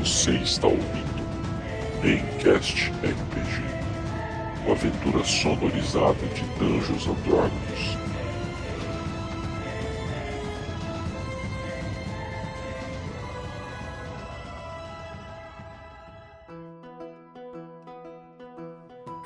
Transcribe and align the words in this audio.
Você 0.00 0.30
está 0.30 0.66
ouvindo 0.66 1.20
Maincast 2.02 2.90
RPG, 2.90 4.64
uma 4.64 4.72
aventura 4.72 5.22
sonorizada 5.22 6.26
de 6.28 6.42
Dungeons 6.58 7.06
and. 7.06 8.00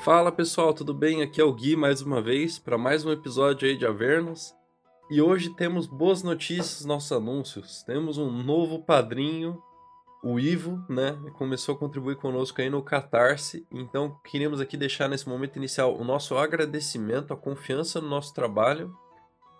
Fala 0.04 0.32
pessoal, 0.32 0.74
tudo 0.74 0.92
bem? 0.92 1.22
Aqui 1.22 1.40
é 1.40 1.44
o 1.44 1.52
Gui 1.52 1.76
mais 1.76 2.02
uma 2.02 2.20
vez 2.20 2.58
para 2.58 2.76
mais 2.76 3.04
um 3.04 3.12
episódio 3.12 3.68
aí 3.68 3.78
de 3.78 3.86
Avernos. 3.86 4.52
E 5.08 5.22
hoje 5.22 5.50
temos 5.50 5.86
boas 5.86 6.24
notícias 6.24 6.80
nos 6.80 6.86
nossos 6.86 7.12
anúncios. 7.12 7.84
Temos 7.84 8.18
um 8.18 8.28
novo 8.42 8.80
padrinho, 8.80 9.62
o 10.24 10.40
Ivo, 10.40 10.82
né? 10.88 11.18
Começou 11.34 11.74
a 11.74 11.78
contribuir 11.78 12.16
conosco 12.16 12.58
aí 12.62 12.70
no 12.70 12.82
Catarse. 12.82 13.66
Então 13.70 14.18
queríamos 14.24 14.58
aqui 14.58 14.74
deixar 14.74 15.06
nesse 15.06 15.28
momento 15.28 15.56
inicial 15.56 15.94
o 15.94 16.02
nosso 16.02 16.34
agradecimento, 16.38 17.34
a 17.34 17.36
confiança 17.36 18.00
no 18.00 18.08
nosso 18.08 18.32
trabalho. 18.32 18.96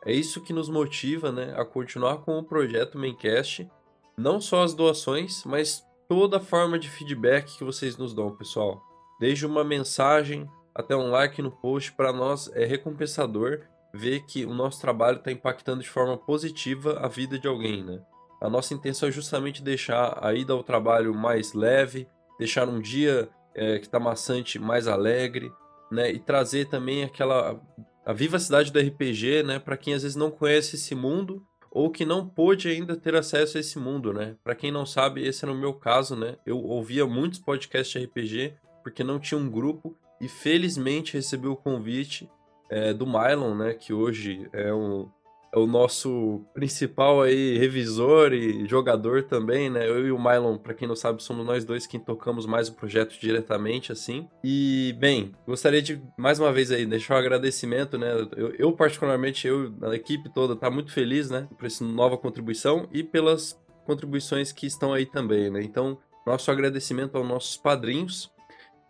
É 0.07 0.13
isso 0.13 0.41
que 0.41 0.55
nos 0.55 0.71
motiva, 0.71 1.31
né, 1.31 1.55
a 1.55 1.67
continuar 1.67 2.19
com 2.19 2.39
o 2.39 2.45
projeto 2.45 2.99
Maincast. 2.99 3.71
Não 4.17 4.41
só 4.41 4.63
as 4.63 4.73
doações, 4.73 5.45
mas 5.45 5.85
toda 6.09 6.39
a 6.39 6.41
forma 6.41 6.79
de 6.79 6.89
feedback 6.89 7.59
que 7.59 7.65
vocês 7.65 7.99
nos 7.99 8.15
dão, 8.15 8.35
pessoal. 8.35 8.83
Desde 9.21 9.45
uma 9.45 9.65
mensagem 9.65 10.49
até 10.75 10.97
um 10.97 11.11
like 11.11 11.43
no 11.43 11.51
post, 11.51 11.93
para 11.93 12.13
nós 12.13 12.51
é 12.55 12.65
recompensador 12.65 13.61
ver 13.93 14.25
que 14.25 14.47
o 14.47 14.55
nosso 14.55 14.81
trabalho 14.81 15.19
está 15.19 15.31
impactando 15.31 15.83
de 15.83 15.89
forma 15.91 16.17
positiva 16.17 16.99
a 17.01 17.09
vida 17.09 17.39
de 17.39 17.47
alguém, 17.47 17.85
né? 17.85 18.03
A 18.41 18.49
nossa 18.49 18.75
intenção 18.75 19.09
é 19.09 19.13
justamente 19.13 19.63
deixar 19.63 20.19
a 20.23 20.35
ida 20.35 20.53
ao 20.53 20.63
trabalho 20.63 21.15
mais 21.15 21.53
leve, 21.53 22.07
deixar 22.39 22.69
um 22.69 22.81
dia 22.81 23.29
é, 23.55 23.79
que 23.79 23.87
está 23.87 23.99
maçante 23.99 24.59
mais 24.59 24.87
alegre, 24.87 25.53
né? 25.91 26.11
E 26.11 26.19
trazer 26.19 26.67
também 26.67 27.05
aquela 27.05 27.61
a 28.05 28.13
vivacidade 28.13 28.71
do 28.71 28.79
RPG, 28.79 29.43
né? 29.45 29.59
Para 29.59 29.77
quem 29.77 29.95
às 29.95 30.03
vezes 30.03 30.17
não 30.17 30.31
conhece 30.31 30.77
esse 30.77 30.95
mundo 30.95 31.43
ou 31.71 31.91
que 31.91 32.05
não 32.05 32.29
pôde 32.29 32.69
ainda 32.69 32.97
ter 32.97 33.17
acesso 33.17 33.57
a 33.57 33.61
esse 33.61 33.79
mundo, 33.79 34.13
né? 34.13 34.37
Para 34.45 34.55
quem 34.55 34.71
não 34.71 34.87
sabe, 34.87 35.27
esse 35.27 35.45
era 35.45 35.53
o 35.53 35.57
meu 35.57 35.75
caso, 35.75 36.15
né? 36.15 36.37
Eu 36.45 36.59
ouvia 36.59 37.07
muitos 37.07 37.39
podcasts 37.39 38.01
de 38.01 38.07
RPG 38.07 38.55
porque 38.83 39.03
não 39.03 39.19
tinha 39.19 39.41
um 39.41 39.51
grupo 39.51 39.97
e 40.21 40.29
felizmente 40.29 41.15
recebi 41.15 41.49
o 41.49 41.57
convite 41.57 42.31
é, 42.71 42.93
do 42.93 43.07
Mylon, 43.07 43.55
né, 43.55 43.75
que 43.75 43.93
hoje 43.93 44.49
é, 44.53 44.73
um, 44.73 45.09
é 45.55 45.59
o 45.59 45.67
nosso 45.67 46.45
principal 46.53 47.23
aí 47.23 47.57
revisor 47.57 48.33
e 48.33 48.67
jogador 48.67 49.23
também, 49.23 49.71
né? 49.71 49.89
Eu 49.89 50.05
e 50.05 50.11
o 50.11 50.19
Mylon, 50.19 50.59
para 50.59 50.75
quem 50.75 50.89
não 50.89 50.97
sabe, 50.97 51.23
somos 51.23 51.47
nós 51.47 51.65
dois 51.65 51.87
quem 51.87 52.01
tocamos 52.01 52.45
mais 52.45 52.69
o 52.69 52.75
projeto 52.75 53.17
diretamente, 53.21 53.93
assim. 53.93 54.29
E, 54.43 54.97
bem, 54.99 55.31
gostaria 55.47 55.81
de, 55.81 56.03
mais 56.19 56.41
uma 56.41 56.53
vez 56.53 56.73
aí, 56.73 56.85
deixar 56.85 57.15
um 57.15 57.19
agradecimento, 57.19 57.97
né? 57.97 58.13
Eu, 58.37 58.53
eu 58.59 58.73
particularmente, 58.73 59.47
eu, 59.47 59.73
a 59.83 59.95
equipe 59.95 60.29
toda, 60.35 60.57
tá 60.57 60.69
muito 60.69 60.93
feliz, 60.93 61.31
né? 61.31 61.47
Por 61.57 61.67
essa 61.67 61.85
nova 61.85 62.19
contribuição 62.19 62.89
e 62.93 63.05
pelas 63.05 63.57
contribuições 63.87 64.51
que 64.51 64.67
estão 64.67 64.93
aí 64.93 65.07
também, 65.07 65.51
né? 65.51 65.63
Então, 65.63 65.99
nosso 66.27 66.51
agradecimento 66.51 67.17
aos 67.17 67.29
nossos 67.29 67.57
padrinhos, 67.57 68.29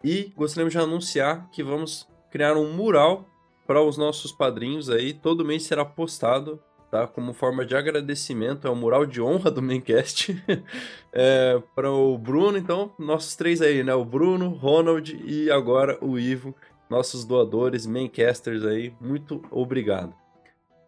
e 0.02 0.32
gostaríamos 0.34 0.72
de 0.72 0.78
anunciar 0.78 1.50
que 1.50 1.62
vamos 1.62 2.08
criar 2.30 2.56
um 2.56 2.72
mural 2.72 3.28
para 3.66 3.82
os 3.82 3.96
nossos 3.96 4.32
padrinhos 4.32 4.90
aí. 4.90 5.12
Todo 5.12 5.44
mês 5.44 5.64
será 5.64 5.84
postado, 5.84 6.60
tá? 6.90 7.06
Como 7.06 7.32
forma 7.32 7.64
de 7.64 7.76
agradecimento. 7.76 8.66
É 8.66 8.70
um 8.70 8.76
mural 8.76 9.06
de 9.06 9.20
honra 9.20 9.50
do 9.50 9.62
Maincast. 9.62 10.42
é, 11.12 11.62
para 11.74 11.90
o 11.90 12.16
Bruno, 12.18 12.58
então, 12.58 12.92
nossos 12.98 13.36
três 13.36 13.60
aí, 13.60 13.82
né? 13.82 13.94
O 13.94 14.04
Bruno, 14.04 14.50
Ronald 14.50 15.20
e 15.24 15.50
agora 15.50 15.98
o 16.00 16.18
Ivo. 16.18 16.54
Nossos 16.88 17.24
doadores, 17.24 17.86
Maincasters 17.86 18.64
aí. 18.64 18.94
Muito 19.00 19.42
obrigado. 19.50 20.14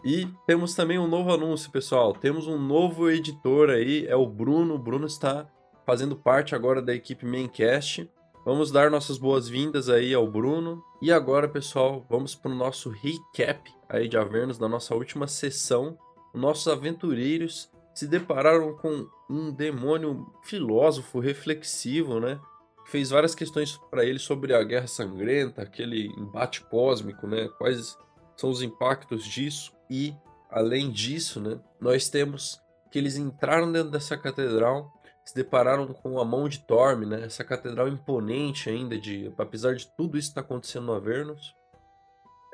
E 0.04 0.28
temos 0.46 0.74
também 0.74 0.98
um 0.98 1.08
novo 1.08 1.32
anúncio, 1.32 1.70
pessoal. 1.70 2.12
Temos 2.12 2.46
um 2.46 2.58
novo 2.58 3.10
editor 3.10 3.70
aí, 3.70 4.06
é 4.06 4.14
o 4.14 4.26
Bruno. 4.26 4.74
O 4.74 4.78
Bruno 4.78 5.06
está 5.06 5.48
fazendo 5.84 6.14
parte 6.14 6.54
agora 6.54 6.80
da 6.80 6.94
equipe 6.94 7.26
Maincast. 7.26 8.08
Vamos 8.46 8.70
dar 8.70 8.92
nossas 8.92 9.18
boas-vindas 9.18 9.88
aí 9.88 10.14
ao 10.14 10.24
Bruno. 10.24 10.80
E 11.02 11.10
agora, 11.10 11.48
pessoal, 11.48 12.06
vamos 12.08 12.36
para 12.36 12.52
o 12.52 12.54
nosso 12.54 12.90
recap 12.90 13.74
aí 13.88 14.06
de 14.08 14.16
Avernus 14.16 14.56
da 14.56 14.68
nossa 14.68 14.94
última 14.94 15.26
sessão. 15.26 15.98
Nossos 16.32 16.68
aventureiros 16.68 17.68
se 17.92 18.06
depararam 18.06 18.76
com 18.76 19.04
um 19.28 19.50
demônio 19.50 20.32
filósofo 20.44 21.18
reflexivo, 21.18 22.20
né? 22.20 22.38
Fez 22.86 23.10
várias 23.10 23.34
questões 23.34 23.80
para 23.90 24.04
ele 24.04 24.20
sobre 24.20 24.54
a 24.54 24.62
Guerra 24.62 24.86
Sangrenta, 24.86 25.62
aquele 25.62 26.06
embate 26.16 26.60
cósmico, 26.66 27.26
né? 27.26 27.48
Quais 27.58 27.98
são 28.36 28.48
os 28.48 28.62
impactos 28.62 29.24
disso? 29.24 29.72
E 29.90 30.14
além 30.48 30.92
disso, 30.92 31.40
né, 31.40 31.58
nós 31.80 32.08
temos 32.08 32.60
que 32.92 32.98
eles 33.00 33.16
entraram 33.16 33.72
dentro 33.72 33.90
dessa 33.90 34.16
catedral 34.16 34.95
se 35.26 35.34
depararam 35.34 35.88
com 35.88 36.20
a 36.20 36.24
mão 36.24 36.48
de 36.48 36.60
Torm, 36.60 37.04
né? 37.04 37.24
Essa 37.24 37.42
catedral 37.42 37.88
imponente 37.88 38.70
ainda, 38.70 38.96
de, 38.96 39.32
apesar 39.36 39.74
de 39.74 39.88
tudo 39.88 40.16
isso 40.16 40.28
estar 40.28 40.42
tá 40.42 40.46
acontecendo 40.46 40.86
no 40.86 40.94
Avernus. 40.94 41.52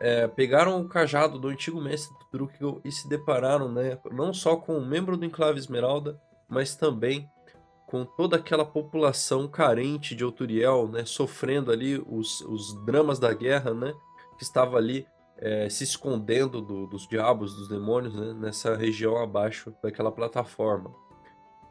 É, 0.01 0.27
pegaram 0.27 0.81
o 0.81 0.89
cajado 0.89 1.39
do 1.39 1.49
antigo 1.49 1.81
mestre 1.81 2.17
do 2.33 2.81
e 2.83 2.91
se 2.91 3.07
depararam, 3.09 3.71
né? 3.71 3.99
Não 4.11 4.33
só 4.33 4.57
com 4.57 4.79
um 4.79 4.87
membro 4.87 5.19
do 5.19 5.25
Enclave 5.27 5.59
Esmeralda, 5.59 6.19
mas 6.49 6.75
também 6.75 7.31
com 7.87 8.07
toda 8.07 8.37
aquela 8.37 8.65
população 8.65 9.47
carente 9.47 10.15
de 10.17 10.25
Outuriel, 10.25 10.89
né? 10.89 11.05
Sofrendo 11.05 11.71
ali 11.71 12.03
os, 12.09 12.41
os 12.41 12.75
dramas 12.87 13.19
da 13.19 13.35
guerra, 13.35 13.75
né? 13.75 13.93
Que 14.39 14.45
estava 14.45 14.79
ali 14.79 15.07
é, 15.37 15.69
se 15.69 15.85
escondendo 15.85 16.63
do, 16.63 16.87
dos 16.87 17.07
diabos, 17.07 17.55
dos 17.55 17.69
demônios, 17.69 18.15
né? 18.15 18.33
Nessa 18.33 18.75
região 18.75 19.19
abaixo 19.19 19.75
daquela 19.83 20.11
plataforma. 20.11 20.91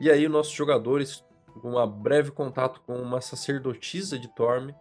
E 0.02 0.10
aí 0.10 0.28
nossos 0.28 0.54
jogadores, 0.54 1.24
com 1.62 1.78
um 1.78 1.88
breve 1.88 2.32
contato 2.32 2.82
com 2.88 2.96
uma 2.96 3.22
sacerdotisa 3.22 4.18
de 4.18 4.28
Torme, 4.30 4.74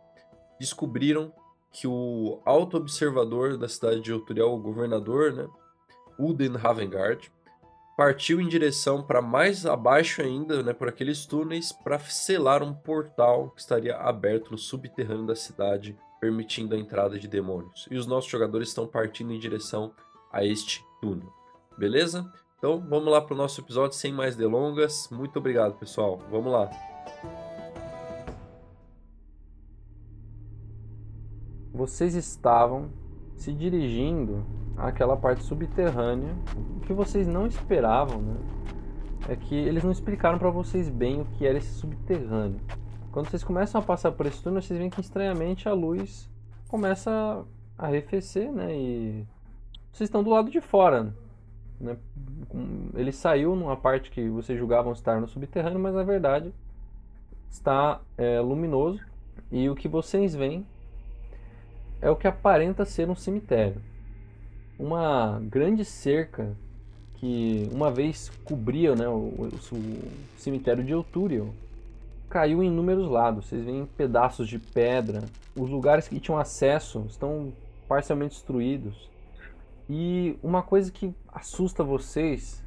descobriram 0.58 1.31
que 1.70 1.86
o 1.86 2.41
alto 2.42 2.78
observador 2.78 3.58
da 3.58 3.69
cidade 3.69 4.00
de 4.00 4.14
Outuriel, 4.14 4.54
o 4.54 4.58
governador, 4.58 5.31
né, 5.34 5.47
Uden 6.19 6.56
Ravengard, 6.56 7.31
partiu 7.98 8.41
em 8.41 8.48
direção 8.48 9.03
para 9.03 9.20
mais 9.20 9.66
abaixo 9.66 10.22
ainda, 10.22 10.62
né, 10.62 10.72
por 10.72 10.88
aqueles 10.88 11.26
túneis, 11.26 11.70
para 11.70 11.98
selar 11.98 12.62
um 12.62 12.72
portal 12.72 13.50
que 13.50 13.60
estaria 13.60 13.98
aberto 13.98 14.50
no 14.50 14.56
subterrâneo 14.56 15.26
da 15.26 15.37
cidade, 15.37 15.98
permitindo 16.19 16.75
a 16.75 16.78
entrada 16.78 17.19
de 17.19 17.28
demônios. 17.28 17.87
E 17.91 17.98
os 17.98 18.06
nossos 18.06 18.31
jogadores 18.31 18.69
estão 18.69 18.87
partindo 18.87 19.34
em 19.34 19.38
direção 19.38 19.92
a 20.32 20.42
este 20.42 20.82
túnel. 20.98 21.31
Beleza? 21.76 22.26
Então 22.60 22.78
vamos 22.78 23.10
lá 23.10 23.22
para 23.22 23.32
o 23.32 23.37
nosso 23.38 23.59
episódio 23.62 23.97
sem 23.97 24.12
mais 24.12 24.37
delongas. 24.37 25.09
Muito 25.10 25.38
obrigado, 25.38 25.78
pessoal. 25.78 26.21
Vamos 26.31 26.53
lá. 26.53 26.69
Vocês 31.72 32.15
estavam 32.15 32.91
se 33.34 33.50
dirigindo 33.50 34.44
àquela 34.76 35.16
parte 35.16 35.43
subterrânea. 35.43 36.37
O 36.76 36.81
que 36.81 36.93
vocês 36.93 37.26
não 37.26 37.47
esperavam, 37.47 38.20
né? 38.20 38.37
É 39.31 39.37
que 39.37 39.54
eles 39.54 39.82
não 39.82 39.91
explicaram 39.91 40.38
para 40.38 40.50
vocês 40.50 40.91
bem 40.91 41.22
o 41.22 41.25
que 41.25 41.47
era 41.47 41.56
esse 41.56 41.72
subterrâneo. 41.72 42.60
Quando 43.10 43.31
vocês 43.31 43.43
começam 43.43 43.81
a 43.81 43.84
passar 43.84 44.12
por 44.12 44.26
esse 44.26 44.43
túnel, 44.43 44.60
vocês 44.60 44.78
veem 44.78 44.91
que 44.91 45.00
estranhamente 45.00 45.66
a 45.66 45.72
luz 45.72 46.28
começa 46.69 47.43
a 47.78 47.87
arrefecer, 47.87 48.53
né? 48.53 48.76
E 48.76 49.26
vocês 49.91 50.09
estão 50.09 50.22
do 50.22 50.28
lado 50.28 50.50
de 50.50 50.60
fora. 50.60 51.15
Né? 51.81 51.97
Ele 52.95 53.11
saiu 53.11 53.56
numa 53.56 53.77
parte 53.77 54.11
que 54.11 54.29
vocês 54.29 54.59
julgavam 54.59 54.93
estar 54.93 55.21
no 55.21 55.27
subterrâneo, 55.27 55.79
mas 55.79 55.94
na 55.94 56.03
verdade 56.03 56.53
está 57.50 58.00
é, 58.17 58.38
luminoso 58.41 59.00
e 59.50 59.69
o 59.69 59.75
que 59.75 59.88
vocês 59.88 60.35
veem 60.35 60.65
é 62.00 62.11
o 62.11 62.17
que 62.17 62.29
aparenta 62.29 62.85
ser 62.85 63.09
um 63.09 63.15
cemitério. 63.15 63.81
Uma 64.79 65.41
grande 65.43 65.85
cerca 65.85 66.56
que 67.17 67.69
uma 67.73 67.91
vez 67.91 68.31
cobria 68.44 68.94
né, 68.94 69.06
o, 69.09 69.12
o, 69.12 69.50
o 69.73 70.11
cemitério 70.38 70.83
de 70.83 70.93
Eutúrio 70.93 71.53
caiu 72.31 72.62
em 72.62 72.69
inúmeros 72.69 73.11
lados. 73.11 73.47
Vocês 73.47 73.65
veem 73.65 73.85
pedaços 73.85 74.49
de 74.49 74.59
pedra, 74.59 75.25
os 75.55 75.69
lugares 75.69 76.09
que 76.09 76.19
tinham 76.21 76.38
acesso 76.38 77.05
estão 77.09 77.53
parcialmente 77.87 78.35
destruídos. 78.35 79.11
E 79.92 80.38
uma 80.40 80.62
coisa 80.62 80.92
que 80.92 81.12
assusta 81.32 81.82
vocês 81.82 82.64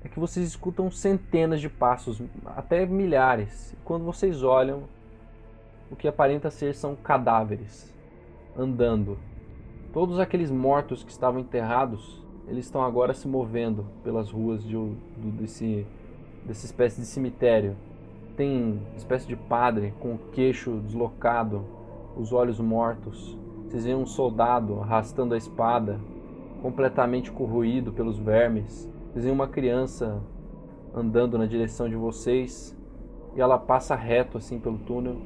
é 0.00 0.08
que 0.08 0.20
vocês 0.20 0.46
escutam 0.46 0.92
centenas 0.92 1.60
de 1.60 1.68
passos, 1.68 2.22
até 2.46 2.86
milhares. 2.86 3.74
Quando 3.84 4.04
vocês 4.04 4.44
olham, 4.44 4.84
o 5.90 5.96
que 5.96 6.06
aparenta 6.06 6.52
ser 6.52 6.76
são 6.76 6.94
cadáveres 6.94 7.92
andando. 8.56 9.18
Todos 9.92 10.20
aqueles 10.20 10.52
mortos 10.52 11.02
que 11.02 11.10
estavam 11.10 11.40
enterrados, 11.40 12.22
eles 12.46 12.66
estão 12.66 12.84
agora 12.84 13.12
se 13.12 13.26
movendo 13.26 13.84
pelas 14.04 14.30
ruas 14.30 14.62
de, 14.62 14.76
desse, 15.16 15.84
dessa 16.44 16.64
espécie 16.64 17.00
de 17.00 17.08
cemitério. 17.08 17.76
tem 18.36 18.80
espécie 18.96 19.26
de 19.26 19.34
padre 19.34 19.92
com 19.98 20.14
o 20.14 20.18
queixo 20.30 20.78
deslocado, 20.86 21.64
os 22.16 22.32
olhos 22.32 22.60
mortos. 22.60 23.36
Vocês 23.66 23.84
veem 23.84 23.96
um 23.96 24.06
soldado 24.06 24.80
arrastando 24.80 25.34
a 25.34 25.36
espada, 25.36 25.98
completamente 26.62 27.32
corroído 27.32 27.92
pelos 27.92 28.18
vermes. 28.18 28.88
Vocês 29.10 29.24
veem 29.24 29.34
uma 29.34 29.48
criança 29.48 30.22
andando 30.94 31.36
na 31.36 31.44
direção 31.44 31.88
de 31.88 31.96
vocês 31.96 32.78
e 33.34 33.40
ela 33.40 33.58
passa 33.58 33.96
reto 33.96 34.38
assim 34.38 34.60
pelo 34.60 34.78
túnel 34.78 35.16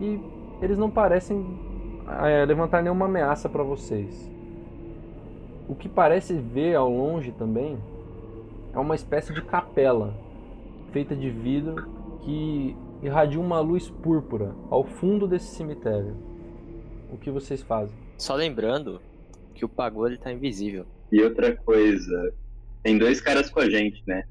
e 0.00 0.20
eles 0.60 0.76
não 0.76 0.90
parecem 0.90 1.46
é, 2.24 2.44
levantar 2.44 2.82
nenhuma 2.82 3.06
ameaça 3.06 3.48
para 3.48 3.62
vocês. 3.62 4.30
O 5.68 5.74
que 5.74 5.88
parece 5.88 6.34
ver 6.34 6.74
ao 6.74 6.90
longe 6.90 7.30
também 7.30 7.78
é 8.74 8.78
uma 8.78 8.96
espécie 8.96 9.32
de 9.32 9.40
capela 9.40 10.14
feita 10.90 11.14
de 11.14 11.30
vidro 11.30 11.88
que 12.22 12.76
irradia 13.02 13.40
uma 13.40 13.60
luz 13.60 13.88
púrpura 13.88 14.54
ao 14.68 14.84
fundo 14.84 15.26
desse 15.28 15.54
cemitério. 15.54 16.16
O 17.12 17.16
que 17.16 17.30
vocês 17.30 17.62
fazem? 17.62 17.96
Só 18.16 18.34
lembrando 18.34 19.00
que 19.52 19.64
o 19.64 19.68
pagode 19.68 20.14
ele 20.14 20.22
tá 20.22 20.32
invisível. 20.32 20.86
E 21.10 21.22
outra 21.22 21.54
coisa, 21.54 22.32
tem 22.82 22.98
dois 22.98 23.20
caras 23.20 23.50
com 23.50 23.60
a 23.60 23.68
gente, 23.68 24.02
né? 24.06 24.24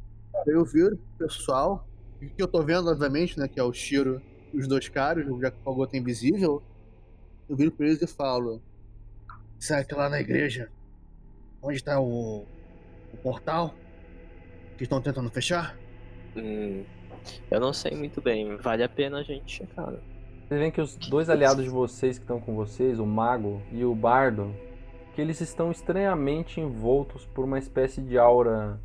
Eu 0.48 0.66
viro 0.66 1.00
pessoal, 1.18 1.88
o 2.22 2.26
que 2.26 2.42
eu 2.42 2.48
tô 2.48 2.64
vendo, 2.64 2.90
obviamente, 2.90 3.40
né, 3.40 3.48
que 3.48 3.60
é 3.60 3.64
o 3.64 3.72
Shiro 3.72 4.22
e 4.54 4.58
os 4.58 4.68
dois 4.68 4.90
caras, 4.90 5.26
já 5.40 5.52
que 5.52 5.58
o 5.58 5.64
pagode 5.64 5.92
tá 5.92 5.98
invisível, 5.98 6.62
eu 7.48 7.56
viro 7.56 7.72
pra 7.72 7.86
eles 7.86 8.02
e 8.02 8.08
falo: 8.08 8.62
Será 9.60 9.84
que 9.84 9.94
lá 9.94 10.10
na 10.10 10.20
igreja, 10.20 10.70
onde 11.62 11.84
tá 11.84 12.00
o, 12.00 12.46
o 13.14 13.18
portal 13.22 13.74
que 14.78 14.84
estão 14.84 15.02
tentando 15.02 15.30
fechar? 15.30 15.78
Hum, 16.36 16.84
eu 17.50 17.60
não 17.60 17.74
sei 17.74 17.96
muito 17.96 18.22
bem. 18.22 18.58
Vale 18.58 18.84
a 18.84 18.90
pena 18.90 19.20
a 19.20 19.24
gente 19.24 19.58
checar. 19.58 19.92
Né? 19.92 20.00
Vocês 20.48 20.60
veem 20.60 20.72
que 20.72 20.82
os 20.82 20.96
dois 20.96 21.30
aliados 21.30 21.64
de 21.64 21.70
vocês 21.70 22.18
que 22.18 22.24
estão 22.24 22.40
com 22.40 22.56
vocês, 22.56 23.00
o 23.00 23.06
Mago 23.06 23.62
e 23.72 23.86
o 23.86 23.94
Bardo, 23.94 24.54
que 25.14 25.22
eles 25.22 25.42
estão 25.42 25.72
estranhamente 25.72 26.60
envoltos 26.60 27.26
por 27.26 27.44
uma 27.46 27.60
espécie 27.60 28.02
de 28.02 28.18
aura 28.18 28.80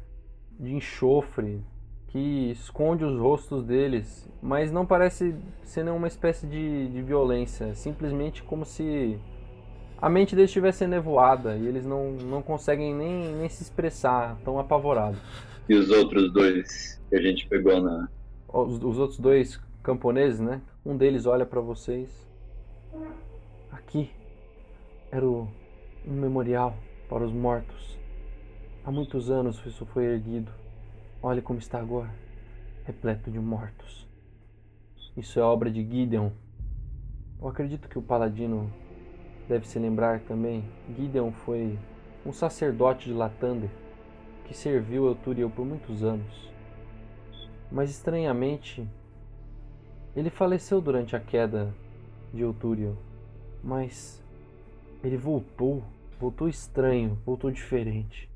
de 0.58 0.74
enxofre 0.74 1.62
que 2.08 2.50
esconde 2.50 3.04
os 3.04 3.18
rostos 3.18 3.62
deles, 3.64 4.28
mas 4.42 4.72
não 4.72 4.86
parece 4.86 5.34
ser 5.62 5.84
nenhuma 5.84 6.06
espécie 6.06 6.46
de, 6.46 6.88
de 6.88 7.02
violência, 7.02 7.74
simplesmente 7.74 8.42
como 8.42 8.64
se 8.64 9.18
a 10.00 10.08
mente 10.08 10.34
deles 10.34 10.50
estivesse 10.50 10.86
nevoada 10.86 11.56
e 11.56 11.66
eles 11.66 11.84
não, 11.84 12.12
não 12.12 12.42
conseguem 12.42 12.94
nem, 12.94 13.34
nem 13.34 13.48
se 13.48 13.62
expressar, 13.62 14.36
tão 14.44 14.58
apavorados. 14.58 15.20
E 15.68 15.74
os 15.74 15.90
outros 15.90 16.32
dois 16.32 17.00
que 17.08 17.16
a 17.16 17.20
gente 17.20 17.46
pegou 17.48 17.80
na. 17.82 18.08
Os, 18.48 18.82
os 18.82 18.98
outros 18.98 19.18
dois 19.18 19.60
camponeses, 19.82 20.40
né? 20.40 20.60
Um 20.84 20.96
deles 20.96 21.26
olha 21.26 21.44
para 21.44 21.60
vocês. 21.60 22.26
Aqui 23.70 24.10
era 25.10 25.26
o, 25.26 25.48
um 26.06 26.12
memorial 26.12 26.76
para 27.08 27.24
os 27.24 27.32
mortos. 27.32 27.98
Há 28.84 28.90
muitos 28.92 29.30
anos 29.30 29.64
isso 29.66 29.84
foi 29.86 30.04
erguido. 30.04 30.52
Olhe 31.20 31.42
como 31.42 31.58
está 31.58 31.80
agora, 31.80 32.14
repleto 32.84 33.30
de 33.30 33.40
mortos. 33.40 34.06
Isso 35.16 35.40
é 35.40 35.42
obra 35.42 35.70
de 35.70 35.82
Gideon. 35.82 36.30
Eu 37.40 37.48
acredito 37.48 37.88
que 37.88 37.98
o 37.98 38.02
paladino 38.02 38.72
deve 39.48 39.66
se 39.66 39.78
lembrar 39.78 40.20
também. 40.20 40.64
Gideon 40.96 41.32
foi 41.32 41.78
um 42.24 42.32
sacerdote 42.32 43.06
de 43.06 43.14
Latander 43.14 43.70
que 44.44 44.54
serviu 44.54 45.06
Euturiel 45.06 45.50
por 45.50 45.66
muitos 45.66 46.04
anos. 46.04 46.50
Mas 47.70 47.90
estranhamente, 47.90 48.86
ele 50.14 50.30
faleceu 50.30 50.80
durante 50.80 51.16
a 51.16 51.20
queda 51.20 51.74
de 52.32 52.42
Euturiel. 52.42 52.96
Mas 53.62 54.22
ele 55.02 55.16
voltou, 55.16 55.82
voltou 56.18 56.48
estranho, 56.48 57.18
voltou 57.24 57.50
diferente. 57.50 58.30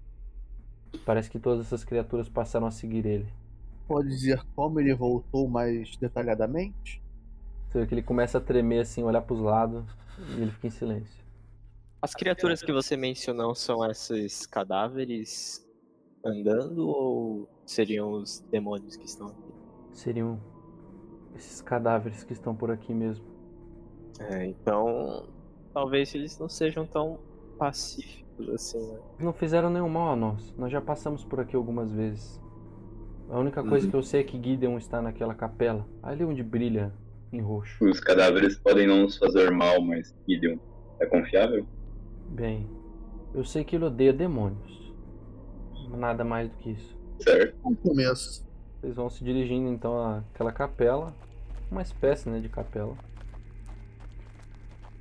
Parece 1.04 1.30
que 1.30 1.38
todas 1.38 1.66
essas 1.66 1.84
criaturas 1.84 2.28
passaram 2.28 2.66
a 2.66 2.70
seguir 2.70 3.06
ele. 3.06 3.32
Pode 3.86 4.08
dizer 4.08 4.42
como 4.54 4.80
ele 4.80 4.94
voltou 4.94 5.48
mais 5.48 5.96
detalhadamente? 5.96 7.02
Você 7.68 7.80
vê 7.80 7.86
que 7.86 7.94
ele 7.94 8.02
começa 8.02 8.38
a 8.38 8.40
tremer 8.40 8.80
assim, 8.80 9.02
olhar 9.02 9.22
para 9.22 9.34
os 9.34 9.40
lados 9.40 9.84
e 10.36 10.42
ele 10.42 10.50
fica 10.50 10.66
em 10.66 10.70
silêncio. 10.70 11.24
As 12.02 12.14
criaturas 12.14 12.62
que 12.62 12.72
você 12.72 12.96
mencionou 12.96 13.54
são 13.54 13.88
esses 13.88 14.46
cadáveres 14.46 15.66
andando 16.24 16.88
ou 16.88 17.48
seriam 17.64 18.12
os 18.12 18.40
demônios 18.50 18.96
que 18.96 19.06
estão 19.06 19.28
aqui? 19.28 19.52
Seriam 19.92 20.40
esses 21.34 21.60
cadáveres 21.60 22.24
que 22.24 22.32
estão 22.32 22.54
por 22.54 22.70
aqui 22.70 22.92
mesmo. 22.92 23.24
É, 24.18 24.46
então 24.46 25.28
talvez 25.72 26.14
eles 26.14 26.38
não 26.38 26.48
sejam 26.48 26.86
tão 26.86 27.18
pacíficos 27.60 28.48
assim, 28.48 28.78
né? 28.78 28.98
Não 29.18 29.34
fizeram 29.34 29.68
nenhum 29.68 29.88
mal 29.88 30.14
a 30.14 30.16
nós. 30.16 30.54
Nós 30.56 30.72
já 30.72 30.80
passamos 30.80 31.22
por 31.22 31.40
aqui 31.40 31.54
algumas 31.54 31.92
vezes. 31.92 32.40
A 33.28 33.38
única 33.38 33.62
coisa 33.62 33.84
uhum. 33.84 33.90
que 33.90 33.96
eu 33.98 34.02
sei 34.02 34.22
é 34.22 34.24
que 34.24 34.42
Gideon 34.42 34.78
está 34.78 35.02
naquela 35.02 35.34
capela, 35.34 35.86
ali 36.02 36.24
onde 36.24 36.42
brilha 36.42 36.90
em 37.30 37.40
roxo. 37.40 37.84
Os 37.84 38.00
cadáveres 38.00 38.58
podem 38.58 38.88
não 38.88 39.02
nos 39.02 39.18
fazer 39.18 39.50
mal, 39.50 39.80
mas 39.82 40.16
Gideon 40.26 40.56
é 40.98 41.06
confiável? 41.06 41.66
Bem, 42.30 42.66
eu 43.34 43.44
sei 43.44 43.62
que 43.62 43.76
ele 43.76 43.84
odeia 43.84 44.12
demônios. 44.12 44.94
Nada 45.90 46.24
mais 46.24 46.48
do 46.48 46.56
que 46.56 46.70
isso. 46.70 46.96
Certo. 47.20 47.54
Um 47.62 47.74
começo. 47.74 48.48
Vocês 48.80 48.96
vão 48.96 49.10
se 49.10 49.22
dirigindo 49.22 49.68
então 49.68 50.16
àquela 50.32 50.50
capela, 50.50 51.14
uma 51.70 51.82
espécie 51.82 52.30
né, 52.30 52.40
de 52.40 52.48
capela. 52.48 52.96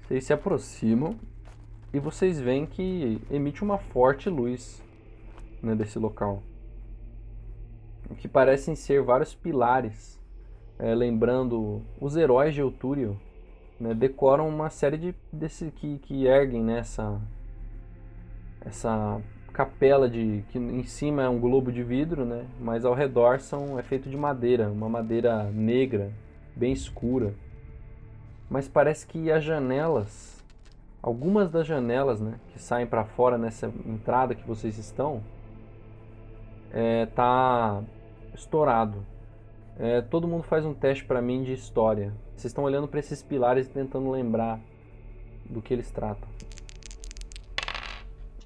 Vocês 0.06 0.26
se 0.26 0.34
aproximam 0.34 1.16
e 1.94 2.00
vocês 2.00 2.40
veem 2.40 2.66
que 2.66 3.22
emite 3.32 3.64
uma 3.64 3.78
forte 3.78 4.30
luz 4.30 4.84
né, 5.62 5.76
desse 5.76 5.98
local. 5.98 6.44
Que 8.18 8.28
parecem 8.28 8.76
ser 8.76 9.02
vários 9.04 9.36
pilares, 9.36 10.20
é, 10.78 10.96
lembrando 10.96 11.82
os 12.00 12.16
heróis 12.16 12.54
de 12.54 12.62
Eutúrio, 12.62 13.20
né, 13.80 13.94
decoram 13.94 14.48
uma 14.50 14.70
série 14.70 14.98
de 14.98 15.16
desse 15.32 15.72
que, 15.72 16.00
que 16.00 16.26
erguem 16.26 16.64
nessa 16.64 17.12
né, 17.12 17.22
essa 18.62 19.22
capela 19.54 20.10
de 20.10 20.44
que 20.50 20.58
em 20.58 20.84
cima 20.84 21.24
é 21.24 21.30
um 21.30 21.40
globo 21.40 21.72
de 21.72 21.84
vidro, 21.84 22.26
né? 22.26 22.46
Mas 22.60 22.86
ao 22.86 22.94
redor 22.94 23.40
são 23.40 23.80
é 23.80 23.84
feito 23.84 24.10
de 24.10 24.18
madeira, 24.18 24.70
uma 24.70 24.90
madeira 24.90 25.44
negra, 25.52 26.12
bem 26.56 26.72
escura. 26.72 27.34
Mas 28.50 28.68
parece 28.68 29.06
que 29.06 29.32
as 29.32 29.44
janelas, 29.44 30.39
algumas 31.02 31.50
das 31.50 31.66
janelas, 31.66 32.20
né, 32.20 32.40
que 32.52 32.60
saem 32.60 32.88
para 32.88 33.06
fora 33.06 33.38
nessa 33.38 33.68
entrada 33.86 34.36
que 34.36 34.46
vocês 34.48 34.78
estão, 34.78 35.24
é, 36.72 37.06
tá 37.08 37.82
estourado. 38.34 39.06
É, 39.78 40.02
todo 40.02 40.28
mundo 40.28 40.44
faz 40.44 40.66
um 40.66 40.74
teste 40.74 41.06
para 41.06 41.22
mim 41.22 41.44
de 41.44 41.54
história. 41.54 42.14
Vocês 42.36 42.46
estão 42.46 42.64
olhando 42.64 42.88
para 42.88 43.00
esses 43.00 43.24
pilares 43.24 43.68
e 43.68 43.70
tentando 43.70 44.10
lembrar 44.12 44.60
do 45.50 45.62
que 45.62 45.74
eles 45.74 45.90
tratam 45.90 46.28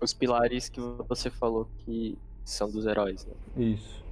os 0.04 0.14
pilares 0.14 0.70
que 0.70 0.82
você 1.08 1.30
falou 1.30 1.68
que 1.80 2.18
são 2.44 2.70
dos 2.70 2.86
heróis, 2.86 3.26
né? 3.26 3.34
Isso. 3.56 4.04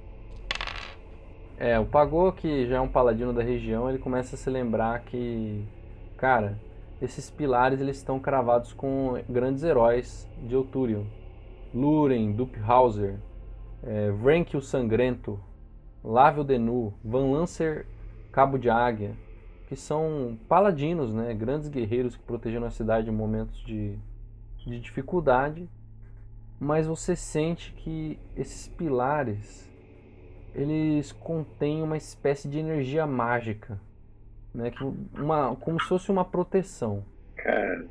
É, 1.58 1.78
o 1.78 1.84
Pagô, 1.84 2.32
que 2.32 2.66
já 2.66 2.76
é 2.76 2.80
um 2.80 2.88
paladino 2.88 3.32
da 3.32 3.42
região, 3.42 3.88
ele 3.88 3.98
começa 3.98 4.34
a 4.34 4.38
se 4.38 4.48
lembrar 4.50 5.00
que, 5.04 5.64
cara, 6.16 6.58
esses 7.02 7.28
pilares 7.28 7.80
eles 7.80 7.96
estão 7.96 8.20
cravados 8.20 8.72
com 8.72 9.20
grandes 9.28 9.64
heróis 9.64 10.28
de 10.40 10.54
Eutúrio. 10.54 11.04
Luren, 11.74 12.32
Duphauser, 12.32 13.18
é, 13.82 14.10
Vrenk 14.12 14.56
o 14.56 14.62
Sangrento, 14.62 15.40
Lávio 16.04 16.44
Denu, 16.44 16.94
Van 17.04 17.32
Lancer 17.32 17.86
Cabo 18.30 18.56
de 18.56 18.70
Águia, 18.70 19.16
que 19.66 19.74
são 19.74 20.38
paladinos, 20.48 21.12
né, 21.12 21.34
grandes 21.34 21.68
guerreiros 21.68 22.14
que 22.14 22.22
protegeram 22.22 22.66
a 22.66 22.70
cidade 22.70 23.10
em 23.10 23.12
momentos 23.12 23.58
de, 23.64 23.98
de 24.64 24.78
dificuldade. 24.78 25.68
Mas 26.60 26.86
você 26.86 27.16
sente 27.16 27.72
que 27.72 28.16
esses 28.36 28.68
pilares 28.68 29.68
eles 30.54 31.10
contêm 31.10 31.82
uma 31.82 31.96
espécie 31.96 32.48
de 32.48 32.58
energia 32.58 33.06
mágica, 33.06 33.80
né? 34.54 34.70
Que 34.70 34.84
uma, 35.18 35.54
como 35.56 35.80
se 35.80 35.88
fosse 35.88 36.10
uma 36.10 36.24
proteção. 36.24 37.04
Cara, 37.36 37.86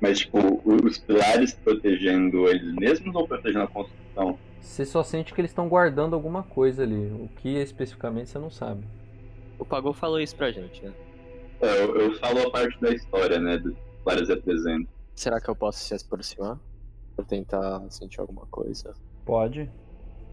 mas 0.00 0.18
tipo, 0.18 0.38
os 0.64 0.98
pilares 0.98 1.54
protegendo 1.54 2.48
eles 2.48 2.74
mesmos 2.74 3.14
ou 3.14 3.26
protegendo 3.26 3.64
a 3.64 3.68
construção? 3.68 4.36
Você 4.60 4.84
só 4.84 5.02
sente 5.02 5.32
que 5.32 5.40
eles 5.40 5.50
estão 5.50 5.68
guardando 5.68 6.14
alguma 6.14 6.42
coisa 6.42 6.82
ali. 6.82 7.06
O 7.12 7.28
que 7.36 7.56
especificamente 7.58 8.30
você 8.30 8.38
não 8.38 8.50
sabe. 8.50 8.84
O 9.58 9.64
Pagou 9.64 9.92
falou 9.92 10.20
isso 10.20 10.34
pra 10.34 10.50
gente, 10.50 10.84
né? 10.84 10.92
É, 11.60 11.84
eu, 11.84 11.96
eu 11.96 12.14
falo 12.18 12.40
a 12.40 12.50
parte 12.50 12.80
da 12.80 12.90
história, 12.90 13.38
né? 13.38 13.58
Dos 13.58 13.74
pilares 14.02 14.28
representam. 14.28 14.88
Será 15.14 15.40
que 15.40 15.48
eu 15.48 15.54
posso 15.54 15.78
se 15.78 15.94
aproximar? 15.94 16.58
Pra 17.14 17.24
tentar 17.24 17.82
sentir 17.90 18.20
alguma 18.20 18.46
coisa? 18.46 18.94
Pode. 19.24 19.70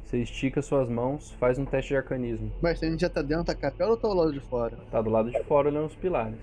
Você 0.09 0.17
estica 0.23 0.59
suas 0.63 0.89
mãos, 0.89 1.29
faz 1.39 1.59
um 1.59 1.65
teste 1.65 1.89
de 1.89 1.97
arcanismo. 1.97 2.51
Mas 2.63 2.81
a 2.81 2.89
gente 2.89 3.01
já 3.01 3.09
tá 3.11 3.21
dentro 3.21 3.43
da 3.43 3.53
capela 3.53 3.91
ou 3.91 3.97
tá 3.97 4.07
do 4.07 4.15
lado 4.15 4.33
de 4.33 4.39
fora? 4.39 4.75
Tá 4.89 4.99
do 5.03 5.09
lado 5.11 5.29
de 5.29 5.43
fora 5.43 5.67
olhando 5.69 5.85
os 5.85 5.93
pilares. 5.93 6.39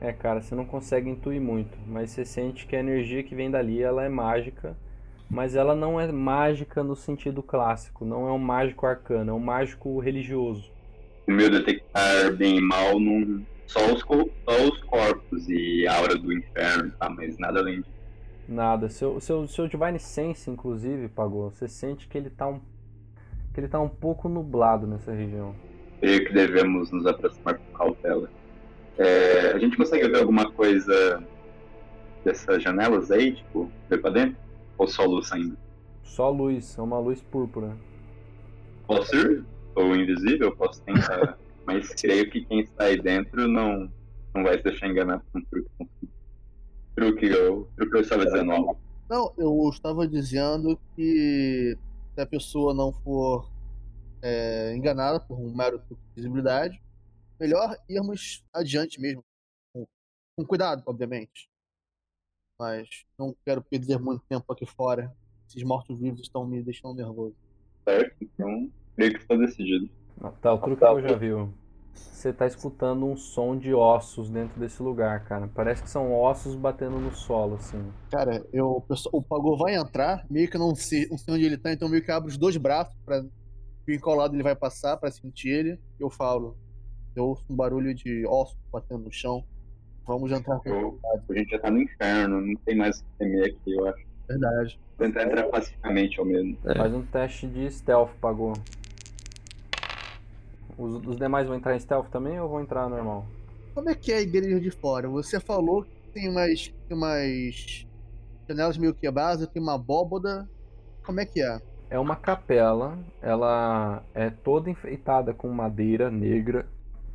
É, 0.00 0.12
cara, 0.12 0.40
você 0.40 0.54
não 0.54 0.64
consegue 0.64 1.10
intuir 1.10 1.40
muito, 1.40 1.76
mas 1.84 2.10
você 2.12 2.24
sente 2.24 2.64
que 2.64 2.76
a 2.76 2.78
energia 2.78 3.24
que 3.24 3.34
vem 3.34 3.50
dali, 3.50 3.82
ela 3.82 4.04
é 4.04 4.08
mágica, 4.08 4.76
mas 5.28 5.56
ela 5.56 5.74
não 5.74 6.00
é 6.00 6.06
mágica 6.12 6.84
no 6.84 6.94
sentido 6.94 7.42
clássico, 7.42 8.04
não 8.04 8.28
é 8.28 8.32
um 8.32 8.38
mágico 8.38 8.86
arcano, 8.86 9.32
é 9.32 9.34
um 9.34 9.40
mágico 9.40 9.98
religioso. 9.98 10.70
O 11.26 11.32
meu 11.32 11.50
detectar 11.50 12.36
bem 12.36 12.58
e 12.58 12.60
mal 12.60 13.00
não. 13.00 13.44
Só 13.66 13.80
os, 13.92 14.04
co- 14.04 14.30
só 14.48 14.62
os 14.64 14.80
corpos 14.84 15.48
e 15.48 15.88
a 15.88 15.96
aura 15.96 16.14
do 16.16 16.32
inferno, 16.32 16.92
tá? 17.00 17.10
Mas 17.10 17.36
nada 17.36 17.58
além 17.58 17.80
disso. 17.80 17.97
Nada. 18.48 18.88
Seu, 18.88 19.20
seu, 19.20 19.46
seu 19.46 19.68
Divine 19.68 19.98
Sense, 19.98 20.50
inclusive, 20.50 21.08
pagou. 21.08 21.50
Você 21.50 21.68
sente 21.68 22.08
que 22.08 22.16
ele 22.16 22.30
tá 22.30 22.48
um. 22.48 22.60
que 23.52 23.60
ele 23.60 23.68
tá 23.68 23.78
um 23.78 23.88
pouco 23.88 24.26
nublado 24.26 24.86
nessa 24.86 25.12
região. 25.12 25.54
Creio 26.00 26.24
que 26.24 26.32
devemos 26.32 26.90
nos 26.90 27.04
aproximar 27.06 27.58
com 27.58 27.72
cautela. 27.74 28.30
É, 28.96 29.52
a 29.52 29.58
gente 29.58 29.76
consegue 29.76 30.08
ver 30.08 30.20
alguma 30.20 30.50
coisa 30.50 31.22
dessas 32.24 32.62
janelas 32.62 33.10
aí, 33.10 33.34
tipo, 33.34 33.70
ver 33.88 34.00
pra 34.00 34.10
dentro? 34.10 34.36
Ou 34.78 34.88
só 34.88 35.04
luz 35.04 35.28
saindo? 35.28 35.56
Só 36.02 36.30
luz, 36.30 36.76
é 36.78 36.82
uma 36.82 36.98
luz 36.98 37.20
púrpura. 37.20 37.76
Posso 38.86 39.14
ir? 39.14 39.44
Ou 39.74 39.94
invisível? 39.94 40.56
Posso 40.56 40.82
tentar. 40.82 41.38
Mas 41.66 41.94
creio 41.94 42.30
que 42.30 42.44
quem 42.46 42.60
está 42.60 42.84
aí 42.84 43.00
dentro 43.00 43.46
não, 43.46 43.92
não 44.34 44.42
vai 44.42 44.56
se 44.56 44.64
deixar 44.64 44.88
enganar 44.88 45.20
por 45.20 45.38
um 45.38 45.44
truque. 45.44 45.68
Truque, 46.98 47.26
eu, 47.26 47.68
truque 47.76 47.96
eu 47.96 48.00
estava 48.00 48.24
dizendo. 48.26 48.76
Não, 49.08 49.32
eu 49.38 49.70
estava 49.70 50.06
dizendo 50.08 50.76
que 50.96 51.78
se 52.12 52.20
a 52.20 52.26
pessoa 52.26 52.74
não 52.74 52.92
for 52.92 53.48
é, 54.20 54.74
enganada 54.74 55.20
por 55.20 55.38
um 55.38 55.54
mero 55.54 55.78
truque 55.78 56.02
de 56.08 56.14
visibilidade, 56.16 56.82
melhor 57.38 57.76
irmos 57.88 58.44
adiante 58.52 59.00
mesmo. 59.00 59.24
Com, 59.72 59.86
com 60.36 60.44
cuidado, 60.44 60.82
obviamente. 60.86 61.48
Mas 62.60 63.06
não 63.16 63.32
quero 63.44 63.62
perder 63.62 64.00
muito 64.00 64.24
tempo 64.28 64.52
aqui 64.52 64.66
fora. 64.66 65.14
Esses 65.48 65.62
mortos-vivos 65.62 66.20
estão 66.22 66.44
me 66.44 66.60
deixando 66.64 66.96
nervoso. 66.96 67.36
Certo? 67.84 68.16
Então, 68.20 68.68
creio 68.96 69.12
que 69.12 69.20
está 69.20 69.36
decidido. 69.36 69.88
Tá, 70.42 70.52
o 70.52 70.58
truque 70.58 70.82
eu 70.82 71.00
já 71.08 71.16
viu. 71.16 71.54
Você 71.98 72.32
tá 72.32 72.46
escutando 72.46 73.06
um 73.06 73.16
som 73.16 73.56
de 73.56 73.72
ossos 73.72 74.28
dentro 74.28 74.58
desse 74.58 74.82
lugar, 74.82 75.24
cara. 75.24 75.48
Parece 75.54 75.82
que 75.84 75.88
são 75.90 76.12
ossos 76.12 76.56
batendo 76.56 76.98
no 76.98 77.14
solo, 77.14 77.54
assim. 77.54 77.80
Cara, 78.10 78.44
eu, 78.52 78.84
o 79.12 79.22
Pagô 79.22 79.56
vai 79.56 79.76
entrar, 79.76 80.26
meio 80.28 80.50
que 80.50 80.58
não 80.58 80.74
sei, 80.74 81.06
não 81.08 81.16
sei 81.16 81.34
onde 81.34 81.44
ele 81.44 81.56
tá, 81.56 81.72
então 81.72 81.88
meio 81.88 82.02
que 82.02 82.10
abre 82.10 82.28
os 82.28 82.36
dois 82.36 82.56
braços 82.56 82.92
pra 83.04 83.20
ver 83.86 83.94
em 83.94 84.00
qual 84.00 84.16
lado 84.16 84.34
ele 84.34 84.42
vai 84.42 84.56
passar 84.56 84.96
pra 84.96 85.10
sentir 85.12 85.48
ele. 85.50 85.78
Eu 85.98 86.10
falo, 86.10 86.56
eu 87.14 87.24
ouço 87.24 87.44
um 87.48 87.54
barulho 87.54 87.94
de 87.94 88.26
ossos 88.26 88.58
batendo 88.72 89.04
no 89.04 89.12
chão. 89.12 89.44
Vamos 90.04 90.32
entrar 90.32 90.58
com 90.58 90.68
Eu- 90.68 90.98
a 91.30 91.34
gente 91.34 91.50
já 91.50 91.58
tá 91.60 91.70
no 91.70 91.80
inferno, 91.80 92.40
não 92.40 92.54
tem 92.64 92.76
mais 92.76 92.98
o 92.98 93.04
que 93.04 93.10
temer 93.18 93.44
aqui, 93.50 93.72
eu 93.74 93.86
acho. 93.86 94.04
verdade. 94.28 94.80
Tentar 94.98 95.22
entrar 95.22 95.44
pacificamente 95.44 96.18
ao 96.18 96.26
menos. 96.26 96.58
É. 96.66 96.74
Faz 96.74 96.92
um 96.92 97.02
teste 97.02 97.46
de 97.46 97.70
stealth, 97.70 98.10
pagou. 98.20 98.52
Os, 100.78 100.94
os 101.04 101.16
demais 101.16 101.46
vão 101.46 101.56
entrar 101.56 101.74
em 101.74 101.80
stealth 101.80 102.08
também 102.08 102.38
ou 102.40 102.48
vão 102.48 102.60
entrar 102.60 102.88
normal? 102.88 103.26
Como 103.74 103.90
é 103.90 103.94
que 103.94 104.12
é 104.12 104.18
a 104.18 104.20
igreja 104.22 104.60
de 104.60 104.70
fora? 104.70 105.08
Você 105.08 105.40
falou 105.40 105.82
que 105.82 106.08
tem 106.12 106.28
umas, 106.28 106.72
tem 106.88 106.96
umas 106.96 107.86
janelas 108.48 108.78
meio 108.78 108.94
quebradas, 108.94 109.46
tem 109.48 109.60
uma 109.60 109.74
abóboda. 109.74 110.48
Como 111.04 111.20
é 111.20 111.26
que 111.26 111.42
é? 111.42 111.60
É 111.90 111.98
uma 111.98 112.16
capela, 112.16 112.98
ela 113.20 114.02
é 114.14 114.30
toda 114.30 114.70
enfeitada 114.70 115.32
com 115.34 115.48
madeira 115.48 116.10
negra. 116.10 116.66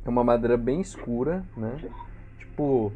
É 0.04 0.08
uma 0.08 0.24
madeira 0.24 0.56
bem 0.56 0.80
escura, 0.80 1.44
né? 1.56 1.90
Tipo, 2.38 2.92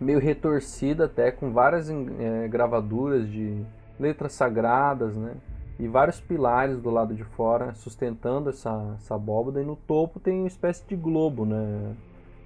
meio 0.00 0.18
retorcida 0.18 1.04
até, 1.04 1.30
com 1.30 1.52
várias 1.52 1.88
eh, 1.90 2.48
gravaduras 2.48 3.28
de 3.28 3.64
letras 3.98 4.32
sagradas, 4.32 5.16
né? 5.16 5.34
E 5.78 5.86
vários 5.88 6.20
pilares 6.20 6.80
do 6.80 6.88
lado 6.90 7.14
de 7.14 7.22
fora 7.24 7.74
sustentando 7.74 8.48
essa, 8.50 8.94
essa 8.96 9.14
abóbada. 9.14 9.60
E 9.60 9.64
no 9.64 9.76
topo 9.76 10.18
tem 10.18 10.38
uma 10.38 10.48
espécie 10.48 10.84
de 10.86 10.96
globo, 10.96 11.44
né? 11.44 11.94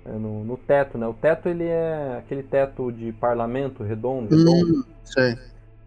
É 0.04 0.12
no, 0.12 0.42
no 0.44 0.56
teto, 0.56 0.96
né? 0.98 1.06
O 1.06 1.14
teto 1.14 1.48
ele 1.48 1.64
é 1.64 2.16
aquele 2.18 2.42
teto 2.42 2.90
de 2.90 3.12
parlamento 3.12 3.82
redondo, 3.84 4.34
redondo 4.34 4.78
Hum, 4.78 4.84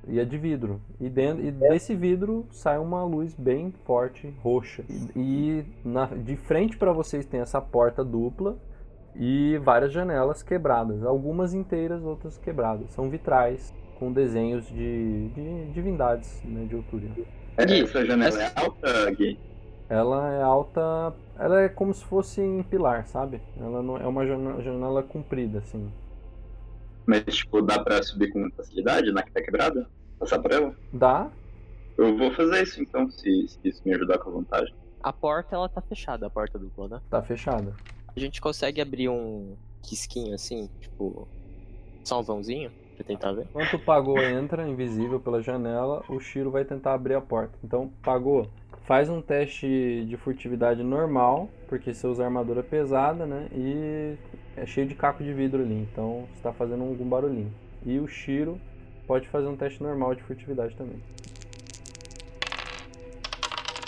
e 0.08 0.20
é 0.20 0.26
de 0.26 0.38
vidro. 0.38 0.82
E, 1.00 1.10
dentro, 1.10 1.44
e 1.44 1.52
desse 1.52 1.96
vidro 1.96 2.46
sai 2.52 2.78
uma 2.78 3.04
luz 3.04 3.34
bem 3.34 3.74
forte, 3.86 4.34
roxa. 4.42 4.84
E, 4.90 5.10
e 5.16 5.66
na- 5.84 6.06
de 6.06 6.36
frente 6.36 6.78
para 6.78 6.92
vocês 6.92 7.26
tem 7.26 7.40
essa 7.40 7.60
porta 7.62 8.04
dupla 8.04 8.56
e 9.16 9.58
várias 9.64 9.92
janelas 9.92 10.44
quebradas. 10.44 11.04
Algumas 11.04 11.54
inteiras, 11.54 12.04
outras 12.04 12.38
quebradas. 12.38 12.92
São 12.92 13.10
vitrais 13.10 13.74
com 14.04 14.12
desenhos 14.12 14.68
de, 14.68 15.30
de 15.30 15.72
divindades 15.72 16.42
né, 16.44 16.66
de 16.66 16.76
Outúria. 16.76 17.10
É, 17.56 17.80
essa 17.80 18.06
janela 18.06 18.44
é 18.44 18.52
alta, 18.54 19.12
Gui? 19.12 19.40
Ela 19.88 20.34
é 20.34 20.42
alta. 20.42 21.14
Ela 21.40 21.62
é 21.62 21.70
como 21.70 21.94
se 21.94 22.04
fosse 22.04 22.42
em 22.42 22.62
pilar, 22.64 23.08
sabe? 23.08 23.42
Ela 23.58 23.82
não 23.82 23.98
é 23.98 24.06
uma 24.06 24.26
janela 24.26 25.02
comprida, 25.02 25.60
assim. 25.60 25.90
Mas, 27.06 27.24
tipo, 27.34 27.62
dá 27.62 27.82
pra 27.82 28.04
subir 28.04 28.30
com 28.32 28.50
facilidade 28.58 29.10
na 29.14 29.24
que 29.24 29.32
tá 29.32 29.42
quebrada? 29.42 29.88
Passar 30.20 30.40
por 30.40 30.52
ela? 30.52 30.76
Dá, 30.92 31.32
Eu 31.98 32.18
vou 32.18 32.32
fazer 32.32 32.64
isso 32.64 32.82
então, 32.82 33.10
se, 33.10 33.48
se 33.48 33.60
isso 33.64 33.82
me 33.86 33.94
ajudar 33.94 34.18
com 34.18 34.32
a 34.32 34.34
vantagem. 34.34 34.76
A 35.02 35.14
porta, 35.14 35.56
ela 35.56 35.70
tá 35.70 35.82
fechada, 35.82 36.28
a 36.28 36.30
porta 36.30 36.60
dupla, 36.60 36.90
né? 36.90 37.02
tá 37.10 37.22
fechada. 37.22 37.74
A 38.16 38.20
gente 38.20 38.42
consegue 38.42 38.82
abrir 38.82 39.10
um 39.10 39.56
quisquinho 39.82 40.34
assim, 40.34 40.70
tipo, 40.80 41.28
só 42.04 42.20
um 42.20 42.24
vãozinho, 42.24 42.72
pra 43.04 43.16
tentar 43.16 43.34
ver? 43.34 43.46
Enquanto 43.50 43.74
o 43.76 43.80
Pagô 43.80 44.20
entra, 44.20 44.68
invisível 44.68 45.20
pela 45.20 45.42
janela, 45.42 46.04
o 46.08 46.20
Shiro 46.20 46.50
vai 46.50 46.64
tentar 46.64 46.94
abrir 46.94 47.14
a 47.14 47.22
porta. 47.22 47.58
Então, 47.64 47.92
Pagô, 48.02 48.48
faz 48.86 49.10
um 49.10 49.22
teste 49.22 50.06
de 50.08 50.18
furtividade 50.18 50.82
normal, 50.82 51.50
porque 51.68 51.94
você 51.94 52.08
usa 52.08 52.24
armadura 52.24 52.64
pesada, 52.64 53.26
né? 53.26 53.48
E 53.52 54.16
é 54.56 54.66
cheio 54.66 54.88
de 54.88 54.96
caco 54.96 55.24
de 55.24 55.34
vidro 55.34 55.62
ali, 55.62 55.88
então 55.92 56.26
você 56.34 56.42
tá 56.42 56.54
fazendo 56.54 56.84
algum 56.84 57.08
barulhinho. 57.08 57.54
E 57.86 58.00
o 58.00 58.08
Shiro 58.08 58.60
pode 59.06 59.28
fazer 59.28 59.48
um 59.48 59.58
teste 59.58 59.84
normal 59.84 60.16
de 60.16 60.24
furtividade 60.24 60.76
também. 60.76 60.98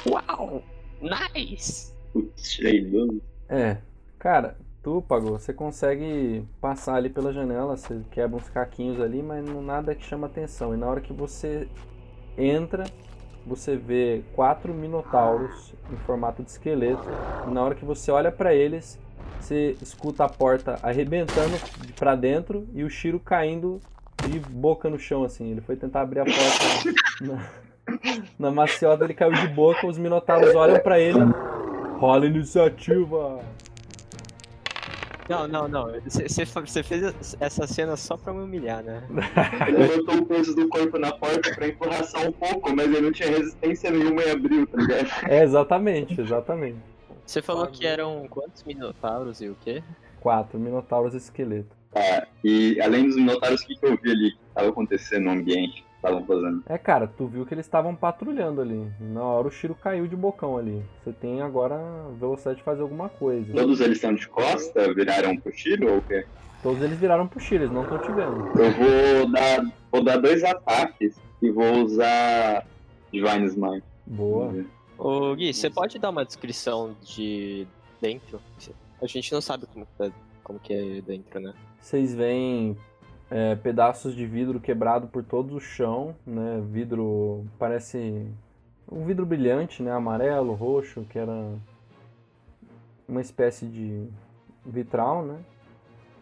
Uau! 0.07 0.61
Nice! 1.01 1.93
Putz, 2.13 2.51
tirei 2.51 2.85
12. 2.85 3.21
É, 3.49 3.77
cara, 4.19 4.57
tu, 4.85 5.01
Pagô, 5.01 5.31
você 5.31 5.51
consegue 5.51 6.47
passar 6.61 6.93
ali 6.93 7.09
pela 7.09 7.33
janela, 7.33 7.75
você 7.75 8.01
quebra 8.11 8.37
uns 8.37 8.47
caquinhos 8.49 9.01
ali, 9.01 9.23
mas 9.23 9.43
não 9.43 9.59
nada 9.59 9.95
que 9.95 10.05
chama 10.05 10.27
atenção. 10.27 10.75
E 10.75 10.77
na 10.77 10.85
hora 10.85 11.01
que 11.01 11.11
você 11.11 11.67
entra, 12.37 12.83
você 13.47 13.75
vê 13.75 14.21
quatro 14.35 14.71
minotauros 14.75 15.73
em 15.91 15.95
formato 16.05 16.43
de 16.43 16.51
esqueleto. 16.51 17.03
E 17.47 17.51
na 17.51 17.63
hora 17.63 17.73
que 17.73 17.83
você 17.83 18.11
olha 18.11 18.31
pra 18.31 18.53
eles, 18.53 18.99
você 19.39 19.75
escuta 19.81 20.23
a 20.23 20.29
porta 20.29 20.77
arrebentando 20.83 21.57
pra 21.95 22.13
dentro 22.13 22.67
e 22.71 22.83
o 22.83 22.89
Shiro 22.89 23.19
caindo 23.19 23.81
de 24.29 24.37
boca 24.37 24.87
no 24.87 24.99
chão, 24.99 25.23
assim. 25.23 25.49
Ele 25.49 25.61
foi 25.61 25.75
tentar 25.75 26.01
abrir 26.01 26.19
a 26.19 26.25
porta 26.25 26.93
na, 27.21 27.49
na 28.37 28.51
maciota, 28.51 29.03
ele 29.03 29.15
caiu 29.15 29.33
de 29.33 29.47
boca, 29.47 29.87
os 29.87 29.97
minotauros 29.97 30.53
olham 30.53 30.79
pra 30.79 30.99
ele. 30.99 31.17
Rola 31.97 32.27
iniciativa! 32.27 33.39
Não, 35.27 35.47
não, 35.47 35.67
não. 35.67 35.87
Você 36.05 36.83
fez 36.83 37.35
essa 37.39 37.65
cena 37.65 37.95
só 37.95 38.15
pra 38.15 38.33
me 38.33 38.41
humilhar, 38.41 38.83
né? 38.83 39.03
Ele 39.67 39.97
botou 39.97 40.21
o 40.21 40.25
peso 40.25 40.55
do 40.55 40.67
corpo 40.69 40.99
na 40.99 41.11
porta 41.11 41.53
pra 41.53 41.67
empurrar 41.67 42.03
só 42.03 42.19
um 42.27 42.31
pouco, 42.31 42.75
mas 42.75 42.87
ele 42.87 43.01
não 43.01 43.11
tinha 43.11 43.29
resistência 43.29 43.89
nenhuma 43.89 44.21
e 44.23 44.31
abriu, 44.31 44.67
tá 44.67 44.77
ligado? 44.77 45.07
É, 45.27 45.43
exatamente, 45.43 46.19
exatamente. 46.19 46.77
Você 47.25 47.41
falou 47.41 47.67
que 47.67 47.85
eram 47.85 48.27
quantos 48.29 48.63
minotauros 48.63 49.41
e 49.41 49.49
o 49.49 49.57
quê? 49.63 49.83
Quatro, 50.19 50.59
minotauros 50.59 51.13
esqueleto. 51.13 51.75
Tá, 51.91 52.27
e 52.43 52.79
além 52.81 53.07
dos 53.07 53.15
minotauros, 53.15 53.61
o 53.61 53.67
que, 53.67 53.75
que 53.75 53.85
eu 53.85 53.97
vi 54.01 54.11
ali 54.11 54.31
que 54.31 54.39
tava 54.53 54.69
acontecendo 54.69 55.23
no 55.25 55.31
ambiente 55.31 55.84
estavam 56.05 56.25
fazendo? 56.25 56.63
É, 56.67 56.77
cara, 56.77 57.07
tu 57.07 57.27
viu 57.27 57.45
que 57.45 57.53
eles 57.53 57.65
estavam 57.65 57.95
patrulhando 57.95 58.61
ali. 58.61 58.87
Na 58.99 59.23
hora 59.23 59.47
o 59.47 59.51
Shiro 59.51 59.75
caiu 59.75 60.07
de 60.07 60.15
bocão 60.15 60.57
ali. 60.57 60.83
Você 61.03 61.11
tem 61.11 61.41
agora 61.41 61.77
velocidade 62.19 62.57
de 62.57 62.63
fazer 62.63 62.81
alguma 62.81 63.09
coisa. 63.09 63.51
Todos 63.53 63.79
eles 63.81 63.97
estão 63.97 64.13
de 64.13 64.27
costa, 64.27 64.93
viraram 64.93 65.35
pro 65.37 65.51
tiro 65.51 65.91
ou 65.91 65.97
o 65.97 66.01
quê? 66.01 66.25
Todos 66.61 66.81
eles 66.81 66.97
viraram 66.97 67.27
pro 67.27 67.39
Shiro, 67.39 67.63
eles 67.63 67.73
não 67.73 67.83
estão 67.83 67.97
te 67.99 68.11
vendo. 68.11 68.47
Eu 68.59 68.71
vou 68.71 69.31
dar, 69.31 69.65
vou 69.91 70.03
dar 70.03 70.17
dois 70.17 70.43
ataques 70.43 71.19
e 71.41 71.49
vou 71.51 71.83
usar 71.83 72.65
Divine 73.11 73.45
Smite. 73.45 73.85
Boa. 74.05 74.53
Ô 74.97 75.35
Gui, 75.35 75.53
você 75.53 75.69
pode 75.69 75.99
dar 75.99 76.09
uma 76.09 76.25
descrição 76.25 76.95
de 77.01 77.67
dentro? 78.01 78.39
A 79.01 79.07
gente 79.07 79.31
não 79.33 79.41
sabe 79.41 79.65
como 79.67 79.85
que, 79.85 79.91
tá, 79.97 80.11
como 80.43 80.59
que 80.59 80.73
é 80.73 81.01
dentro, 81.01 81.39
né? 81.39 81.53
Vocês 81.79 82.15
veem 82.15 82.77
é, 83.29 83.55
pedaços 83.55 84.15
de 84.15 84.25
vidro 84.25 84.59
quebrado 84.59 85.07
por 85.07 85.23
todo 85.23 85.55
o 85.55 85.59
chão, 85.59 86.15
né? 86.25 86.61
Vidro 86.71 87.45
parece 87.57 88.27
um 88.91 89.03
vidro 89.05 89.25
brilhante, 89.25 89.81
né? 89.81 89.91
Amarelo, 89.91 90.53
roxo, 90.53 91.05
que 91.09 91.17
era 91.17 91.53
uma 93.07 93.21
espécie 93.21 93.65
de 93.65 94.07
vitral, 94.65 95.23
né? 95.23 95.39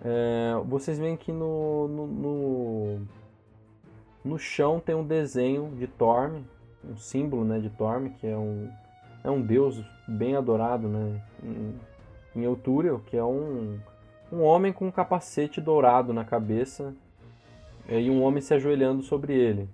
É, 0.03 0.53
vocês 0.65 0.99
veem 0.99 1.15
que 1.15 1.31
no, 1.31 1.87
no, 1.87 2.07
no, 2.07 3.01
no, 4.25 4.37
chão 4.37 4.79
tem 4.79 4.93
um 4.93 5.05
desenho 5.05 5.71
de 5.77 5.87
Torm, 5.87 6.41
um 6.83 6.97
símbolo 6.97 7.45
né, 7.45 7.57
de 7.59 7.69
Torm, 7.69 8.09
que 8.09 8.27
é 8.27 8.35
um, 8.35 8.69
é 9.23 9.31
um 9.31 9.41
deus 9.41 9.81
bem 10.05 10.35
adorado 10.35 10.89
né, 10.89 11.21
em, 11.41 11.79
em 12.35 12.43
Eutúrio, 12.43 13.01
que 13.05 13.15
é 13.15 13.23
um, 13.23 13.79
um 14.33 14.41
homem 14.41 14.73
com 14.73 14.87
um 14.87 14.91
capacete 14.91 15.61
dourado 15.61 16.11
na 16.11 16.25
cabeça 16.25 16.95
é, 17.87 18.01
e 18.01 18.09
um 18.09 18.23
homem 18.23 18.41
se 18.41 18.51
ajoelhando 18.51 19.03
sobre 19.03 19.33
ele. 19.33 19.69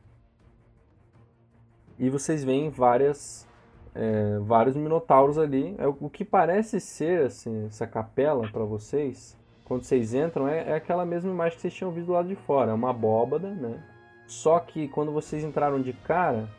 E 1.97 2.09
vocês 2.09 2.43
veem 2.43 2.69
várias, 2.69 3.47
é, 3.95 4.37
vários 4.39 4.75
minotauros 4.75 5.37
ali. 5.37 5.75
É, 5.77 5.87
o 5.87 6.09
que 6.09 6.25
parece 6.25 6.81
ser 6.81 7.27
assim, 7.27 7.67
essa 7.67 7.87
capela 7.87 8.49
para 8.51 8.65
vocês, 8.65 9.37
quando 9.63 9.83
vocês 9.83 10.13
entram, 10.13 10.45
é, 10.45 10.71
é, 10.71 10.75
aquela 10.75 11.05
mesma 11.05 11.31
imagem 11.31 11.55
que 11.55 11.61
vocês 11.61 11.73
tinham 11.73 11.91
visto 11.91 12.07
do 12.07 12.13
lado 12.13 12.27
de 12.27 12.35
fora. 12.35 12.71
É 12.71 12.73
uma 12.73 12.89
abóbada, 12.89 13.49
né? 13.49 13.81
Só 14.27 14.59
que 14.59 14.89
quando 14.89 15.13
vocês 15.13 15.41
entraram 15.41 15.81
de 15.81 15.93
cara, 15.93 16.49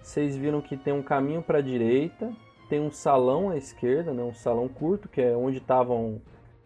vocês 0.00 0.36
viram 0.36 0.60
que 0.60 0.76
tem 0.76 0.92
um 0.92 1.02
caminho 1.02 1.42
para 1.42 1.58
a 1.58 1.62
direita, 1.62 2.32
tem 2.68 2.80
um 2.80 2.92
salão 2.92 3.50
à 3.50 3.56
esquerda, 3.56 4.12
né? 4.12 4.22
um 4.22 4.32
salão 4.32 4.68
curto, 4.68 5.08
que 5.08 5.20
é 5.20 5.36
onde 5.36 5.58
estavam 5.58 6.20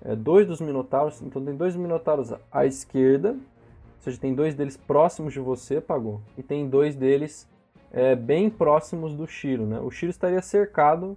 é, 0.04 0.14
dois 0.14 0.46
dos 0.46 0.60
minotauros. 0.60 1.20
Então 1.22 1.42
tem 1.44 1.56
dois 1.56 1.74
minotauros 1.74 2.32
à 2.52 2.66
esquerda, 2.66 3.30
ou 3.30 4.00
seja, 4.00 4.20
tem 4.20 4.34
dois 4.34 4.54
deles 4.54 4.76
próximos 4.76 5.32
de 5.32 5.40
você, 5.40 5.80
pagou, 5.80 6.20
e 6.36 6.42
tem 6.42 6.68
dois 6.68 6.94
deles 6.94 7.48
é, 7.90 8.14
bem 8.14 8.50
próximos 8.50 9.14
do 9.14 9.26
Shiro. 9.26 9.64
Né? 9.64 9.80
O 9.80 9.90
Shiro 9.90 10.10
estaria 10.10 10.42
cercado 10.42 11.16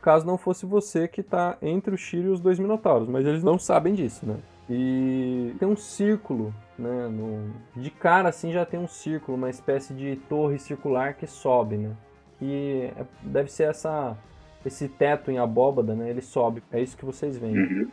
caso 0.00 0.26
não 0.26 0.38
fosse 0.38 0.64
você 0.64 1.08
que 1.08 1.20
está 1.20 1.58
entre 1.60 1.94
o 1.94 1.98
Shiro 1.98 2.28
e 2.28 2.30
os 2.30 2.40
dois 2.40 2.58
minotauros, 2.58 3.08
mas 3.08 3.26
eles 3.26 3.42
não 3.42 3.58
sabem 3.58 3.94
disso, 3.94 4.24
né? 4.24 4.36
E 4.70 5.54
tem 5.58 5.66
um 5.66 5.76
círculo, 5.76 6.54
né? 6.78 7.08
No... 7.08 7.50
De 7.74 7.90
cara 7.90 8.28
assim 8.28 8.52
já 8.52 8.64
tem 8.64 8.78
um 8.78 8.86
círculo, 8.86 9.36
uma 9.36 9.50
espécie 9.50 9.94
de 9.94 10.16
torre 10.28 10.58
circular 10.58 11.14
que 11.14 11.26
sobe, 11.26 11.78
né? 11.78 11.96
Que 12.38 12.92
é... 12.96 13.04
deve 13.22 13.50
ser 13.50 13.64
essa 13.64 14.16
esse 14.64 14.88
teto 14.88 15.30
em 15.30 15.38
abóbada, 15.38 15.94
né? 15.94 16.10
Ele 16.10 16.20
sobe. 16.20 16.62
É 16.70 16.80
isso 16.80 16.96
que 16.96 17.04
vocês 17.04 17.38
veem. 17.38 17.56
Uhum. 17.56 17.88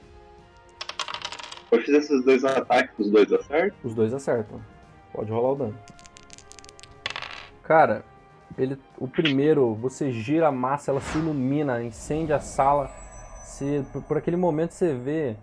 Eu 1.76 1.82
fiz 1.82 1.96
esses 1.96 2.24
dois 2.24 2.44
ataques, 2.46 2.98
os 2.98 3.12
dois 3.12 3.32
acertam? 3.34 3.78
Os 3.84 3.94
dois 3.94 4.14
acertam. 4.14 4.62
Pode 5.12 5.32
rolar 5.32 5.52
o 5.52 5.56
dano. 5.56 5.80
Cara, 7.64 8.04
ele, 8.58 8.78
o 8.98 9.08
primeiro, 9.08 9.74
você 9.76 10.12
gira 10.12 10.48
a 10.48 10.52
massa, 10.52 10.92
ela 10.92 11.02
se 11.02 11.18
ilumina, 11.18 11.84
incende 11.84 12.32
a 12.32 12.40
sala. 12.40 12.90
Você, 13.44 13.84
por, 13.92 14.04
por 14.04 14.18
aquele 14.18 14.38
momento 14.38 14.72
você 14.72 14.94
vê 14.94 15.36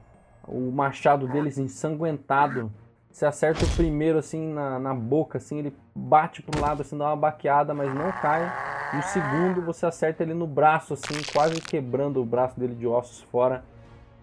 o 0.48 0.70
machado 0.70 1.28
deles 1.28 1.58
ensanguentado. 1.58 2.72
Você 3.10 3.26
acerta 3.26 3.64
o 3.66 3.68
primeiro 3.76 4.18
assim 4.18 4.54
na, 4.54 4.78
na 4.78 4.94
boca, 4.94 5.36
assim, 5.36 5.58
ele 5.58 5.76
bate 5.94 6.40
pro 6.40 6.58
lado, 6.58 6.80
assim, 6.80 6.96
dá 6.96 7.08
uma 7.08 7.16
baqueada, 7.16 7.74
mas 7.74 7.94
não 7.94 8.10
cai. 8.10 8.50
E 8.94 8.98
o 8.98 9.02
segundo 9.02 9.60
você 9.60 9.84
acerta 9.84 10.22
ele 10.22 10.32
no 10.32 10.46
braço, 10.46 10.94
assim, 10.94 11.20
quase 11.30 11.60
quebrando 11.60 12.22
o 12.22 12.24
braço 12.24 12.58
dele 12.58 12.74
de 12.74 12.86
ossos 12.86 13.20
fora. 13.20 13.62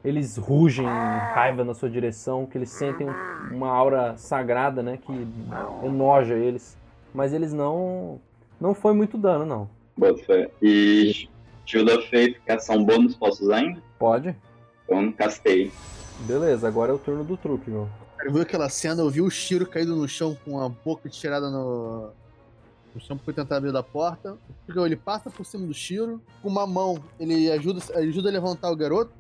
Eles 0.04 0.38
rugem 0.38 0.86
em 0.86 0.88
raiva 0.88 1.64
na 1.64 1.74
sua 1.74 1.90
direção, 1.90 2.46
que 2.46 2.58
eles 2.58 2.70
sentem 2.70 3.08
uma 3.52 3.70
aura 3.70 4.16
sagrada, 4.18 4.82
né, 4.82 4.98
que 4.98 5.12
enoja 5.84 6.36
eles. 6.36 6.78
Mas 7.14 7.34
eles 7.34 7.52
não 7.52 8.20
não 8.60 8.74
foi 8.74 8.94
muito 8.94 9.18
dano, 9.18 9.46
não. 9.46 9.70
Boa 9.98 10.18
fé. 10.18 10.50
E 10.62 11.28
Shield 11.66 11.92
of 11.92 12.10
Faith, 12.10 12.38
que 12.46 12.52
ação 12.52 12.84
bônus, 12.84 13.16
posso 13.16 13.44
usar 13.44 13.58
ainda? 13.58 13.82
Pode. 13.98 14.36
Então 14.86 15.12
castei. 15.12 15.72
Beleza, 16.22 16.68
agora 16.68 16.92
é 16.92 16.96
o 16.96 17.00
turno 17.00 17.24
do 17.24 17.38
truque, 17.38 17.70
meu. 17.70 17.88
Eu 18.24 18.34
vi 18.34 18.42
aquela 18.42 18.68
cena, 18.68 19.02
eu 19.02 19.10
vi 19.10 19.22
o 19.22 19.30
Shiro 19.30 19.66
caído 19.66 19.96
no 19.96 20.08
chão 20.08 20.38
com 20.44 20.60
a 20.60 20.68
boca 20.68 21.08
tirada 21.08 21.50
no, 21.50 22.12
no 22.94 23.00
chão 23.00 23.18
para 23.18 23.34
tentar 23.34 23.58
abrir 23.58 23.72
da 23.72 23.82
porta. 23.82 24.38
Ele 24.68 24.96
passa 24.96 25.30
por 25.30 25.46
cima 25.46 25.66
do 25.66 25.74
Shiro, 25.74 26.22
com 26.42 26.50
uma 26.50 26.68
mão 26.68 27.02
ele 27.20 27.50
ajuda, 27.50 27.82
ajuda 27.96 28.30
a 28.30 28.32
levantar 28.32 28.70
o 28.72 28.76
garoto, 28.76 29.12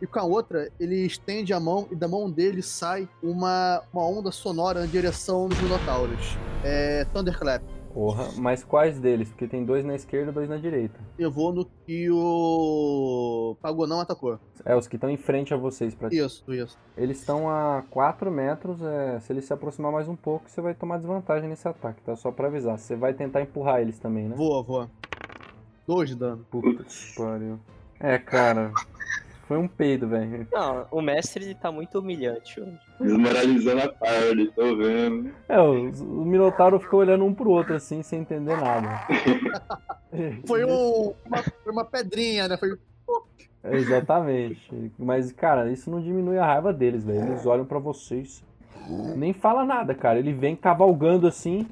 e 0.00 0.06
com 0.06 0.18
a 0.18 0.24
outra 0.24 0.70
ele 0.78 1.06
estende 1.06 1.52
a 1.52 1.60
mão 1.60 1.88
e 1.90 1.96
da 1.96 2.08
mão 2.08 2.30
dele 2.30 2.62
sai 2.62 3.08
uma, 3.22 3.82
uma 3.92 4.06
onda 4.06 4.30
sonora 4.30 4.80
na 4.80 4.86
direção 4.86 5.48
dos 5.48 5.60
Minotauros. 5.60 6.36
É 6.64 7.04
Thunderclap. 7.12 7.62
Porra, 7.92 8.28
mas 8.36 8.62
quais 8.62 9.00
deles? 9.00 9.28
Porque 9.30 9.48
tem 9.48 9.64
dois 9.64 9.84
na 9.84 9.94
esquerda 9.94 10.30
e 10.30 10.34
dois 10.34 10.48
na 10.48 10.56
direita. 10.56 11.00
Eu 11.18 11.30
vou 11.30 11.52
no 11.52 11.64
que 11.64 12.08
o 12.10 13.56
Pagonão 13.60 14.00
atacou. 14.00 14.38
É, 14.64 14.76
os 14.76 14.86
que 14.86 14.96
estão 14.96 15.10
em 15.10 15.16
frente 15.16 15.52
a 15.54 15.56
vocês. 15.56 15.94
Pra... 15.94 16.08
Isso, 16.12 16.44
isso. 16.52 16.78
Eles 16.96 17.18
estão 17.18 17.50
a 17.50 17.82
4 17.90 18.30
metros, 18.30 18.80
é... 18.82 19.18
se 19.20 19.32
ele 19.32 19.40
se 19.40 19.52
aproximar 19.52 19.90
mais 19.90 20.08
um 20.08 20.14
pouco, 20.14 20.48
você 20.48 20.60
vai 20.60 20.74
tomar 20.74 20.98
desvantagem 20.98 21.48
nesse 21.48 21.66
ataque, 21.66 22.00
tá? 22.02 22.14
Só 22.14 22.30
pra 22.30 22.48
avisar. 22.48 22.78
Você 22.78 22.94
vai 22.94 23.14
tentar 23.14 23.42
empurrar 23.42 23.80
eles 23.80 23.98
também, 23.98 24.28
né? 24.28 24.36
Vou, 24.36 24.62
vou. 24.62 24.88
Dois 25.86 26.10
de 26.10 26.14
dano. 26.14 26.46
Puta 26.50 26.84
que 26.84 27.14
pariu. 27.16 27.58
É, 27.98 28.18
cara... 28.18 28.70
Foi 29.48 29.56
um 29.56 29.66
peido, 29.66 30.06
velho. 30.06 30.46
Não, 30.52 30.86
o 30.90 31.00
mestre 31.00 31.54
tá 31.54 31.72
muito 31.72 32.00
humilhante 32.00 32.60
hoje. 32.60 32.78
Desmoralizando 33.00 33.80
a 33.80 33.88
tarde, 33.88 34.52
tô 34.54 34.76
vendo. 34.76 35.30
É, 35.48 35.58
o, 35.58 35.90
o 35.90 36.24
Minotauro 36.26 36.78
ficou 36.78 37.00
olhando 37.00 37.24
um 37.24 37.32
pro 37.32 37.48
outro 37.48 37.74
assim, 37.74 38.02
sem 38.02 38.20
entender 38.20 38.58
nada. 38.58 39.06
foi 40.46 40.66
um, 40.66 41.14
uma, 41.24 41.44
uma 41.66 41.84
pedrinha, 41.86 42.46
né? 42.46 42.58
Foi. 42.58 42.78
É, 43.64 43.74
exatamente. 43.74 44.92
Mas, 44.98 45.32
cara, 45.32 45.72
isso 45.72 45.90
não 45.90 46.02
diminui 46.02 46.36
a 46.36 46.44
raiva 46.44 46.70
deles, 46.70 47.02
velho. 47.02 47.28
Eles 47.28 47.46
olham 47.46 47.64
para 47.64 47.78
vocês. 47.78 48.44
Nem 49.16 49.32
fala 49.32 49.64
nada, 49.64 49.94
cara. 49.94 50.18
Ele 50.18 50.34
vem 50.34 50.54
cavalgando 50.54 51.26
assim. 51.26 51.66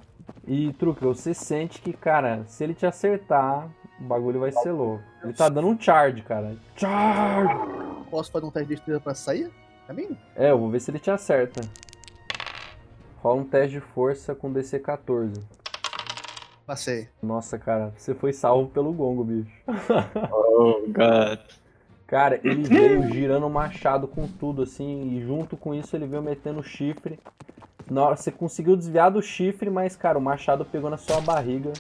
E, 0.47 0.73
Truque, 0.73 1.05
você 1.05 1.35
sente 1.35 1.83
que, 1.83 1.93
cara, 1.93 2.43
se 2.47 2.65
ele 2.65 2.73
te 2.73 2.87
acertar, 2.87 3.69
o 4.01 4.05
bagulho 4.05 4.41
vai 4.41 4.53
ser 4.53 4.73
louco. 4.73 5.03
Ele 5.23 5.33
tá 5.33 5.49
dando 5.49 5.69
um 5.69 5.81
charge, 5.81 6.23
cara. 6.23 6.57
Charge! 6.77 7.55
Posso 8.11 8.31
fazer 8.31 8.47
um 8.47 8.51
teste 8.51 8.69
de 8.69 8.75
destreza 8.75 9.01
pra 9.01 9.15
sair? 9.15 9.51
Caminho? 9.87 10.17
É, 10.35 10.51
eu 10.51 10.59
vou 10.59 10.71
ver 10.71 10.81
se 10.81 10.91
ele 10.91 10.99
te 10.99 11.11
acerta. 11.11 11.61
Rola 13.23 13.41
um 13.41 13.45
teste 13.45 13.73
de 13.73 13.81
força 13.81 14.35
com 14.35 14.53
DC 14.53 14.79
14. 14.81 15.41
Passei. 16.67 17.09
Nossa, 17.23 17.59
cara, 17.59 17.93
você 17.97 18.15
foi 18.15 18.33
salvo 18.33 18.69
pelo 18.71 18.93
gongo, 18.93 19.25
bicho. 19.25 19.51
oh, 20.33 20.83
God. 20.89 21.39
Cara, 22.07 22.41
ele 22.45 22.63
veio 22.63 23.09
girando 23.13 23.47
o 23.47 23.51
machado 23.51 24.07
com 24.07 24.29
tudo, 24.29 24.63
assim, 24.63 25.17
e 25.17 25.23
junto 25.23 25.57
com 25.57 25.75
isso 25.75 25.97
ele 25.97 26.07
veio 26.07 26.23
metendo 26.23 26.61
o 26.61 26.65
chifre. 26.65 27.19
Na 27.91 28.05
hora, 28.05 28.17
você 28.17 28.33
conseguiu 28.33 28.77
desviar 28.77 29.11
do 29.11 29.23
chifre, 29.23 29.71
mas, 29.71 29.97
cara, 29.97 30.19
o 30.19 30.21
machado 30.23 30.65
pegou 30.65 30.91
na 30.91 30.97
sua 30.97 31.21
barriga. 31.21 31.73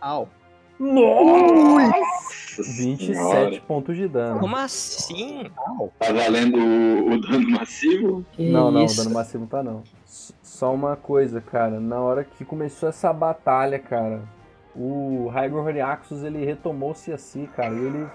Au. 0.00 0.28
Nossa! 0.78 2.16
27 2.62 3.14
senhora. 3.14 3.60
pontos 3.66 3.96
de 3.96 4.08
dano. 4.08 4.40
Como 4.40 4.56
assim? 4.56 5.50
Tá 5.98 6.12
valendo 6.12 6.58
o, 6.58 7.12
o 7.12 7.20
dano 7.20 7.50
massivo? 7.50 8.24
Que 8.32 8.50
não, 8.50 8.70
não, 8.70 8.84
isso? 8.84 9.00
o 9.00 9.04
dano 9.04 9.14
massivo 9.14 9.46
tá 9.46 9.62
não. 9.62 9.82
Só 10.06 10.72
uma 10.72 10.96
coisa, 10.96 11.40
cara. 11.40 11.78
Na 11.78 12.00
hora 12.00 12.24
que 12.24 12.44
começou 12.44 12.88
essa 12.88 13.12
batalha, 13.12 13.78
cara, 13.78 14.22
o 14.74 15.28
Raigor 15.28 15.64
Horiaxus, 15.64 16.22
ele 16.22 16.44
retomou-se 16.44 17.12
assim, 17.12 17.46
cara. 17.46 17.74
E 17.74 17.78
ele 17.78 18.06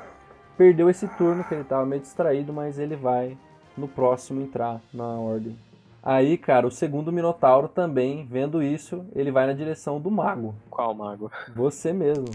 perdeu 0.57 0.89
esse 0.89 1.07
turno, 1.07 1.43
que 1.43 1.53
ele 1.53 1.63
tava 1.63 1.85
meio 1.85 2.01
distraído, 2.01 2.51
mas 2.51 2.79
ele 2.79 2.95
vai 2.95 3.37
no 3.77 3.87
próximo 3.87 4.41
entrar 4.41 4.81
na 4.93 5.05
ordem. 5.05 5.55
Aí, 6.03 6.35
cara, 6.35 6.65
o 6.65 6.71
segundo 6.71 7.11
Minotauro 7.11 7.67
também, 7.67 8.25
vendo 8.25 8.63
isso, 8.63 9.05
ele 9.15 9.31
vai 9.31 9.45
na 9.45 9.53
direção 9.53 10.01
do 10.01 10.09
mago. 10.09 10.55
Qual 10.69 10.95
mago? 10.95 11.31
Você 11.55 11.93
mesmo. 11.93 12.25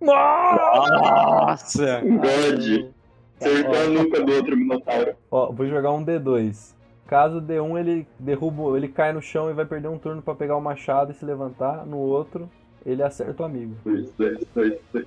Nossa! 0.00 2.02
God! 2.02 2.92
Acertou 3.40 3.74
a 3.74 3.86
nuca 3.88 4.22
do 4.22 4.32
outro 4.32 4.56
Minotauro. 4.56 5.14
Ó, 5.30 5.52
vou 5.52 5.66
jogar 5.66 5.92
um 5.92 6.04
D2. 6.04 6.74
Caso 7.06 7.40
D1 7.40 7.78
ele 7.78 8.06
derruba, 8.18 8.76
ele 8.76 8.88
cai 8.88 9.12
no 9.12 9.22
chão 9.22 9.50
e 9.50 9.52
vai 9.52 9.64
perder 9.64 9.88
um 9.88 9.98
turno 9.98 10.22
para 10.22 10.34
pegar 10.34 10.56
o 10.56 10.60
machado 10.60 11.12
e 11.12 11.14
se 11.14 11.24
levantar. 11.24 11.86
No 11.86 11.98
outro, 11.98 12.50
ele 12.84 13.02
acerta 13.02 13.42
o 13.42 13.46
amigo. 13.46 13.76
Dois, 13.84 14.10
dois, 14.12 14.44
dois, 14.54 14.78
dois. 14.92 15.06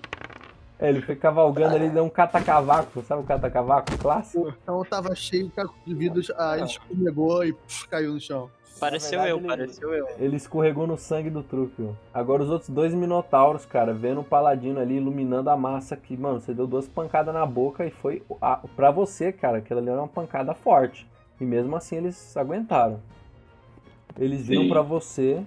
É, 0.79 0.87
ele 0.87 1.01
foi 1.01 1.15
cavalgando 1.15 1.75
ali, 1.75 1.89
deu 1.89 2.05
um 2.05 2.09
catacavaco, 2.09 3.03
sabe 3.03 3.21
o 3.21 3.25
catacavaco 3.25 3.97
clássico? 3.97 4.53
Então 4.63 4.83
tava 4.85 5.13
cheio 5.13 5.51
de 5.85 5.93
vidros, 5.93 6.31
aí 6.37 6.61
ele 6.61 6.67
escorregou 6.67 7.43
e 7.43 7.51
puf, 7.53 7.87
caiu 7.89 8.13
no 8.13 8.19
chão. 8.19 8.49
Pareceu 8.79 9.21
verdade, 9.21 9.31
eu, 9.31 9.37
ele, 9.37 9.47
pareceu 9.47 9.93
eu. 9.93 10.07
Ele 10.17 10.35
escorregou 10.37 10.87
no 10.87 10.97
sangue 10.97 11.29
do 11.29 11.43
truque. 11.43 11.85
Agora 12.13 12.43
os 12.43 12.49
outros 12.49 12.69
dois 12.69 12.93
minotauros, 12.93 13.65
cara, 13.65 13.93
vendo 13.93 14.21
o 14.21 14.23
paladino 14.23 14.79
ali 14.79 14.95
iluminando 14.95 15.49
a 15.49 15.57
massa 15.57 15.97
que, 15.97 16.15
mano, 16.15 16.39
você 16.39 16.53
deu 16.53 16.65
duas 16.65 16.87
pancadas 16.87 17.33
na 17.33 17.45
boca 17.45 17.85
e 17.85 17.91
foi 17.91 18.23
a, 18.41 18.61
pra 18.77 18.89
você, 18.89 19.33
cara, 19.33 19.57
aquilo 19.57 19.81
ali 19.81 19.89
era 19.89 19.99
uma 19.99 20.07
pancada 20.07 20.53
forte. 20.53 21.05
E 21.41 21.43
mesmo 21.43 21.75
assim 21.75 21.97
eles 21.97 22.37
aguentaram. 22.37 23.01
Eles 24.17 24.47
viram 24.47 24.69
pra 24.69 24.81
você 24.81 25.43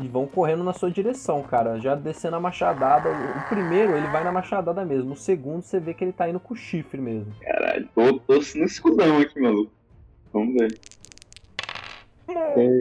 e 0.00 0.08
vão 0.08 0.26
correndo 0.26 0.64
na 0.64 0.72
sua 0.72 0.90
direção, 0.90 1.42
cara. 1.42 1.78
Já 1.78 1.94
descendo 1.94 2.36
a 2.36 2.40
machadada. 2.40 3.08
O 3.10 3.38
o 3.38 3.48
primeiro, 3.48 3.96
ele 3.96 4.06
vai 4.08 4.24
na 4.24 4.32
machadada 4.32 4.84
mesmo. 4.84 5.12
O 5.12 5.16
segundo, 5.16 5.62
você 5.62 5.78
vê 5.78 5.92
que 5.92 6.02
ele 6.04 6.12
tá 6.12 6.28
indo 6.28 6.40
com 6.40 6.54
o 6.54 6.56
chifre 6.56 7.00
mesmo. 7.00 7.32
Caralho, 7.40 7.88
tô, 7.94 8.18
tô 8.20 8.34
no 8.34 8.64
escudão 8.64 9.18
aqui, 9.18 9.40
maluco. 9.40 9.70
Vamos 10.32 10.54
ver. 10.54 10.78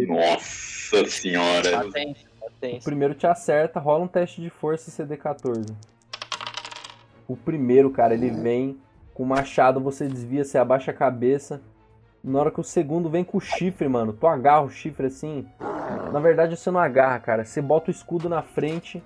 Nossa 0.08 1.06
senhora. 1.08 1.80
Atente, 1.80 2.26
O 2.42 2.48
atente. 2.48 2.84
primeiro 2.86 3.14
te 3.14 3.28
acerta, 3.28 3.80
rola 3.80 4.04
um 4.04 4.08
teste 4.08 4.42
de 4.42 4.50
força 4.50 4.90
CD14. 4.92 5.74
O 7.28 7.36
primeiro, 7.36 7.90
cara, 7.92 8.14
ele 8.14 8.30
vem 8.30 8.78
com 9.14 9.24
o 9.24 9.26
machado, 9.26 9.80
você 9.80 10.08
desvia, 10.08 10.44
você 10.44 10.58
abaixa 10.58 10.92
a 10.92 10.94
cabeça. 10.94 11.62
Na 12.24 12.40
hora 12.40 12.52
que 12.52 12.60
o 12.60 12.64
segundo 12.64 13.10
vem 13.10 13.24
com 13.24 13.38
o 13.38 13.42
chifre, 13.42 13.88
mano, 13.88 14.14
tu 14.14 14.28
agarra 14.28 14.62
o 14.62 14.70
chifre 14.70 15.08
assim. 15.08 15.48
Na 16.12 16.20
verdade, 16.20 16.56
você 16.56 16.70
não 16.70 16.80
agarra, 16.80 17.20
cara. 17.20 17.44
Você 17.44 17.62
bota 17.62 17.90
o 17.90 17.92
escudo 17.92 18.30
na 18.30 18.44
frente 18.44 19.04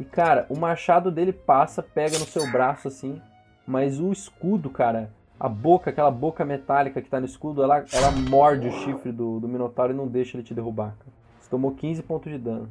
e, 0.00 0.04
cara, 0.04 0.46
o 0.48 0.58
machado 0.58 1.10
dele 1.10 1.32
passa, 1.32 1.82
pega 1.82 2.18
no 2.18 2.26
seu 2.26 2.50
braço 2.50 2.88
assim. 2.88 3.20
Mas 3.66 4.00
o 4.00 4.12
escudo, 4.12 4.68
cara, 4.68 5.12
a 5.38 5.48
boca, 5.48 5.90
aquela 5.90 6.10
boca 6.10 6.44
metálica 6.44 7.00
que 7.00 7.08
tá 7.08 7.20
no 7.20 7.26
escudo, 7.26 7.62
ela, 7.62 7.84
ela 7.92 8.10
morde 8.10 8.68
o 8.68 8.72
chifre 8.72 9.12
do, 9.12 9.38
do 9.38 9.48
Minotauro 9.48 9.92
e 9.92 9.96
não 9.96 10.08
deixa 10.08 10.36
ele 10.36 10.44
te 10.44 10.54
derrubar, 10.54 10.96
cara. 10.98 11.12
Você 11.40 11.50
tomou 11.50 11.72
15 11.72 12.02
pontos 12.02 12.32
de 12.32 12.38
dano. 12.38 12.68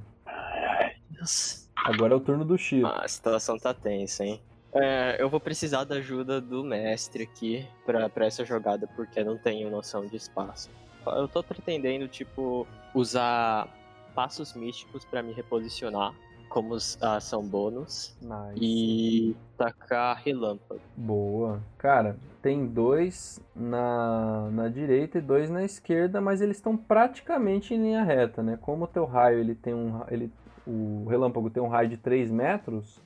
Agora 1.76 2.14
é 2.14 2.16
o 2.18 2.20
turno 2.20 2.44
do 2.44 2.58
Shiro. 2.58 2.88
Ah, 2.88 3.04
a 3.04 3.08
situação 3.08 3.58
tá 3.58 3.74
tensa, 3.74 4.26
hein? 4.26 4.42
É, 4.76 5.16
eu 5.20 5.30
vou 5.30 5.40
precisar 5.40 5.86
da 5.86 5.96
ajuda 5.96 6.42
do 6.42 6.64
mestre 6.64 7.24
aqui 7.24 7.66
pra, 7.86 8.10
pra 8.10 8.26
essa 8.26 8.44
jogada, 8.44 8.88
porque 8.96 9.20
eu 9.22 9.26
não 9.26 9.38
tenho 9.38 9.70
noção 9.70 10.06
de 10.06 10.16
espaço. 10.18 10.70
Eu 11.08 11.28
tô 11.28 11.42
pretendendo, 11.44 12.08
tipo, 12.08 12.68
usar 12.94 13.68
passos 14.14 14.54
místicos 14.54 15.06
pra 15.06 15.24
me 15.24 15.32
reposicionar 15.34 16.14
como 16.50 16.76
s- 16.76 16.98
a 17.02 17.16
ação 17.18 17.44
bônus 17.44 18.16
Nice. 18.22 18.60
e 18.62 19.36
tacar 19.58 20.18
relâmpago. 20.18 20.82
Boa. 20.96 21.62
Cara, 21.78 22.18
tem 22.42 22.66
dois 22.66 23.40
na, 23.56 24.50
na 24.52 24.68
direita 24.68 25.20
e 25.20 25.22
dois 25.22 25.50
na 25.50 25.64
esquerda, 25.64 26.20
mas 26.20 26.42
eles 26.42 26.58
estão 26.58 26.76
praticamente 26.76 27.74
em 27.74 27.78
linha 27.82 28.04
reta, 28.04 28.42
né? 28.44 28.58
Como 28.62 28.84
o 28.86 28.88
teu 28.88 29.06
raio 29.06 29.40
ele 29.40 29.56
tem 29.56 29.74
um. 29.74 30.02
Ele, 30.10 30.32
o 30.68 31.06
relâmpago 31.10 31.50
tem 31.50 31.62
um 31.62 31.68
raio 31.68 31.90
de 31.90 31.98
3 31.98 32.32
metros, 32.32 33.00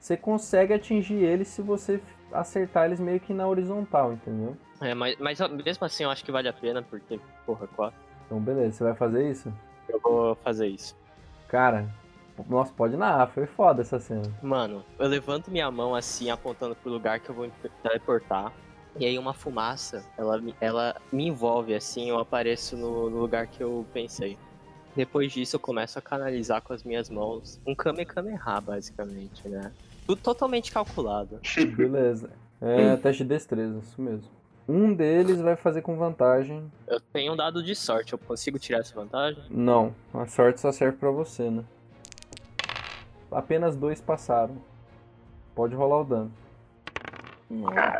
você 0.00 0.16
consegue 0.16 0.72
atingir 0.72 1.22
eles 1.22 1.48
se 1.48 1.60
você 1.62 2.00
acertar 2.32 2.86
eles 2.86 2.98
meio 2.98 3.20
que 3.20 3.32
na 3.34 3.46
horizontal, 3.46 4.12
entendeu? 4.12 4.56
É, 4.80 4.94
mas, 4.94 5.16
mas 5.18 5.38
mesmo 5.64 5.84
assim 5.84 6.04
eu 6.04 6.10
acho 6.10 6.24
que 6.24 6.32
vale 6.32 6.48
a 6.48 6.52
pena, 6.52 6.82
porque, 6.82 7.20
porra, 7.44 7.66
quatro. 7.68 7.98
Então, 8.26 8.40
beleza, 8.40 8.78
você 8.78 8.84
vai 8.84 8.94
fazer 8.94 9.30
isso? 9.30 9.52
Eu 9.88 10.00
vou 10.00 10.34
fazer 10.36 10.68
isso. 10.68 10.96
Cara, 11.48 11.86
nossa, 12.48 12.72
pode 12.72 12.96
narrar, 12.96 13.26
foi 13.26 13.44
foda 13.46 13.82
essa 13.82 13.98
cena. 13.98 14.22
Mano, 14.42 14.84
eu 14.98 15.06
levanto 15.08 15.50
minha 15.50 15.70
mão 15.70 15.94
assim, 15.94 16.30
apontando 16.30 16.74
pro 16.74 16.90
lugar 16.90 17.20
que 17.20 17.28
eu 17.28 17.34
vou 17.34 17.44
me 17.46 17.52
teleportar. 17.82 18.52
E 18.96 19.04
aí 19.04 19.18
uma 19.18 19.34
fumaça, 19.34 20.04
ela, 20.16 20.38
me- 20.38 20.54
ela 20.60 20.96
me 21.12 21.26
envolve 21.26 21.74
assim, 21.74 22.08
eu 22.08 22.18
apareço 22.18 22.76
no, 22.76 23.10
no 23.10 23.18
lugar 23.18 23.46
que 23.48 23.62
eu 23.62 23.84
pensei. 23.92 24.38
Depois 24.96 25.32
disso 25.32 25.56
eu 25.56 25.60
começo 25.60 25.98
a 25.98 26.02
canalizar 26.02 26.62
com 26.62 26.72
as 26.72 26.82
minhas 26.82 27.08
mãos 27.10 27.60
um 27.66 27.74
Kamehameha, 27.74 28.60
basicamente, 28.60 29.48
né? 29.48 29.70
Tudo 30.10 30.22
totalmente 30.22 30.72
calculado. 30.72 31.38
Beleza. 31.76 32.30
É 32.60 32.96
teste 32.96 33.22
de 33.22 33.28
destreza, 33.28 33.78
isso 33.78 34.02
mesmo. 34.02 34.28
Um 34.68 34.92
deles 34.92 35.40
vai 35.40 35.54
fazer 35.54 35.82
com 35.82 35.96
vantagem. 35.96 36.64
Eu 36.88 36.98
tenho 36.98 37.32
um 37.32 37.36
dado 37.36 37.62
de 37.62 37.76
sorte, 37.76 38.12
eu 38.12 38.18
consigo 38.18 38.58
tirar 38.58 38.80
essa 38.80 38.92
vantagem? 38.92 39.40
Não, 39.48 39.94
a 40.12 40.26
sorte 40.26 40.60
só 40.60 40.72
serve 40.72 40.96
pra 40.98 41.12
você, 41.12 41.48
né? 41.48 41.62
Apenas 43.30 43.76
dois 43.76 44.00
passaram. 44.00 44.56
Pode 45.54 45.76
rolar 45.76 46.00
o 46.00 46.04
dano. 46.04 46.32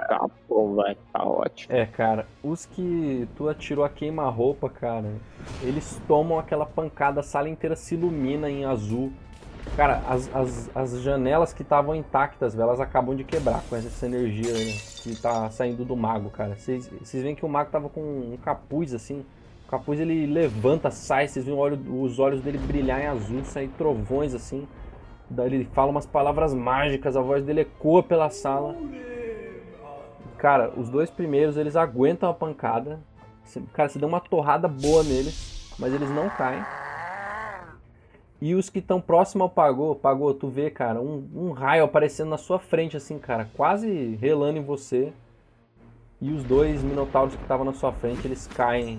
Tá 0.08 0.26
bom, 0.48 0.74
vai, 0.74 0.96
tá 1.12 1.22
ótimo. 1.22 1.72
É, 1.72 1.86
cara, 1.86 2.26
os 2.42 2.66
que 2.66 3.28
tu 3.36 3.48
atirou 3.48 3.84
a 3.84 3.88
queima-roupa, 3.88 4.68
cara, 4.68 5.14
eles 5.62 6.02
tomam 6.08 6.40
aquela 6.40 6.66
pancada, 6.66 7.20
a 7.20 7.22
sala 7.22 7.48
inteira 7.48 7.76
se 7.76 7.94
ilumina 7.94 8.50
em 8.50 8.64
azul. 8.64 9.12
Cara, 9.76 10.02
as, 10.08 10.28
as, 10.34 10.70
as 10.74 11.00
janelas 11.02 11.52
que 11.52 11.62
estavam 11.62 11.94
intactas, 11.94 12.58
elas 12.58 12.80
acabam 12.80 13.14
de 13.16 13.24
quebrar 13.24 13.62
com 13.68 13.76
essa 13.76 14.06
energia 14.06 14.52
né, 14.52 14.72
que 15.02 15.16
tá 15.16 15.48
saindo 15.50 15.84
do 15.84 15.96
mago, 15.96 16.28
cara. 16.30 16.56
Vocês 16.56 17.22
veem 17.22 17.34
que 17.34 17.44
o 17.44 17.48
mago 17.48 17.70
tava 17.70 17.88
com 17.88 18.00
um 18.00 18.36
capuz 18.42 18.92
assim. 18.92 19.24
O 19.66 19.70
capuz 19.70 20.00
ele 20.00 20.26
levanta, 20.26 20.90
sai, 20.90 21.28
vocês 21.28 21.44
veem 21.44 21.56
olho- 21.56 22.02
os 22.02 22.18
olhos 22.18 22.42
dele 22.42 22.58
brilhar 22.58 23.00
em 23.00 23.06
azul, 23.06 23.44
sair 23.44 23.68
trovões 23.78 24.34
assim. 24.34 24.66
Daí 25.30 25.46
ele 25.46 25.64
fala 25.72 25.90
umas 25.90 26.06
palavras 26.06 26.52
mágicas, 26.52 27.16
a 27.16 27.20
voz 27.20 27.44
dele 27.44 27.60
ecoa 27.60 28.02
pela 28.02 28.28
sala. 28.30 28.74
Cara, 30.36 30.72
os 30.76 30.88
dois 30.88 31.08
primeiros 31.10 31.56
eles 31.56 31.76
aguentam 31.76 32.28
a 32.28 32.34
pancada. 32.34 32.98
Cara, 33.72 33.88
você 33.88 33.98
deu 33.98 34.08
uma 34.08 34.20
torrada 34.20 34.66
boa 34.66 35.02
neles, 35.02 35.72
mas 35.78 35.94
eles 35.94 36.10
não 36.10 36.28
caem. 36.30 36.62
E 38.40 38.54
os 38.54 38.70
que 38.70 38.78
estão 38.78 39.00
próximo 39.00 39.42
ao 39.44 39.50
Pagô, 39.50 39.94
Pagô, 39.94 40.32
tu 40.32 40.48
vê, 40.48 40.70
cara, 40.70 41.00
um, 41.00 41.28
um 41.34 41.50
raio 41.52 41.84
aparecendo 41.84 42.30
na 42.30 42.38
sua 42.38 42.58
frente, 42.58 42.96
assim, 42.96 43.18
cara, 43.18 43.48
quase 43.54 44.16
relando 44.20 44.58
em 44.58 44.62
você. 44.64 45.12
E 46.22 46.30
os 46.32 46.42
dois 46.44 46.82
minotauros 46.82 47.34
que 47.34 47.42
estavam 47.42 47.64
na 47.64 47.72
sua 47.72 47.92
frente, 47.92 48.26
eles 48.26 48.46
caem 48.46 48.98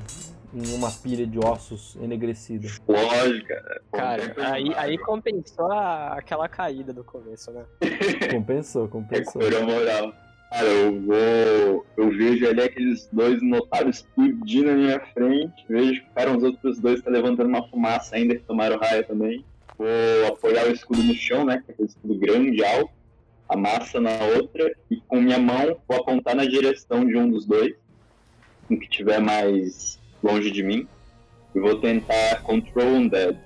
em 0.53 0.73
uma 0.75 0.91
pilha 0.91 1.25
de 1.25 1.39
ossos 1.39 1.95
enegrecida. 2.01 2.67
Lógico, 2.87 3.47
cara. 3.47 3.81
Cara, 3.91 4.51
aí, 4.53 4.73
aí 4.75 4.97
compensou 4.97 5.71
a- 5.71 6.13
aquela 6.17 6.47
caída 6.49 6.91
do 6.91 7.03
começo, 7.03 7.51
né? 7.51 7.63
Compensou, 8.31 8.87
compensou. 8.87 9.41
Recuperou 9.41 9.61
a 9.75 9.79
moral. 9.79 10.13
Cara, 10.51 10.67
eu 10.67 11.01
vou. 11.01 11.85
Eu 11.95 12.09
vejo 12.09 12.45
ali 12.45 12.61
aqueles 12.61 13.07
dois 13.09 13.41
notários 13.41 13.99
explodindo 13.99 14.65
na 14.65 14.73
minha 14.73 14.99
frente. 14.99 15.65
Vejo 15.69 16.01
que 16.01 16.07
ficaram 16.09 16.35
os 16.35 16.43
outros 16.43 16.77
dois 16.77 16.99
que 16.99 17.05
tá 17.05 17.09
levantando 17.09 17.47
uma 17.47 17.65
fumaça 17.69 18.17
ainda, 18.17 18.35
que 18.35 18.43
tomaram 18.43 18.77
raio 18.77 19.07
também. 19.07 19.45
Vou 19.77 19.87
apoiar 20.27 20.67
o 20.67 20.71
escudo 20.71 21.01
no 21.01 21.13
chão, 21.13 21.45
né? 21.45 21.63
Que 21.63 21.71
é 21.71 21.73
aquele 21.73 21.87
escudo 21.87 22.15
grande, 22.15 22.65
alto. 22.65 22.91
A 23.47 23.55
massa 23.55 24.01
na 24.01 24.11
outra. 24.35 24.75
E 24.89 24.97
com 25.07 25.21
minha 25.21 25.39
mão 25.39 25.77
vou 25.87 25.97
apontar 25.97 26.35
na 26.35 26.43
direção 26.43 27.05
de 27.05 27.15
um 27.15 27.29
dos 27.29 27.45
dois. 27.45 27.73
Um 28.69 28.77
que 28.77 28.83
estiver 28.83 29.21
mais 29.21 29.97
longe 30.21 30.51
de 30.51 30.63
mim. 30.63 30.85
E 31.55 31.59
vou 31.61 31.79
tentar 31.79 32.43
control 32.43 32.87
undead. 32.87 33.39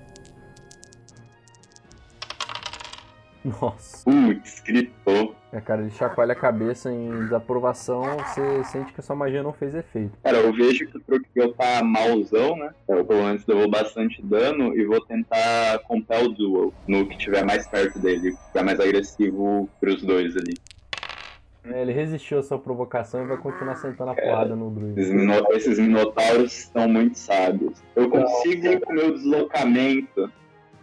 Nossa. 3.44 4.10
Putz, 4.10 4.60
gritou. 4.60 5.36
É, 5.52 5.60
cara, 5.60 5.80
ele 5.82 5.90
chacoalha 5.90 6.32
a 6.32 6.36
cabeça 6.36 6.90
em 6.92 7.08
desaprovação, 7.20 8.02
você 8.18 8.64
sente 8.64 8.92
que 8.92 9.00
a 9.00 9.02
sua 9.02 9.14
magia 9.16 9.42
não 9.42 9.52
fez 9.52 9.74
efeito. 9.74 10.12
Cara, 10.22 10.38
eu 10.38 10.52
vejo 10.52 10.86
que 10.88 10.98
o 10.98 11.00
Truckville 11.00 11.54
tá 11.54 11.82
malzão, 11.84 12.56
né? 12.56 12.70
Eu 12.88 13.04
pelo 13.04 13.22
menos 13.22 13.46
levou 13.46 13.70
bastante 13.70 14.20
dano 14.22 14.76
e 14.76 14.84
vou 14.84 15.00
tentar 15.00 15.78
comprar 15.86 16.22
o 16.24 16.28
Duel 16.30 16.74
no 16.86 17.06
que 17.06 17.16
tiver 17.16 17.44
mais 17.44 17.66
perto 17.66 17.98
dele, 17.98 18.32
que 18.32 18.46
tiver 18.48 18.64
mais 18.64 18.80
agressivo 18.80 19.68
pros 19.80 20.02
dois 20.02 20.36
ali. 20.36 20.54
É, 21.64 21.80
ele 21.82 21.92
resistiu 21.92 22.38
à 22.38 22.42
sua 22.42 22.58
provocação 22.58 23.22
e 23.24 23.26
vai 23.26 23.36
continuar 23.36 23.76
sentando 23.76 24.10
a 24.10 24.14
porrada 24.14 24.54
no 24.54 24.70
druida. 24.70 25.00
Esses, 25.00 25.12
mino- 25.12 25.46
esses 25.52 25.78
minotauros 25.78 26.52
são 26.72 26.88
muito 26.88 27.18
sábios. 27.18 27.82
Eu 27.94 28.08
consigo, 28.10 28.80
com 28.80 28.92
o 28.92 28.94
meu 28.96 29.14
deslocamento, 29.14 30.30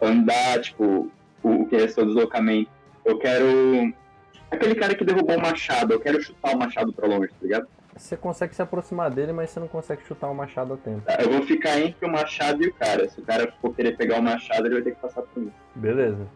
andar, 0.01 0.59
tipo, 0.61 1.09
o, 1.43 1.49
o 1.49 1.65
que 1.67 1.75
restou 1.77 2.05
do 2.05 2.13
deslocamento. 2.13 2.69
Eu 3.05 3.17
quero. 3.17 3.93
Aquele 4.53 4.75
cara 4.75 4.93
que 4.93 5.03
derrubou 5.03 5.35
o 5.35 5.41
machado, 5.41 5.93
eu 5.93 5.99
quero 5.99 6.21
chutar 6.21 6.55
o 6.55 6.59
machado 6.59 6.93
pra 6.93 7.07
longe, 7.07 7.29
tá 7.29 7.35
ligado? 7.41 7.67
Você 7.95 8.15
consegue 8.15 8.55
se 8.55 8.61
aproximar 8.61 9.09
dele, 9.09 9.33
mas 9.33 9.49
você 9.49 9.59
não 9.59 9.67
consegue 9.67 10.03
chutar 10.03 10.29
o 10.29 10.35
machado 10.35 10.73
a 10.73 10.77
tempo. 10.77 11.01
Tá, 11.01 11.17
Eu 11.19 11.31
vou 11.31 11.41
ficar 11.43 11.79
entre 11.79 12.05
o 12.05 12.11
machado 12.11 12.63
e 12.63 12.67
o 12.67 12.73
cara. 12.73 13.09
Se 13.09 13.19
o 13.19 13.23
cara 13.23 13.51
for 13.59 13.73
querer 13.73 13.97
pegar 13.97 14.19
o 14.19 14.21
machado, 14.21 14.67
ele 14.67 14.75
vai 14.75 14.83
ter 14.83 14.91
que 14.91 15.01
passar 15.01 15.23
por 15.23 15.41
mim. 15.41 15.51
Beleza. 15.75 16.27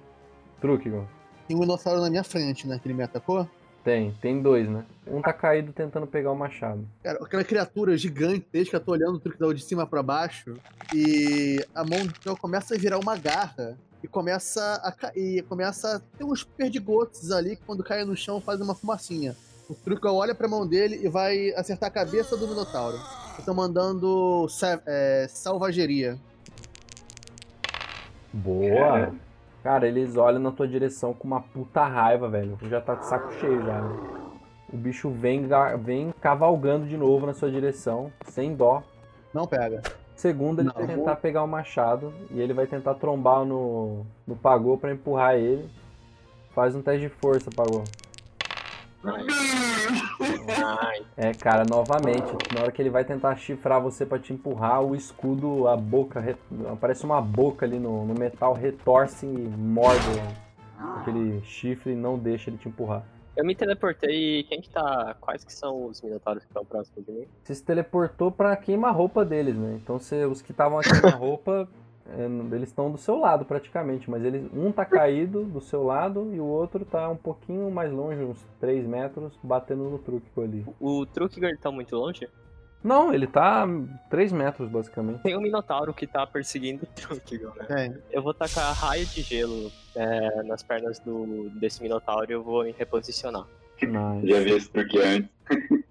Truque, 0.59 0.89
Gon. 0.89 1.05
Tem 1.47 1.55
um 1.55 1.61
dinossauro 1.61 2.01
na 2.01 2.09
minha 2.09 2.23
frente, 2.23 2.67
né? 2.67 2.79
Que 2.81 2.87
ele 2.87 2.95
me 2.95 3.03
atacou. 3.03 3.47
Tem, 3.83 4.11
tem 4.19 4.41
dois, 4.41 4.67
né? 4.67 4.83
Um 5.07 5.21
tá 5.21 5.31
caído 5.31 5.71
tentando 5.71 6.05
pegar 6.05 6.31
o 6.31 6.35
machado. 6.35 6.85
Cara, 7.01 7.19
aquela 7.23 7.43
criatura 7.43 7.95
gigantesca, 7.95 8.77
eu 8.77 8.81
tô 8.81 8.91
olhando 8.91 9.15
o 9.15 9.19
truque 9.19 9.53
de 9.53 9.63
cima 9.63 9.87
pra 9.87 10.03
baixo. 10.03 10.55
E 10.93 11.63
a 11.73 11.83
mão 11.83 11.99
então, 11.99 12.35
começa 12.35 12.75
a 12.75 12.77
virar 12.77 12.97
uma 12.97 13.15
garra. 13.15 13.77
E 14.03 14.07
começa 14.07 14.75
a 14.83 14.91
cair. 14.91 15.43
Começa 15.43 15.97
a 15.97 16.17
ter 16.17 16.23
uns 16.23 16.43
perdigotos 16.43 17.31
ali 17.31 17.55
que 17.55 17.63
quando 17.63 17.83
cai 17.83 18.03
no 18.05 18.15
chão 18.15 18.39
faz 18.39 18.61
uma 18.61 18.75
fumacinha. 18.75 19.35
O 19.69 19.73
truque 19.75 20.07
olha 20.07 20.33
pra 20.33 20.47
mão 20.47 20.65
dele 20.65 20.99
e 21.03 21.09
vai 21.09 21.51
acertar 21.55 21.89
a 21.89 21.91
cabeça 21.91 22.37
do 22.37 22.47
Minotauro. 22.47 22.97
Eu 23.37 23.43
tô 23.43 23.53
mandando 23.53 24.47
sa- 24.49 24.81
é, 24.85 25.27
salvageria. 25.29 26.17
Boa! 28.31 29.13
Cara, 29.63 29.87
eles 29.87 30.15
olham 30.15 30.39
na 30.39 30.51
tua 30.51 30.67
direção 30.67 31.13
com 31.13 31.27
uma 31.27 31.41
puta 31.41 31.85
raiva, 31.85 32.29
velho. 32.29 32.57
Já 32.69 32.79
tá 32.79 32.95
de 32.95 33.05
saco 33.05 33.33
cheio 33.33 33.61
já, 33.65 33.81
né? 33.81 34.29
O 34.71 34.77
bicho 34.77 35.09
vem, 35.09 35.47
vem 35.79 36.13
cavalgando 36.21 36.85
de 36.85 36.95
novo 36.97 37.25
na 37.25 37.33
sua 37.33 37.49
direção, 37.49 38.11
sem 38.25 38.55
dó. 38.55 38.83
Não 39.33 39.45
pega. 39.47 39.81
Segundo, 40.17 40.59
ele 40.61 40.67
Não. 40.69 40.73
vai 40.73 40.87
tentar 40.87 41.15
pegar 41.17 41.43
o 41.43 41.47
machado 41.47 42.11
e 42.31 42.41
ele 42.41 42.51
vai 42.51 42.65
tentar 42.65 42.95
trombar 42.95 43.45
no, 43.45 44.03
no 44.25 44.35
Pagô 44.35 44.75
pra 44.75 44.91
empurrar 44.91 45.35
ele. 45.35 45.69
Faz 46.55 46.75
um 46.75 46.81
teste 46.81 47.01
de 47.01 47.09
força, 47.09 47.51
Pagô. 47.55 47.83
É, 51.15 51.31
cara, 51.35 51.63
novamente, 51.69 52.35
na 52.53 52.61
hora 52.63 52.71
que 52.71 52.81
ele 52.81 52.89
vai 52.89 53.05
tentar 53.05 53.35
chifrar 53.35 53.79
você 53.79 54.07
pra 54.07 54.17
te 54.17 54.33
empurrar, 54.33 54.81
o 54.81 54.95
escudo, 54.95 55.67
a 55.67 55.77
boca, 55.77 56.19
re- 56.19 56.35
aparece 56.71 57.05
uma 57.05 57.21
boca 57.21 57.63
ali 57.65 57.77
no, 57.77 58.03
no 58.05 58.15
metal, 58.15 58.53
retorce 58.53 59.25
e 59.27 59.29
morde 59.29 60.19
aquele 60.99 61.41
chifre 61.43 61.93
e 61.93 61.95
não 61.95 62.17
deixa 62.17 62.49
ele 62.49 62.57
te 62.57 62.67
empurrar. 62.67 63.03
Eu 63.37 63.45
me 63.45 63.55
teleportei. 63.55 64.43
Quem 64.43 64.59
que 64.61 64.69
tá. 64.69 65.15
Quais 65.21 65.43
que 65.43 65.53
são 65.53 65.85
os 65.85 66.01
minotauros 66.01 66.43
que 66.43 66.49
estão 66.49 66.65
próximos 66.65 67.05
de 67.05 67.11
mim? 67.11 67.27
Você 67.43 67.55
se 67.55 67.63
teleportou 67.63 68.31
pra 68.31 68.55
queima-roupa 68.57 69.23
deles, 69.23 69.55
né? 69.55 69.79
Então 69.81 69.99
você- 69.99 70.25
os 70.25 70.41
que 70.41 70.51
estavam 70.51 70.79
aqui 70.79 70.89
na 71.01 71.09
roupa, 71.15 71.67
eles 72.51 72.69
estão 72.69 72.89
do 72.91 72.97
seu 72.97 73.17
lado 73.17 73.45
praticamente, 73.45 74.09
mas 74.09 74.23
eles, 74.23 74.49
um 74.53 74.71
tá 74.71 74.85
caído 74.85 75.43
do 75.43 75.59
seu 75.61 75.83
lado 75.83 76.33
e 76.33 76.39
o 76.39 76.45
outro 76.45 76.83
tá 76.85 77.09
um 77.09 77.17
pouquinho 77.17 77.69
mais 77.69 77.91
longe, 77.91 78.21
uns 78.23 78.41
3 78.59 78.85
metros, 78.85 79.37
batendo 79.43 79.83
no 79.89 79.99
truque 79.99 80.27
ali. 80.37 80.65
O 80.79 81.05
Trukigar 81.05 81.57
tá 81.57 81.69
muito 81.71 81.95
longe? 81.95 82.27
Não, 82.83 83.13
ele 83.13 83.27
tá 83.27 83.67
3 84.09 84.31
metros 84.31 84.69
basicamente. 84.69 85.21
Tem 85.21 85.35
um 85.35 85.41
minotauro 85.41 85.93
que 85.93 86.07
tá 86.07 86.25
perseguindo 86.25 86.83
o 86.83 86.87
Trukigar, 86.87 87.53
né? 87.55 87.65
Tem. 87.67 87.97
Eu 88.11 88.21
vou 88.21 88.33
tacar 88.33 88.73
raio 88.73 89.05
de 89.05 89.21
gelo 89.21 89.71
é, 89.95 90.43
nas 90.43 90.63
pernas 90.63 90.99
do, 90.99 91.49
desse 91.59 91.81
minotauro 91.81 92.31
e 92.31 92.33
eu 92.33 92.43
vou 92.43 92.63
me 92.63 92.71
reposicionar. 92.71 93.45
Nice. 93.81 94.27
Já 94.27 94.39
vi 94.39 94.51
esse 94.51 94.69
truque 94.69 94.99
antes. 94.99 95.29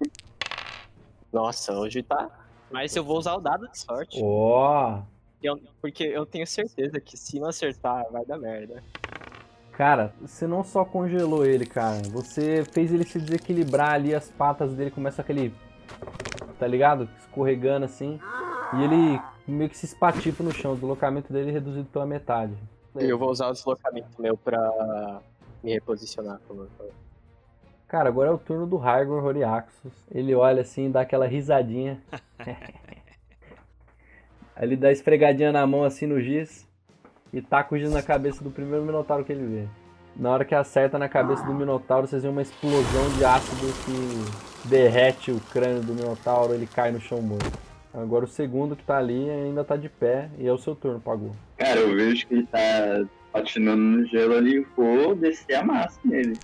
Nossa, 1.32 1.72
hoje 1.74 2.02
tá. 2.02 2.28
Mas 2.70 2.94
eu 2.96 3.04
vou 3.04 3.18
usar 3.18 3.34
o 3.34 3.40
dado 3.40 3.68
de 3.68 3.78
sorte. 3.78 4.18
Ó, 4.22 5.00
Eu- 5.42 5.60
porque 5.80 6.04
eu 6.04 6.24
tenho 6.24 6.46
certeza 6.46 7.00
que 7.00 7.16
se 7.16 7.38
não 7.38 7.48
acertar, 7.48 8.04
vai 8.10 8.24
dar 8.24 8.38
merda. 8.38 8.82
cara, 9.72 10.12
você 10.20 10.46
não 10.46 10.64
só 10.64 10.84
congelou 10.84 11.44
ele, 11.44 11.66
cara, 11.66 12.00
você 12.10 12.64
fez 12.72 12.90
ele 12.92 13.04
se 13.04 13.20
desequilibrar 13.20 13.92
ali, 13.92 14.14
as 14.14 14.30
patas 14.30 14.72
dele 14.72 14.90
começam 14.90 15.22
aquele, 15.22 15.52
tá 16.58 16.66
ligado? 16.66 17.08
Escorregando 17.18 17.84
assim, 17.86 18.18
e 18.74 18.82
ele 18.82 19.20
meio 19.46 19.70
que 19.70 19.76
se 19.76 19.86
espatifa 19.86 20.42
no 20.42 20.52
chão, 20.52 20.72
o 20.72 20.74
deslocamento 20.74 21.32
dele 21.32 21.50
é 21.50 21.52
reduzido 21.52 21.86
pela 21.86 22.06
metade. 22.06 22.54
Eu 22.94 23.18
vou 23.18 23.30
usar 23.30 23.48
o 23.48 23.52
deslocamento 23.52 24.08
meu 24.20 24.36
pra 24.36 25.20
me 25.62 25.72
reposicionar. 25.72 26.40
como- 26.48 26.66
Cara, 27.88 28.08
agora 28.08 28.30
é 28.30 28.32
o 28.32 28.38
turno 28.38 28.66
do 28.66 28.76
Raigor 28.76 29.24
Horiaxus. 29.24 29.92
Ele 30.10 30.34
olha 30.34 30.62
assim, 30.62 30.90
dá 30.90 31.02
aquela 31.02 31.26
risadinha. 31.26 32.02
Aí 34.56 34.64
ele 34.66 34.76
dá 34.76 34.90
esfregadinha 34.90 35.52
na 35.52 35.64
mão 35.66 35.84
assim 35.84 36.06
no 36.06 36.20
giz 36.20 36.66
e 37.32 37.40
taca 37.40 37.74
o 37.74 37.78
giz 37.78 37.92
na 37.92 38.02
cabeça 38.02 38.42
do 38.42 38.50
primeiro 38.50 38.84
minotauro 38.84 39.24
que 39.24 39.32
ele 39.32 39.46
vê. 39.46 39.68
Na 40.18 40.30
hora 40.30 40.46
que 40.46 40.54
acerta 40.54 40.98
na 40.98 41.10
cabeça 41.10 41.44
do 41.44 41.52
minotauro, 41.52 42.06
vocês 42.06 42.22
veem 42.22 42.32
uma 42.32 42.40
explosão 42.40 43.10
de 43.18 43.24
ácido 43.24 43.66
que 43.84 44.68
derrete 44.68 45.30
o 45.30 45.38
crânio 45.52 45.82
do 45.82 45.92
minotauro, 45.92 46.54
ele 46.54 46.66
cai 46.66 46.90
no 46.90 46.98
chão 46.98 47.20
morto. 47.20 47.52
Agora 47.92 48.24
o 48.24 48.28
segundo 48.28 48.74
que 48.74 48.82
tá 48.82 48.96
ali 48.96 49.28
ainda 49.28 49.62
tá 49.62 49.76
de 49.76 49.90
pé 49.90 50.30
e 50.38 50.46
é 50.46 50.52
o 50.52 50.58
seu 50.58 50.74
turno, 50.74 51.00
Pagou. 51.00 51.32
Cara, 51.58 51.80
eu 51.80 51.94
vejo 51.94 52.26
que 52.26 52.34
ele 52.34 52.46
tá 52.46 53.04
patinando 53.30 53.82
no 53.82 54.06
gelo 54.06 54.36
ali, 54.36 54.66
vou 54.74 55.14
descer 55.14 55.54
a 55.54 55.62
massa 55.62 56.00
nele. 56.04 56.38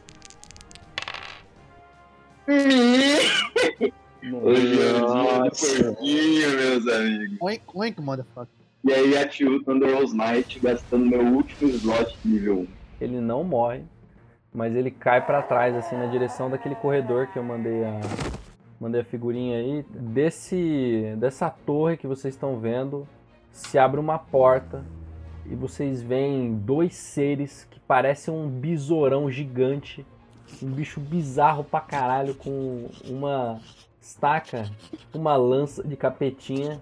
O 4.24 4.54
gelinho 4.54 5.00
do 5.00 5.50
porquinho, 5.50 6.50
meus 6.50 6.86
amigos. 6.86 7.38
Oink, 7.40 7.62
oink, 7.74 8.00
motherfucker. 8.00 8.54
E 8.84 8.92
aí 8.92 9.18
ativo 9.18 9.60
Thunder 9.64 9.92
Rolls 9.92 10.14
Knight, 10.16 10.60
gastando 10.60 11.06
meu 11.06 11.24
último 11.24 11.68
slot 11.70 12.16
de 12.22 12.30
nível 12.30 12.60
1. 12.60 12.81
Ele 13.02 13.20
não 13.20 13.42
morre, 13.42 13.82
mas 14.52 14.76
ele 14.76 14.90
cai 14.90 15.24
pra 15.24 15.42
trás 15.42 15.74
assim 15.74 15.96
na 15.96 16.06
direção 16.06 16.50
daquele 16.50 16.74
corredor 16.74 17.26
que 17.28 17.38
eu 17.38 17.42
mandei 17.42 17.84
a 17.84 18.00
mandei 18.80 19.00
a 19.00 19.04
figurinha 19.04 19.58
aí. 19.58 19.84
Desse 19.90 21.14
dessa 21.18 21.50
torre 21.50 21.96
que 21.96 22.06
vocês 22.06 22.34
estão 22.34 22.58
vendo, 22.58 23.06
se 23.50 23.78
abre 23.78 23.98
uma 23.98 24.18
porta 24.18 24.84
e 25.46 25.54
vocês 25.54 26.02
veem 26.02 26.54
dois 26.54 26.94
seres 26.94 27.66
que 27.70 27.80
parecem 27.80 28.32
um 28.32 28.48
besourão 28.48 29.30
gigante, 29.30 30.06
um 30.62 30.70
bicho 30.70 31.00
bizarro 31.00 31.64
pra 31.64 31.80
caralho 31.80 32.34
com 32.34 32.88
uma 33.04 33.60
estaca, 34.00 34.70
uma 35.14 35.36
lança 35.36 35.82
de 35.82 35.96
capetinha. 35.96 36.80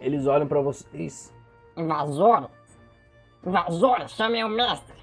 Eles 0.00 0.26
olham 0.26 0.46
pra 0.46 0.60
vocês 0.60 1.32
Invasor? 1.78 2.50
Invasor, 3.46 4.08
chame 4.08 4.42
o 4.44 4.48
mestre. 4.48 4.94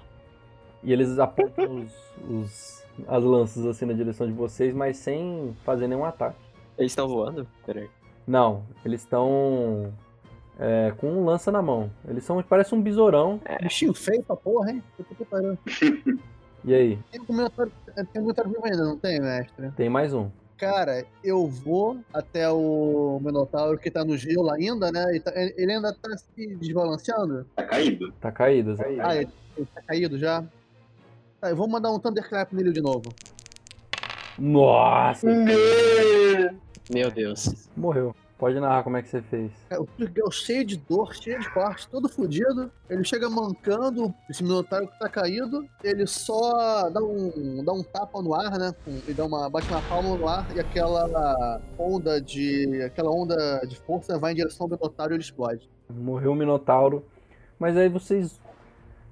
E 0.84 0.92
eles 0.94 1.18
apontam 1.20 1.82
os, 1.84 1.94
os- 2.30 2.86
as 3.08 3.24
lanças 3.24 3.66
assim 3.66 3.86
na 3.86 3.94
direção 3.94 4.28
de 4.28 4.34
vocês, 4.34 4.74
mas 4.74 4.98
sem 4.98 5.56
fazer 5.66 5.88
nenhum 5.88 6.06
ataque. 6.06 6.38
Eles 6.78 6.92
estão 6.92 7.08
voando? 7.08 7.48
Peraí. 7.66 7.90
Não, 8.28 8.64
eles 8.84 9.02
estão 9.02 9.92
é, 10.60 10.94
com 10.98 11.08
um 11.12 11.26
lança 11.26 11.52
na 11.52 11.62
mão. 11.62 11.92
Eles 12.08 12.24
são, 12.24 12.42
parece 12.44 12.74
um 12.76 12.82
besourão. 12.82 13.40
Bichinho 13.62 13.94
feio 13.94 14.24
pra 14.24 14.36
porra, 14.36 14.72
hein? 14.72 14.84
Puta 14.98 15.16
que 15.16 15.26
pariu. 15.26 15.58
E 16.68 16.74
aí, 16.74 16.98
Tem 17.12 17.22
um 17.22 17.26
comentário, 17.26 17.72
tem 17.94 18.04
um 18.04 18.24
comentário 18.24 18.50
vivo 18.50 18.66
ainda, 18.66 18.84
não 18.84 18.98
tem, 18.98 19.20
mestre? 19.22 19.70
tem 19.78 19.88
mais 19.88 20.16
um. 20.16 20.32
Cara, 20.58 21.06
eu 21.22 21.48
vou 21.48 22.00
até 22.14 22.50
o 22.50 23.20
Minotauro 23.22 23.78
que 23.78 23.92
tá 23.92 24.06
no 24.06 24.18
gelo 24.18 24.50
ainda, 24.50 24.90
né? 24.92 25.20
Tá- 25.20 25.34
ele 25.36 25.72
ainda 25.74 25.94
tá 25.94 26.16
se 26.18 26.56
desbalanceando. 26.56 27.46
Tá 27.56 27.64
caído. 27.64 28.12
Tá 28.22 28.32
caído. 28.32 28.76
Zé. 28.76 28.98
Ah, 29.02 29.16
ele, 29.16 29.30
ele 29.58 29.68
tá 29.74 29.82
caído 29.82 30.18
já? 30.18 30.44
Tá, 31.42 31.50
eu 31.50 31.56
vou 31.58 31.68
mandar 31.68 31.92
um 31.92 32.00
Thunderclap 32.00 32.54
nele 32.54 32.72
de 32.72 32.82
novo. 32.82 33.14
Nossa, 34.38 35.28
Meu 36.90 37.12
Deus. 37.12 37.68
morreu. 37.76 38.16
Pode 38.38 38.60
narrar 38.60 38.84
como 38.84 38.98
é 38.98 39.02
que 39.02 39.08
você 39.08 39.22
fez. 39.22 39.50
É, 39.70 39.80
O 39.80 39.86
Turgel 39.86 40.30
cheio 40.30 40.66
de 40.66 40.76
dor, 40.76 41.16
cheio 41.16 41.40
de 41.40 41.50
corte, 41.54 41.88
todo 41.88 42.10
fudido. 42.10 42.70
Ele 42.90 43.04
chega 43.06 43.30
mancando, 43.30 44.14
esse 44.30 44.44
Minotauro 44.44 44.88
que 44.88 45.00
tá 45.00 45.08
caído. 45.08 45.66
Ele 45.82 46.06
só 46.06 46.90
dá 46.90 47.02
um, 47.02 47.64
dá 47.64 47.72
um 47.72 47.82
tapa 47.82 48.22
no 48.22 48.34
ar, 48.34 48.58
né? 48.60 48.76
Ele 48.86 49.14
dá 49.14 49.26
uma, 49.26 49.50
bate 49.50 49.70
uma 49.70 49.82
palma 49.84 50.18
no 50.18 50.28
ar 50.28 50.46
e 50.54 50.60
aquela 50.60 51.62
onda 51.80 52.20
de. 52.20 52.82
aquela 52.84 53.10
onda 53.10 53.62
de 53.66 53.78
força 53.78 54.20
vai 54.20 54.34
em 54.34 54.36
direção 54.36 54.66
ao 54.66 54.70
Minotauro 54.70 55.14
e 55.14 55.16
ele 55.16 55.24
explode. 55.24 55.70
Morreu 55.90 56.34
o 56.34 56.36
Minotauro. 56.36 57.06
Mas 57.58 57.78
aí 57.78 57.88
vocês. 57.88 58.40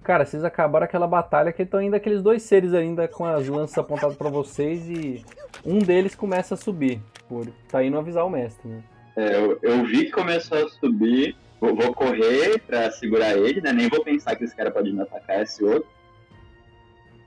Cara, 0.04 0.26
vocês 0.26 0.44
acabaram 0.44 0.84
aquela 0.84 1.08
batalha 1.08 1.54
que 1.54 1.64
estão 1.64 1.80
ainda 1.80 1.96
aqueles 1.96 2.22
dois 2.22 2.44
seres 2.44 2.74
ainda 2.74 3.08
com 3.08 3.26
as 3.26 3.48
lanças 3.48 3.78
apontadas 3.78 4.18
pra 4.18 4.30
vocês 4.30 4.86
e 4.90 5.24
um 5.66 5.80
deles 5.80 6.14
começa 6.14 6.56
a 6.56 6.58
subir. 6.58 7.02
Por 7.30 7.48
tá 7.70 7.82
indo 7.82 7.98
avisar 7.98 8.26
o 8.26 8.30
mestre, 8.30 8.68
né? 8.68 8.84
É, 9.16 9.36
eu, 9.36 9.60
eu 9.62 9.86
vi 9.86 10.06
que 10.06 10.12
começou 10.12 10.66
a 10.66 10.70
subir, 10.70 11.36
vou, 11.60 11.76
vou 11.76 11.94
correr 11.94 12.60
pra 12.60 12.92
segurar 12.92 13.38
ele, 13.38 13.62
né? 13.62 13.72
Nem 13.72 13.90
vou 13.90 14.04
pensar 14.04 14.36
que 14.36 14.44
esse 14.44 14.56
cara 14.56 14.72
pode 14.72 14.92
me 14.92 15.02
atacar, 15.02 15.42
esse 15.42 15.64
outro. 15.64 15.88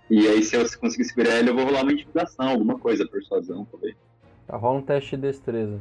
E 0.08 0.26
aí, 0.28 0.42
se 0.42 0.56
eu 0.56 0.64
conseguir 0.78 1.04
segurar 1.04 1.36
ele, 1.36 1.50
eu 1.50 1.54
vou 1.54 1.64
rolar 1.64 1.82
uma 1.82 1.92
intimidação, 1.92 2.48
alguma 2.48 2.78
coisa, 2.78 3.06
persuasão, 3.06 3.66
ver. 3.80 3.96
Tá, 4.46 4.56
rola 4.56 4.78
um 4.78 4.82
teste 4.82 5.16
de 5.16 5.22
destreza. 5.22 5.80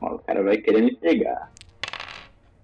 Ó, 0.00 0.16
o 0.16 0.18
cara 0.18 0.42
vai 0.42 0.58
querer 0.58 0.82
me 0.82 0.94
pegar. 0.94 1.50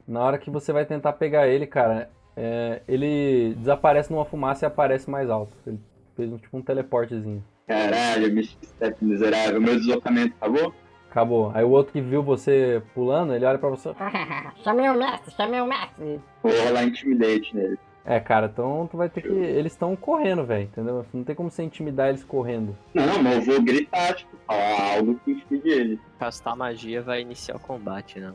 Na 0.06 0.20
hora 0.20 0.38
que 0.38 0.50
você 0.50 0.72
vai 0.72 0.84
tentar 0.84 1.14
pegar 1.14 1.48
ele, 1.48 1.66
cara, 1.66 2.10
é, 2.36 2.82
ele 2.86 3.54
desaparece 3.54 4.12
numa 4.12 4.24
fumaça 4.24 4.64
e 4.64 4.66
aparece 4.66 5.08
mais 5.08 5.30
alto. 5.30 5.52
Ele 5.66 5.78
fez 6.14 6.30
um, 6.30 6.36
tipo 6.36 6.56
um 6.58 6.62
teleportezinho. 6.62 7.42
Caralho, 7.66 8.30
bicho 8.30 8.56
step 8.62 9.02
miserável. 9.02 9.60
Meu 9.60 9.76
deslocamento 9.76 10.34
acabou? 10.38 10.74
Acabou. 11.12 11.52
Aí 11.54 11.62
o 11.62 11.68
outro 11.68 11.92
que 11.92 12.00
viu 12.00 12.22
você 12.22 12.82
pulando, 12.94 13.34
ele 13.34 13.44
olha 13.44 13.58
pra 13.58 13.68
você. 13.68 13.90
chame 14.64 14.88
o 14.88 14.94
mestre, 14.94 15.34
chame 15.34 15.60
o 15.60 15.66
mestre. 15.66 16.18
Vou 16.42 16.50
rolar 16.64 16.84
intimidate 16.84 17.54
nele. 17.54 17.78
É, 18.02 18.18
cara, 18.18 18.46
então 18.46 18.88
tu 18.90 18.96
vai 18.96 19.10
ter 19.10 19.20
que. 19.20 19.28
Eles 19.28 19.72
estão 19.72 19.94
correndo, 19.94 20.42
velho, 20.42 20.64
entendeu? 20.64 21.04
Não 21.12 21.22
tem 21.22 21.34
como 21.34 21.50
você 21.50 21.62
intimidar 21.62 22.08
eles 22.08 22.24
correndo. 22.24 22.74
Não, 22.94 23.22
mas 23.22 23.46
eu 23.46 23.56
vou 23.56 23.62
gritar, 23.62 24.14
tipo, 24.14 24.34
falar 24.46 24.94
algo 24.96 25.20
que 25.22 25.32
intimide 25.32 25.68
ele. 25.68 26.00
Castar 26.18 26.56
magia 26.56 27.02
vai 27.02 27.20
iniciar 27.20 27.56
o 27.56 27.60
combate, 27.60 28.18
né? 28.18 28.32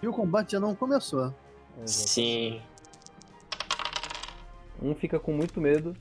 E 0.00 0.06
o 0.06 0.12
combate 0.12 0.52
já 0.52 0.60
não 0.60 0.72
começou. 0.72 1.34
Sim. 1.84 2.60
Um 4.80 4.94
fica 4.94 5.18
com 5.18 5.32
muito 5.32 5.60
medo. 5.60 5.96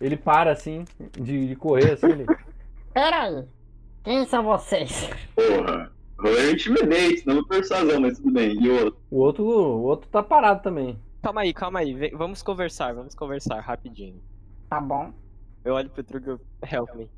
Ele 0.00 0.16
para 0.16 0.52
assim, 0.52 0.84
de, 1.20 1.48
de 1.48 1.56
correr, 1.56 1.94
assim, 1.94 2.06
ele. 2.06 2.26
Pera 2.94 3.22
aí. 3.22 3.44
Quem 4.04 4.24
são 4.26 4.42
vocês? 4.42 5.08
Porra. 5.34 5.92
Rolei 6.18 6.52
intimidate, 6.52 7.24
não 7.26 7.42
persuasão, 7.44 8.00
mas 8.00 8.16
tudo 8.18 8.30
bem. 8.32 8.56
E 8.62 8.68
o 8.68 8.84
outro? 8.84 9.00
O 9.10 9.18
outro, 9.18 9.44
o 9.44 9.82
outro 9.82 10.08
tá 10.08 10.22
parado 10.22 10.62
também. 10.62 10.96
Calma 11.20 11.40
aí, 11.40 11.52
calma 11.52 11.80
aí. 11.80 11.94
Vem- 11.94 12.12
vamos 12.16 12.42
conversar, 12.42 12.94
vamos 12.94 13.14
conversar 13.14 13.58
rapidinho. 13.60 14.20
Tá 14.68 14.80
bom. 14.80 15.12
Eu 15.64 15.74
olho 15.74 15.90
pro 15.90 16.02
Trug, 16.02 16.40
help 16.70 16.94
me. 16.94 17.08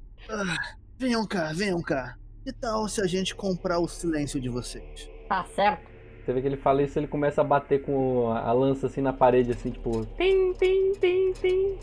Venham 0.99 1.27
cá, 1.27 1.53
venham 1.55 1.81
cá. 1.83 2.17
Que 2.45 2.53
tal 2.53 2.89
se 2.89 3.01
a 3.03 3.07
gente 3.07 3.35
comprar 3.35 3.79
o 3.79 3.89
silêncio 3.89 4.41
de 4.41 4.49
vocês? 4.49 5.09
Tá 5.29 5.45
certo. 5.55 5.91
Você 6.25 6.33
vê 6.33 6.41
que 6.41 6.47
ele 6.47 6.57
fala 6.57 6.83
isso, 6.83 6.99
ele 6.99 7.07
começa 7.07 7.41
a 7.43 7.45
bater 7.45 7.83
com 7.83 8.29
a 8.31 8.53
lança 8.53 8.87
assim 8.87 9.03
na 9.03 9.13
parede, 9.13 9.51
assim, 9.51 9.71
tipo. 9.71 10.07
Tim, 10.17 10.53
tim, 10.55 10.93
tim, 10.93 11.33
tim. 11.33 11.79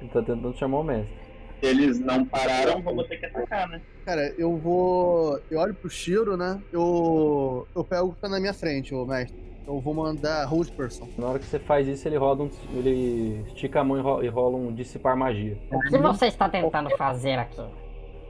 Ele 0.00 0.08
tá 0.12 0.22
tentando 0.22 0.56
chamar 0.56 0.78
o 0.78 0.84
mestre. 0.84 1.25
Se 1.60 1.66
eles 1.66 1.98
não 1.98 2.24
pararam, 2.24 2.82
vamos 2.82 3.06
ter 3.08 3.16
que 3.18 3.26
atacar, 3.26 3.68
né? 3.68 3.80
Cara, 4.04 4.34
eu 4.36 4.56
vou. 4.56 5.40
Eu 5.50 5.58
olho 5.60 5.74
pro 5.74 5.88
Shiro, 5.88 6.36
né? 6.36 6.60
Eu. 6.72 7.66
Eu 7.74 7.84
pego 7.84 8.08
o 8.08 8.12
que 8.12 8.20
tá 8.20 8.28
na 8.28 8.38
minha 8.38 8.54
frente, 8.54 8.94
ô 8.94 9.06
mestre. 9.06 9.46
Eu 9.66 9.80
vou 9.80 9.94
mandar 9.94 10.44
Hold 10.44 10.70
Person. 10.70 11.08
Na 11.18 11.26
hora 11.26 11.38
que 11.40 11.46
você 11.46 11.58
faz 11.58 11.88
isso, 11.88 12.06
ele 12.06 12.16
roda 12.16 12.44
um. 12.44 12.50
Ele 12.74 13.42
estica 13.48 13.80
a 13.80 13.84
mão 13.84 14.22
e 14.22 14.26
e 14.26 14.28
rola 14.28 14.56
um 14.56 14.72
dissipar 14.72 15.16
magia. 15.16 15.58
O 15.72 15.80
que 15.80 15.98
você 15.98 16.26
está 16.26 16.48
tentando 16.48 16.90
fazer 16.96 17.38
aqui? 17.38 17.64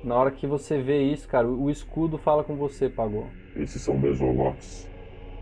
Na 0.02 0.14
hora 0.14 0.30
que 0.30 0.46
você 0.46 0.80
vê 0.80 1.02
isso, 1.02 1.28
cara, 1.28 1.46
o 1.46 1.68
escudo 1.68 2.16
fala 2.16 2.44
com 2.44 2.56
você, 2.56 2.88
Pagou. 2.88 3.26
Esses 3.56 3.82
são 3.82 3.98
mesolotes. 3.98 4.88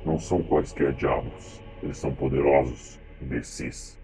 Não 0.05 0.18
são 0.18 0.42
quaisquer 0.42 0.92
diabos. 0.94 1.61
Eles 1.83 1.99
são 1.99 2.14
poderosos, 2.14 2.99
imbecis. 3.20 3.99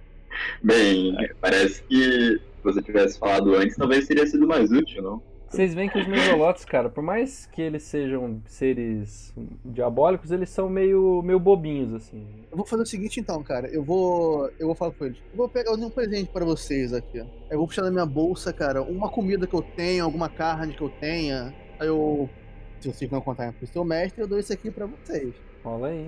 Bem, 0.62 1.16
parece 1.40 1.82
que 1.84 2.40
se 2.60 2.64
você 2.64 2.82
tivesse 2.82 3.18
falado 3.18 3.54
antes, 3.54 3.76
talvez 3.76 4.06
teria 4.06 4.26
sido 4.26 4.46
mais 4.46 4.70
útil, 4.70 5.02
não? 5.02 5.22
Vocês 5.48 5.74
veem 5.74 5.88
que 5.88 5.98
os 5.98 6.06
mesolotes, 6.06 6.64
cara, 6.64 6.88
por 6.88 7.02
mais 7.02 7.46
que 7.46 7.60
eles 7.60 7.82
sejam 7.82 8.40
seres 8.46 9.34
diabólicos, 9.64 10.30
eles 10.30 10.48
são 10.48 10.70
meio, 10.70 11.20
meio 11.22 11.40
bobinhos, 11.40 11.92
assim. 11.92 12.24
Eu 12.48 12.56
vou 12.56 12.64
fazer 12.64 12.84
o 12.84 12.86
seguinte 12.86 13.18
então, 13.18 13.42
cara. 13.42 13.66
Eu 13.66 13.82
vou. 13.82 14.48
Eu 14.60 14.68
vou 14.68 14.76
falar 14.76 14.92
com 14.92 15.06
eles. 15.06 15.18
Eu 15.32 15.36
vou 15.36 15.48
pegar 15.48 15.72
um 15.72 15.90
presente 15.90 16.30
pra 16.30 16.44
vocês 16.44 16.92
aqui. 16.92 17.18
Eu 17.50 17.58
vou 17.58 17.66
puxar 17.66 17.82
da 17.82 17.90
minha 17.90 18.06
bolsa, 18.06 18.52
cara, 18.52 18.80
uma 18.80 19.08
comida 19.08 19.44
que 19.44 19.54
eu 19.54 19.62
tenho, 19.62 20.04
alguma 20.04 20.28
carne 20.28 20.72
que 20.72 20.82
eu 20.82 20.88
tenha. 20.88 21.52
Aí 21.80 21.88
eu. 21.88 22.30
Se 22.78 22.86
vocês 22.92 23.10
não 23.10 23.20
contarem 23.20 23.52
pro 23.52 23.66
seu 23.66 23.84
mestre, 23.84 24.22
eu 24.22 24.28
dou 24.28 24.38
isso 24.38 24.52
aqui 24.52 24.70
pra 24.70 24.86
vocês. 24.86 25.34
Rola 25.64 25.88
aí. 25.88 26.06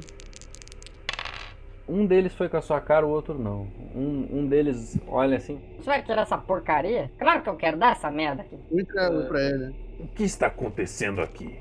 Um 1.88 2.06
deles 2.06 2.34
foi 2.34 2.48
com 2.48 2.56
a 2.56 2.62
sua 2.62 2.80
cara, 2.80 3.06
o 3.06 3.10
outro 3.10 3.38
não. 3.38 3.66
Um, 3.94 4.28
um 4.30 4.46
deles 4.46 4.98
olha 5.06 5.36
assim. 5.36 5.60
Você 5.78 5.86
vai 5.86 6.02
querer 6.02 6.20
essa 6.20 6.38
porcaria? 6.38 7.10
Claro 7.18 7.42
que 7.42 7.48
eu 7.48 7.56
quero 7.56 7.76
dar 7.76 7.92
essa 7.92 8.10
merda 8.10 8.42
aqui. 8.42 8.58
Eu 8.70 8.80
entrego 8.80 9.24
pra 9.26 9.40
ele. 9.40 9.74
O 9.98 10.06
que 10.06 10.22
está 10.22 10.46
acontecendo 10.46 11.20
aqui? 11.20 11.58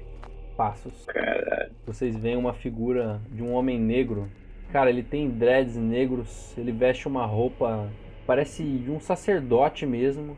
Passos. 0.55 1.05
Caralho. 1.05 1.71
Vocês 1.86 2.15
veem 2.15 2.38
uma 2.38 2.53
figura 2.53 3.19
de 3.29 3.41
um 3.41 3.53
homem 3.53 3.79
negro. 3.79 4.29
Cara, 4.71 4.89
ele 4.89 5.03
tem 5.03 5.29
dreads 5.29 5.75
negros, 5.75 6.57
ele 6.57 6.71
veste 6.71 7.07
uma 7.07 7.25
roupa, 7.25 7.89
parece 8.25 8.63
de 8.63 8.89
um 8.89 9.01
sacerdote 9.01 9.86
mesmo, 9.86 10.38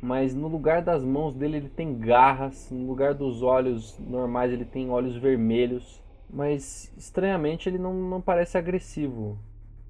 mas 0.00 0.34
no 0.34 0.48
lugar 0.48 0.80
das 0.80 1.04
mãos 1.04 1.34
dele 1.34 1.58
ele 1.58 1.68
tem 1.68 1.98
garras, 1.98 2.70
no 2.70 2.86
lugar 2.86 3.12
dos 3.12 3.42
olhos 3.42 3.98
normais 3.98 4.52
ele 4.52 4.64
tem 4.64 4.90
olhos 4.90 5.16
vermelhos, 5.16 6.02
mas 6.34 6.92
estranhamente 6.96 7.68
ele 7.68 7.78
não, 7.78 7.94
não 7.94 8.20
parece 8.20 8.58
agressivo 8.58 9.38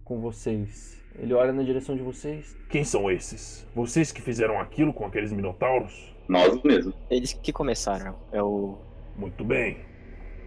com 0.04 0.20
vocês. 0.20 1.02
Ele 1.18 1.33
olha 1.33 1.52
na 1.52 1.62
direção 1.62 1.96
de 1.96 2.02
vocês. 2.02 2.54
Quem 2.68 2.85
são 2.85 3.11
esses? 3.11 3.66
Vocês 3.74 4.12
que 4.12 4.20
fizeram 4.20 4.61
aquilo 4.61 4.92
com 4.92 5.07
aqueles 5.07 5.33
minotauros? 5.33 6.14
Nós 6.28 6.62
mesmos. 6.62 6.94
Eles 7.09 7.33
que 7.33 7.52
começaram. 7.52 8.16
É 8.30 8.42
o. 8.42 8.76
Muito 9.16 9.44
bem. 9.44 9.78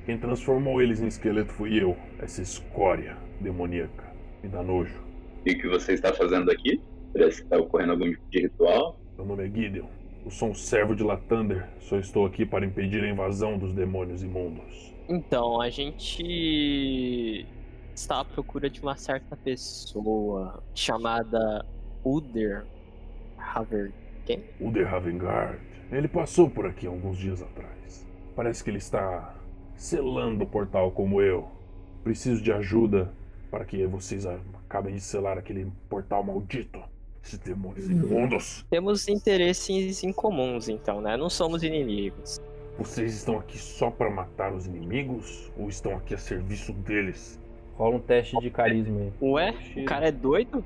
Quem 0.05 0.17
transformou 0.17 0.81
eles 0.81 1.01
em 1.01 1.07
esqueleto 1.07 1.51
fui 1.53 1.81
eu. 1.81 1.97
Essa 2.19 2.41
escória 2.41 3.17
demoníaca. 3.41 4.13
Me 4.43 4.49
dá 4.49 4.61
nojo. 4.61 5.01
E 5.45 5.53
o 5.53 5.57
que 5.57 5.67
você 5.67 5.93
está 5.93 6.13
fazendo 6.13 6.51
aqui? 6.51 6.81
Parece 7.13 7.37
que 7.37 7.43
está 7.43 7.57
ocorrendo 7.57 7.93
algum 7.93 8.11
tipo 8.11 8.29
de 8.29 8.41
ritual. 8.41 8.99
Meu 9.17 9.25
nome 9.25 9.47
é 9.47 9.49
Gideon. 9.49 9.87
Eu 10.25 10.29
sou 10.29 10.49
um 10.49 10.53
servo 10.53 10.95
de 10.95 11.03
Latander. 11.03 11.67
Só 11.79 11.97
estou 11.97 12.25
aqui 12.25 12.45
para 12.45 12.65
impedir 12.65 13.03
a 13.03 13.09
invasão 13.09 13.57
dos 13.57 13.73
demônios 13.73 14.21
imundos. 14.21 14.96
Então, 15.09 15.61
a 15.61 15.69
gente 15.69 17.45
está 17.95 18.19
à 18.19 18.25
procura 18.25 18.69
de 18.69 18.81
uma 18.81 18.95
certa 18.97 19.35
pessoa 19.37 20.61
chamada 20.75 21.65
Uder 22.03 22.65
Haver. 23.37 23.93
Quem? 24.25 24.43
Uder 24.59 24.85
Ravengard. 24.87 25.59
Ele 25.91 26.07
passou 26.07 26.49
por 26.49 26.65
aqui 26.65 26.85
alguns 26.85 27.17
dias 27.17 27.41
atrás. 27.41 28.05
Parece 28.35 28.63
que 28.63 28.69
ele 28.69 28.77
está 28.77 29.33
selando 29.75 30.43
o 30.43 30.47
portal 30.47 30.91
como 30.91 31.21
eu. 31.21 31.47
Preciso 32.03 32.43
de 32.43 32.51
ajuda 32.51 33.13
para 33.49 33.63
que 33.63 33.85
vocês 33.87 34.25
acabem 34.25 34.93
de 34.95 35.01
selar 35.01 35.37
aquele 35.37 35.71
portal 35.89 36.23
maldito. 36.23 36.81
Esses 37.23 37.39
demônios 37.39 37.89
imundos. 37.89 38.65
Temos 38.69 39.07
interesses 39.07 40.03
em 40.03 40.13
comuns, 40.13 40.69
então, 40.69 41.01
né? 41.01 41.17
Não 41.17 41.29
somos 41.29 41.63
inimigos. 41.63 42.39
Vocês 42.77 43.15
estão 43.15 43.39
aqui 43.39 43.57
só 43.57 43.89
para 43.89 44.09
matar 44.09 44.53
os 44.53 44.67
inimigos? 44.67 45.51
Ou 45.57 45.67
estão 45.67 45.95
aqui 45.97 46.13
a 46.13 46.17
serviço 46.17 46.71
deles? 46.73 47.39
Rola 47.75 47.95
um 47.95 47.99
teste 47.99 48.39
de 48.39 48.51
carisma 48.51 48.99
aí. 48.99 49.13
Ué? 49.21 49.55
O 49.77 49.85
cara 49.85 50.07
é 50.07 50.11
doido? 50.11 50.63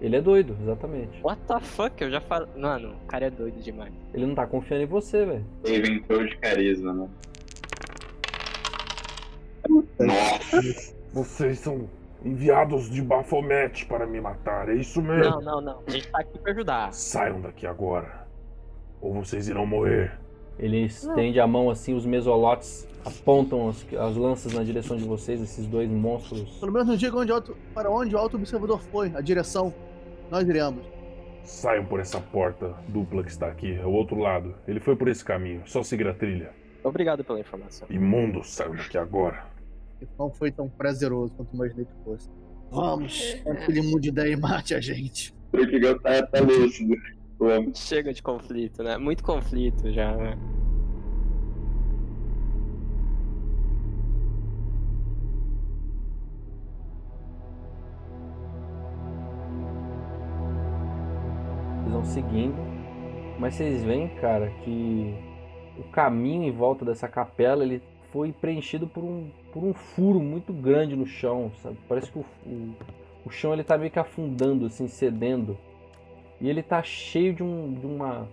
Ele 0.00 0.16
é 0.16 0.20
doido, 0.20 0.56
exatamente. 0.60 1.22
What 1.22 1.40
the 1.46 1.60
fuck? 1.60 2.02
Eu 2.02 2.10
já 2.10 2.20
falo. 2.20 2.48
Mano, 2.56 2.94
o 3.02 3.06
cara 3.06 3.26
é 3.26 3.30
doido 3.30 3.62
demais. 3.62 3.92
Ele 4.12 4.26
não 4.26 4.34
tá 4.34 4.46
confiando 4.46 4.82
em 4.82 4.86
você, 4.86 5.24
velho. 5.24 5.44
Ele 5.64 5.94
entrou 5.94 6.26
de 6.26 6.36
carisma, 6.36 6.92
né? 6.92 7.08
Nossa! 9.98 10.94
Vocês 11.12 11.60
são 11.60 11.88
enviados 12.22 12.90
de 12.90 13.00
Baphomet 13.00 13.86
para 13.86 14.06
me 14.06 14.20
matar, 14.20 14.68
é 14.68 14.74
isso 14.74 15.00
mesmo? 15.00 15.30
Não, 15.30 15.40
não, 15.40 15.60
não. 15.60 15.82
A 15.86 15.90
gente 15.90 16.08
tá 16.08 16.18
aqui 16.20 16.38
pra 16.38 16.52
ajudar. 16.52 16.92
Saiam 16.92 17.40
daqui 17.40 17.66
agora. 17.66 18.26
Ou 19.00 19.14
vocês 19.14 19.48
irão 19.48 19.64
morrer. 19.64 20.23
Ele 20.58 20.84
estende 20.84 21.40
a 21.40 21.46
mão 21.46 21.68
assim, 21.70 21.94
os 21.94 22.06
mesolotes 22.06 22.86
apontam 23.04 23.68
as, 23.68 23.86
as 23.92 24.16
lanças 24.16 24.52
na 24.52 24.62
direção 24.62 24.96
de 24.96 25.04
vocês, 25.04 25.40
esses 25.40 25.66
dois 25.66 25.90
monstros. 25.90 26.58
Pelo 26.58 26.72
menos 26.72 26.88
não 26.88 26.96
diga 26.96 27.16
onde 27.16 27.32
alto, 27.32 27.56
para 27.74 27.90
onde 27.90 28.14
o 28.14 28.18
alto 28.18 28.36
observador 28.36 28.80
foi, 28.80 29.12
a 29.14 29.20
direção. 29.20 29.74
Nós 30.30 30.48
iremos. 30.48 30.84
Saiam 31.44 31.84
por 31.84 32.00
essa 32.00 32.18
porta 32.20 32.74
dupla 32.88 33.22
que 33.22 33.30
está 33.30 33.48
aqui, 33.48 33.74
é 33.74 33.84
o 33.84 33.90
outro 33.90 34.18
lado. 34.18 34.54
Ele 34.66 34.80
foi 34.80 34.96
por 34.96 35.08
esse 35.08 35.22
caminho, 35.24 35.62
só 35.66 35.82
seguir 35.82 36.06
a 36.08 36.14
trilha. 36.14 36.50
Obrigado 36.82 37.22
pela 37.22 37.40
informação. 37.40 37.86
Imundos, 37.90 38.50
saiam 38.50 38.74
daqui 38.74 38.96
agora. 38.96 39.46
Não 40.18 40.30
foi 40.30 40.50
tão 40.50 40.68
prazeroso 40.68 41.32
quanto 41.34 41.54
imaginei 41.54 41.84
que 41.84 42.04
fosse. 42.04 42.30
Vamos, 42.70 43.36
antes 43.46 43.64
que 43.66 43.72
ele 43.72 43.82
mude 43.82 44.08
ideia 44.08 44.32
e 44.32 44.36
mate 44.36 44.74
a 44.74 44.80
gente. 44.80 45.34
Eu 45.52 46.00
tá, 46.00 46.26
tá 46.26 46.40
lúcido? 46.40 46.94
Vamos. 47.44 47.78
Chega 47.78 48.12
de 48.12 48.22
conflito, 48.22 48.82
né? 48.82 48.96
Muito 48.96 49.22
conflito 49.22 49.92
já, 49.92 50.16
né? 50.16 50.38
Eles 61.82 61.92
vão 61.92 62.04
seguindo, 62.06 62.56
mas 63.38 63.54
vocês 63.54 63.84
veem, 63.84 64.08
cara, 64.16 64.48
que 64.64 65.14
o 65.78 65.82
caminho 65.90 66.44
em 66.44 66.50
volta 66.50 66.82
dessa 66.82 67.06
capela 67.06 67.62
ele 67.62 67.82
foi 68.10 68.32
preenchido 68.32 68.86
por 68.86 69.04
um, 69.04 69.30
por 69.52 69.62
um 69.62 69.74
furo 69.74 70.18
muito 70.18 70.50
grande 70.50 70.96
no 70.96 71.04
chão, 71.04 71.52
sabe? 71.62 71.76
Parece 71.86 72.10
que 72.10 72.18
o, 72.18 72.24
o, 72.46 72.74
o 73.26 73.30
chão 73.30 73.52
ele 73.52 73.64
tá 73.64 73.76
meio 73.76 73.90
que 73.90 73.98
afundando, 73.98 74.64
assim, 74.64 74.88
cedendo. 74.88 75.58
E 76.40 76.48
ele 76.48 76.62
tá 76.62 76.82
cheio 76.82 77.32
de, 77.34 77.42
um, 77.42 77.72
de 77.72 77.86
uma. 77.86 78.28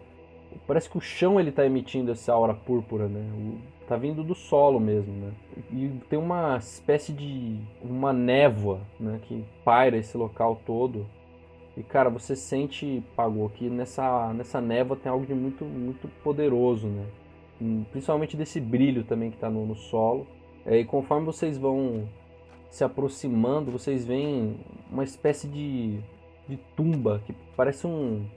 Parece 0.67 0.89
que 0.89 0.97
o 0.97 1.01
chão 1.01 1.39
ele 1.39 1.51
tá 1.51 1.65
emitindo 1.65 2.11
essa 2.11 2.33
aura 2.33 2.53
púrpura, 2.53 3.07
né? 3.07 3.21
O- 3.33 3.57
tá 3.87 3.97
vindo 3.97 4.23
do 4.23 4.33
solo 4.33 4.79
mesmo, 4.79 5.13
né? 5.13 5.31
E 5.71 5.91
tem 6.09 6.17
uma 6.19 6.57
espécie 6.57 7.11
de. 7.13 7.57
uma 7.83 8.11
névoa, 8.13 8.79
né? 8.99 9.19
Que 9.23 9.43
paira 9.63 9.97
esse 9.97 10.17
local 10.17 10.59
todo. 10.65 11.05
E 11.77 11.83
cara, 11.83 12.09
você 12.09 12.35
sente, 12.35 13.01
Pagou, 13.15 13.49
que 13.49 13.69
nessa, 13.69 14.33
nessa 14.33 14.59
névoa 14.59 14.97
tem 14.97 15.09
algo 15.11 15.25
de 15.25 15.33
muito, 15.33 15.63
muito 15.63 16.07
poderoso, 16.21 16.87
né? 16.87 17.05
Principalmente 17.91 18.35
desse 18.35 18.59
brilho 18.59 19.03
também 19.03 19.31
que 19.31 19.37
tá 19.37 19.49
no, 19.49 19.65
no 19.65 19.75
solo. 19.75 20.27
É, 20.65 20.79
e 20.79 20.85
conforme 20.85 21.25
vocês 21.25 21.57
vão 21.57 22.07
se 22.69 22.83
aproximando, 22.83 23.71
vocês 23.71 24.05
veem 24.05 24.57
uma 24.91 25.03
espécie 25.03 25.47
de, 25.47 25.99
de 26.51 26.57
tumba 26.75 27.21
que 27.25 27.33
parece 27.55 27.87
um, 27.87 28.29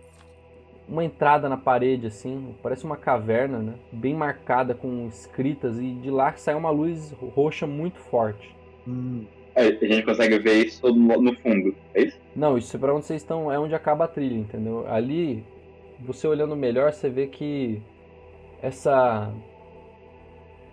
uma 0.89 1.05
entrada 1.05 1.49
na 1.49 1.57
parede, 1.57 2.07
assim, 2.09 2.57
parece 2.63 2.85
uma 2.85 2.97
caverna, 2.97 3.59
né? 3.61 3.75
Bem 3.93 4.15
marcada 4.15 4.75
com 4.75 5.07
escritas 5.09 5.79
e 5.79 5.95
de 5.95 6.11
lá 6.11 6.35
sai 6.37 6.55
uma 6.55 6.71
luz 6.71 7.13
roxa 7.13 7.67
muito 7.67 7.99
forte. 8.01 8.57
Hum, 8.87 9.27
É, 9.55 9.63
a 9.69 9.87
gente 9.87 10.05
consegue 10.05 10.39
ver 10.39 10.65
isso 10.67 10.81
todo 10.81 10.99
no 10.99 11.21
no 11.21 11.35
fundo, 11.41 11.77
é 11.95 12.03
isso? 12.05 12.21
Não, 12.35 12.59
isso 12.59 12.77
é 12.77 12.81
pra 12.81 12.95
onde 12.95 13.07
vocês 13.07 13.23
estão, 13.23 13.51
é 13.53 13.59
onde 13.59 13.75
acaba 13.75 14.05
a 14.05 14.09
trilha, 14.09 14.35
entendeu? 14.37 14.87
Ali, 14.89 15.45
você 15.99 16.27
olhando 16.27 16.57
melhor, 16.57 16.93
você 16.93 17.09
vê 17.09 17.29
que 17.29 17.83
essa 18.63 19.35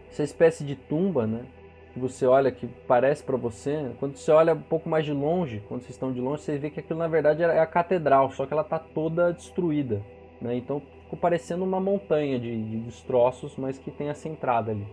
essa 0.10 0.24
espécie 0.24 0.64
de 0.64 0.76
tumba, 0.76 1.26
né? 1.26 1.46
Que 1.94 2.00
você 2.00 2.26
olha 2.26 2.52
que 2.52 2.68
parece 2.88 3.24
pra 3.24 3.36
você, 3.36 3.92
quando 4.00 4.16
você 4.16 4.32
olha 4.32 4.54
um 4.54 4.62
pouco 4.62 4.88
mais 4.88 5.04
de 5.04 5.12
longe, 5.12 5.62
quando 5.68 5.82
vocês 5.82 5.92
estão 5.92 6.12
de 6.12 6.22
longe, 6.22 6.42
você 6.42 6.58
vê 6.58 6.70
que 6.70 6.80
aquilo 6.80 7.00
na 7.00 7.08
verdade 7.08 7.44
é 7.44 7.60
a 7.60 7.66
catedral, 7.66 8.32
só 8.32 8.46
que 8.46 8.54
ela 8.54 8.64
tá 8.64 8.80
toda 8.80 9.34
destruída, 9.34 10.02
né? 10.39 10.56
Então 10.56 10.82
ficou 11.04 11.20
parecendo 11.20 11.66
uma 11.66 11.82
montanha 11.82 12.39
de, 12.39 12.64
de 12.64 12.78
destroços, 12.78 13.58
mas 13.58 13.78
que 13.78 13.92
tem 13.92 14.08
essa 14.08 14.30
entrada 14.30 14.72
ali. 14.72 14.88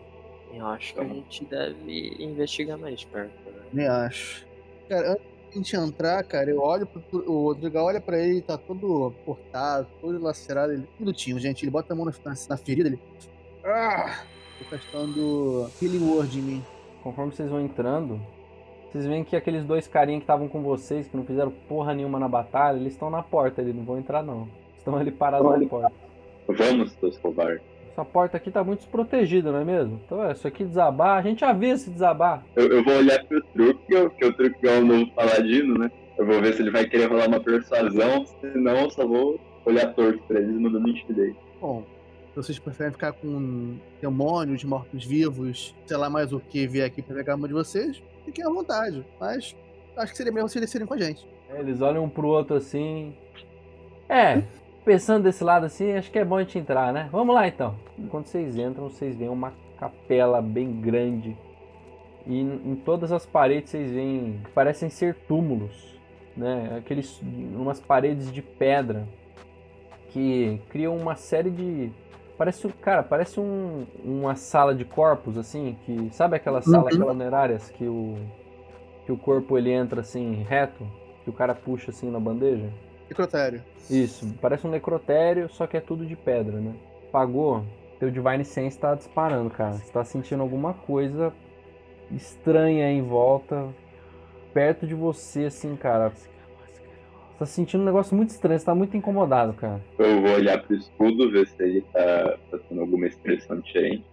Eu 0.52 0.66
acho 0.66 0.94
que 0.94 1.00
a 1.00 1.04
gente 1.04 1.44
deve 1.44 2.16
investigar 2.18 2.78
mais 2.78 3.04
perto. 3.04 3.50
Né? 3.50 3.62
Nem 3.72 3.86
acho. 3.86 4.46
Cara, 4.88 5.12
antes 5.12 5.22
de 5.70 5.76
a 5.76 5.80
gente 5.80 5.88
entrar, 5.88 6.24
cara, 6.24 6.50
eu 6.50 6.60
olho 6.60 6.86
pro. 6.86 7.02
O 7.30 7.44
Rodrigo 7.44 7.78
olha 7.78 8.00
pra 8.00 8.18
ele, 8.18 8.40
tá 8.40 8.56
todo 8.56 9.12
cortado, 9.24 9.86
todo 10.00 10.20
lacerado. 10.20 10.72
Ele, 10.72 10.82
um 10.82 11.00
minutinho, 11.00 11.38
gente. 11.38 11.64
Ele 11.64 11.70
bota 11.70 11.92
a 11.92 11.96
mão 11.96 12.06
na, 12.06 12.12
na, 12.48 12.56
ferida, 12.56 12.88
ele. 12.88 12.98
Ah! 13.64 14.24
Tô 14.58 14.76
testando 14.76 15.70
Healing 15.80 16.10
Word 16.10 16.38
em 16.38 16.42
mim. 16.42 16.64
Conforme 17.08 17.32
vocês 17.32 17.48
vão 17.48 17.62
entrando, 17.62 18.20
vocês 18.86 19.06
veem 19.06 19.24
que 19.24 19.34
aqueles 19.34 19.64
dois 19.64 19.88
carinhas 19.88 20.18
que 20.18 20.24
estavam 20.24 20.46
com 20.46 20.60
vocês, 20.60 21.08
que 21.08 21.16
não 21.16 21.24
fizeram 21.24 21.50
porra 21.66 21.94
nenhuma 21.94 22.18
na 22.18 22.28
batalha, 22.28 22.76
eles 22.76 22.92
estão 22.92 23.08
na 23.08 23.22
porta, 23.22 23.62
eles 23.62 23.74
não 23.74 23.82
vão 23.82 23.98
entrar 23.98 24.22
não. 24.22 24.46
Estão 24.76 24.94
ali 24.94 25.10
parados 25.10 25.58
na 25.58 25.66
porta. 25.66 25.90
Vamos, 26.46 26.92
seus 26.92 27.16
covardes. 27.16 27.62
Essa 27.90 28.04
porta 28.04 28.36
aqui 28.36 28.50
tá 28.50 28.62
muito 28.62 28.80
desprotegida, 28.80 29.50
não 29.50 29.60
é 29.60 29.64
mesmo? 29.64 29.98
Então 30.04 30.22
é, 30.22 30.32
isso 30.32 30.46
aqui 30.46 30.66
desabar, 30.66 31.16
a 31.16 31.22
gente 31.22 31.42
avisa 31.42 31.84
se 31.84 31.90
desabar. 31.90 32.44
Eu, 32.54 32.68
eu 32.68 32.84
vou 32.84 32.98
olhar 32.98 33.24
pro 33.24 33.42
Truque, 33.54 33.86
que 33.86 34.26
o 34.26 34.32
Truque 34.34 34.68
é 34.68 34.78
o 34.78 34.84
novo 34.84 35.10
paladino, 35.12 35.78
né? 35.78 35.90
Eu 36.18 36.26
vou 36.26 36.42
ver 36.42 36.52
se 36.52 36.60
ele 36.60 36.70
vai 36.70 36.84
querer 36.84 37.06
rolar 37.06 37.28
uma 37.28 37.40
persuasão, 37.40 38.26
se 38.26 38.46
não, 38.54 38.80
eu 38.80 38.90
só 38.90 39.06
vou 39.06 39.40
olhar 39.64 39.94
torto 39.94 40.22
pra 40.28 40.40
eles 40.40 40.60
mandando 40.60 40.90
intimidate. 40.90 41.38
Bom, 41.58 41.84
vocês 42.42 42.58
preferem 42.58 42.92
ficar 42.92 43.12
com 43.12 43.76
demônios, 44.00 44.62
mortos-vivos, 44.62 45.74
sei 45.86 45.96
lá 45.96 46.08
mais 46.08 46.32
o 46.32 46.38
que 46.38 46.66
vier 46.66 46.86
aqui 46.86 47.02
pra 47.02 47.16
pegar 47.16 47.34
uma 47.34 47.48
de 47.48 47.54
vocês, 47.54 48.00
fiquem 48.24 48.44
à 48.44 48.48
vontade. 48.48 49.04
Mas 49.18 49.56
acho 49.96 50.12
que 50.12 50.16
seria 50.16 50.32
melhor 50.32 50.48
se 50.48 50.58
eles 50.58 50.72
com 50.86 50.94
a 50.94 50.98
gente. 50.98 51.26
É, 51.50 51.58
eles 51.58 51.80
olham 51.80 52.04
um 52.04 52.08
pro 52.08 52.28
outro 52.28 52.56
assim. 52.56 53.12
É, 54.08 54.42
pensando 54.84 55.24
desse 55.24 55.42
lado 55.42 55.66
assim, 55.66 55.92
acho 55.92 56.10
que 56.10 56.18
é 56.18 56.24
bom 56.24 56.36
a 56.36 56.42
gente 56.42 56.58
entrar, 56.58 56.92
né? 56.92 57.08
Vamos 57.10 57.34
lá 57.34 57.48
então. 57.48 57.74
Quando 58.08 58.26
vocês 58.26 58.56
entram, 58.56 58.88
vocês 58.88 59.16
veem 59.16 59.30
uma 59.30 59.52
capela 59.78 60.40
bem 60.40 60.80
grande. 60.80 61.36
E 62.26 62.40
em 62.40 62.76
todas 62.84 63.10
as 63.10 63.26
paredes 63.26 63.70
vocês 63.70 63.90
veem 63.90 64.40
que 64.44 64.50
parecem 64.50 64.88
ser 64.88 65.14
túmulos, 65.26 65.98
né? 66.36 66.76
Aqueles 66.78 67.20
umas 67.54 67.80
paredes 67.80 68.30
de 68.30 68.42
pedra 68.42 69.08
que 70.10 70.60
criam 70.68 70.96
uma 70.96 71.16
série 71.16 71.50
de 71.50 71.90
parece, 72.38 72.68
cara, 72.74 73.02
parece 73.02 73.40
um, 73.40 73.86
uma 74.04 74.36
sala 74.36 74.74
de 74.74 74.84
corpos 74.84 75.36
assim, 75.38 75.76
que 75.84 76.10
sabe 76.12 76.36
aquela 76.36 76.62
sala 76.62 76.90
Uhum. 76.92 77.06
funerárias 77.06 77.70
que 77.70 77.86
o 77.86 78.16
que 79.06 79.12
o 79.12 79.18
corpo 79.18 79.58
ele 79.58 79.70
entra 79.72 80.02
assim 80.02 80.44
reto, 80.44 80.86
que 81.24 81.30
o 81.30 81.32
cara 81.32 81.54
puxa 81.54 81.90
assim 81.90 82.10
na 82.10 82.20
bandeja? 82.20 82.70
Necrotério. 83.08 83.64
Isso, 83.90 84.26
parece 84.40 84.66
um 84.66 84.70
necrotério, 84.70 85.48
só 85.48 85.66
que 85.66 85.76
é 85.76 85.80
tudo 85.80 86.06
de 86.06 86.14
pedra, 86.16 86.60
né? 86.60 86.74
Pagou, 87.10 87.64
teu 87.98 88.10
Divine 88.10 88.44
Sense 88.44 88.78
tá 88.78 88.94
disparando, 88.94 89.50
cara. 89.50 89.78
Você 89.78 89.92
tá 89.92 90.04
sentindo 90.04 90.42
alguma 90.42 90.74
coisa 90.74 91.32
estranha 92.10 92.86
aí 92.86 92.94
em 92.94 93.02
volta, 93.02 93.68
perto 94.52 94.86
de 94.86 94.94
você, 94.94 95.46
assim, 95.46 95.76
cara. 95.76 96.12
Você 97.38 97.44
tá 97.44 97.46
sentindo 97.46 97.82
um 97.82 97.86
negócio 97.86 98.16
muito 98.16 98.30
estranho, 98.30 98.58
você 98.58 98.66
tá 98.66 98.74
muito 98.74 98.96
incomodado, 98.96 99.52
cara. 99.52 99.80
Eu 99.96 100.20
vou 100.20 100.32
olhar 100.32 100.60
pro 100.60 100.74
escudo, 100.74 101.30
ver 101.30 101.46
se 101.46 101.62
ele 101.62 101.82
tá, 101.82 102.36
tá 102.50 102.58
tendo 102.68 102.80
alguma 102.80 103.06
expressão 103.06 103.60
diferente. 103.60 104.04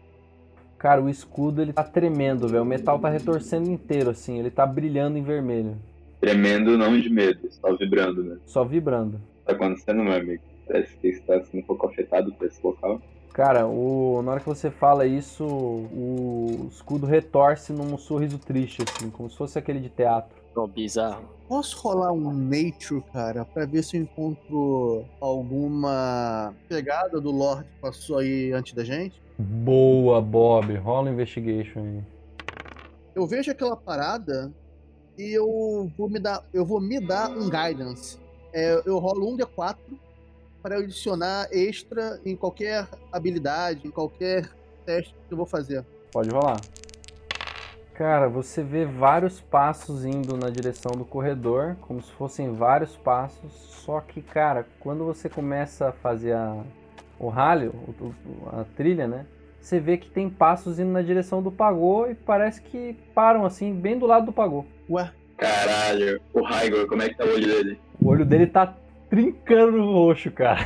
Cara, 0.77 1.01
o 1.01 1.09
escudo 1.09 1.59
ele 1.59 1.73
tá 1.73 1.83
tremendo, 1.83 2.47
velho. 2.47 2.61
O 2.61 2.65
metal 2.65 2.99
tá 2.99 3.09
retorcendo 3.09 3.67
inteiro, 3.67 4.11
assim, 4.11 4.37
ele 4.37 4.51
tá 4.51 4.63
brilhando 4.63 5.17
em 5.17 5.23
vermelho. 5.23 5.75
Tremendo, 6.21 6.77
não 6.77 6.99
de 6.99 7.09
medo, 7.09 7.49
só 7.49 7.75
vibrando, 7.75 8.23
né? 8.23 8.37
Só 8.45 8.63
vibrando. 8.63 9.19
Tá 9.43 9.53
acontecendo, 9.53 10.03
meu 10.03 10.13
amigo? 10.13 10.43
Parece 10.67 10.95
que 10.95 11.07
está 11.07 11.41
sendo 11.41 11.61
um 11.61 11.65
pouco 11.65 11.87
afetado 11.87 12.31
por 12.31 12.45
esse 12.45 12.59
local. 12.63 13.01
Cara, 13.35 13.67
o... 13.67 14.21
na 14.23 14.31
hora 14.31 14.39
que 14.39 14.47
você 14.47 14.71
fala 14.71 15.05
isso, 15.05 15.43
o 15.45 16.69
escudo 16.71 17.05
retorce 17.05 17.73
num 17.73 17.97
sorriso 17.97 18.39
triste, 18.39 18.81
assim, 18.81 19.09
como 19.09 19.29
se 19.29 19.35
fosse 19.35 19.59
aquele 19.59 19.81
de 19.81 19.89
teatro. 19.89 20.41
Não, 20.55 20.65
bizarro. 20.65 21.25
Posso 21.45 21.77
rolar 21.81 22.13
um 22.13 22.31
Nature, 22.31 23.03
cara, 23.11 23.43
pra 23.43 23.65
ver 23.65 23.83
se 23.83 23.97
eu 23.97 24.03
encontro 24.03 25.03
alguma 25.19 26.53
pegada 26.69 27.19
do 27.19 27.29
Lorde 27.29 27.65
que 27.65 27.81
passou 27.81 28.19
aí 28.19 28.53
antes 28.53 28.71
da 28.71 28.85
gente? 28.85 29.21
Boa, 29.37 30.21
Bob. 30.21 30.73
Rola 30.77 31.09
um 31.09 31.13
investigation 31.13 31.81
aí. 31.81 32.03
Eu 33.13 33.27
vejo 33.27 33.51
aquela 33.51 33.75
parada 33.75 34.49
e 35.17 35.37
eu 35.37 35.91
vou 35.97 36.09
me 36.09 36.19
dar, 36.19 36.41
eu 36.53 36.65
vou 36.65 36.79
me 36.79 37.01
dar 37.05 37.29
um 37.31 37.49
guidance. 37.49 38.17
É, 38.53 38.81
eu 38.85 38.97
rolo 38.97 39.33
um 39.33 39.35
D4 39.35 39.75
para 40.65 40.77
adicionar 40.79 41.47
extra 41.51 42.19
em 42.25 42.35
qualquer 42.35 42.87
habilidade, 43.11 43.87
em 43.87 43.91
qualquer 43.91 44.49
teste 44.83 45.13
que 45.27 45.31
eu 45.31 45.37
vou 45.37 45.45
fazer. 45.45 45.85
Pode 46.11 46.31
rolar. 46.31 46.59
Cara, 47.93 48.27
você 48.27 48.63
vê 48.63 48.83
vários 48.83 49.39
passos 49.39 50.03
indo 50.03 50.35
na 50.35 50.49
direção 50.49 50.91
do 50.93 51.05
corredor, 51.05 51.75
como 51.81 52.01
se 52.01 52.11
fossem 52.13 52.51
vários 52.51 52.95
passos. 52.95 53.51
Só 53.85 54.01
que, 54.01 54.23
cara, 54.23 54.65
quando 54.79 55.05
você 55.05 55.29
começa 55.29 55.89
a 55.89 55.91
fazer 55.91 56.33
a, 56.33 56.57
o 57.19 57.29
rally, 57.29 57.67
o- 57.67 57.71
o- 58.01 58.15
a 58.59 58.63
trilha, 58.75 59.07
né? 59.07 59.27
Você 59.61 59.79
vê 59.79 59.97
que 59.97 60.09
tem 60.09 60.31
passos 60.31 60.79
indo 60.79 60.89
na 60.91 61.03
direção 61.03 61.43
do 61.43 61.51
pagô 61.51 62.07
e 62.07 62.15
parece 62.15 62.59
que 62.59 62.97
param 63.13 63.45
assim, 63.45 63.71
bem 63.71 63.99
do 63.99 64.07
lado 64.07 64.25
do 64.25 64.33
pagô. 64.33 64.65
Ué, 64.89 65.11
Caralho, 65.37 66.19
o 66.33 66.41
Raigor, 66.41 66.87
como 66.87 67.03
é 67.03 67.09
que 67.09 67.15
tá 67.17 67.23
o 67.23 67.29
olho 67.29 67.45
dele? 67.47 67.79
O 68.01 68.07
olho 68.09 68.25
dele 68.25 68.47
tá 68.47 68.75
trincando 69.09 69.73
no 69.77 69.93
roxo, 69.93 70.31
cara. 70.31 70.63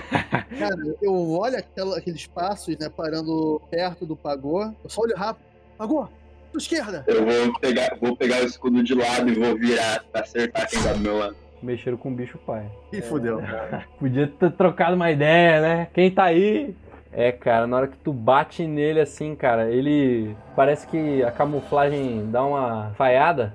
cara, 0.57 0.95
eu 1.01 1.13
olho 1.31 1.57
aquela- 1.57 1.97
aqueles 1.97 2.25
passos, 2.27 2.77
né, 2.77 2.89
parando 2.89 3.61
perto 3.69 4.05
do 4.05 4.15
pagô. 4.15 4.63
Eu 4.83 4.89
só 4.89 5.01
olho 5.01 5.15
rápido. 5.15 5.43
Pagô, 5.77 6.07
pra 6.51 6.57
esquerda. 6.59 7.03
Eu 7.07 7.25
vou 7.25 7.59
pegar, 7.59 7.97
vou 8.01 8.15
pegar 8.15 8.41
o 8.41 8.45
escudo 8.45 8.83
de 8.83 8.93
lado 8.95 9.29
e 9.29 9.35
vou 9.35 9.55
virar 9.57 10.03
pra 10.11 10.21
acertar 10.21 10.67
quem 10.69 10.81
tá 10.81 10.93
do 10.93 10.99
meu 10.99 11.17
lado. 11.17 11.35
Mexeram 11.61 11.97
com 11.97 12.09
o 12.09 12.13
bicho 12.15 12.37
pai. 12.39 12.65
Ih, 12.93 13.01
fudeu. 13.01 13.41
Podia 13.99 14.27
ter 14.27 14.51
trocado 14.53 14.95
uma 14.95 15.11
ideia, 15.11 15.61
né? 15.61 15.87
Quem 15.93 16.09
tá 16.09 16.23
aí? 16.25 16.73
É, 17.11 17.31
cara, 17.31 17.65
na 17.67 17.75
hora 17.77 17.87
que 17.87 17.97
tu 17.97 18.13
bate 18.13 18.65
nele 18.67 19.01
assim, 19.01 19.35
cara, 19.35 19.69
ele. 19.69 20.35
Parece 20.55 20.87
que 20.87 21.23
a 21.23 21.31
camuflagem 21.31 22.29
dá 22.31 22.45
uma 22.45 22.91
falhada 22.95 23.53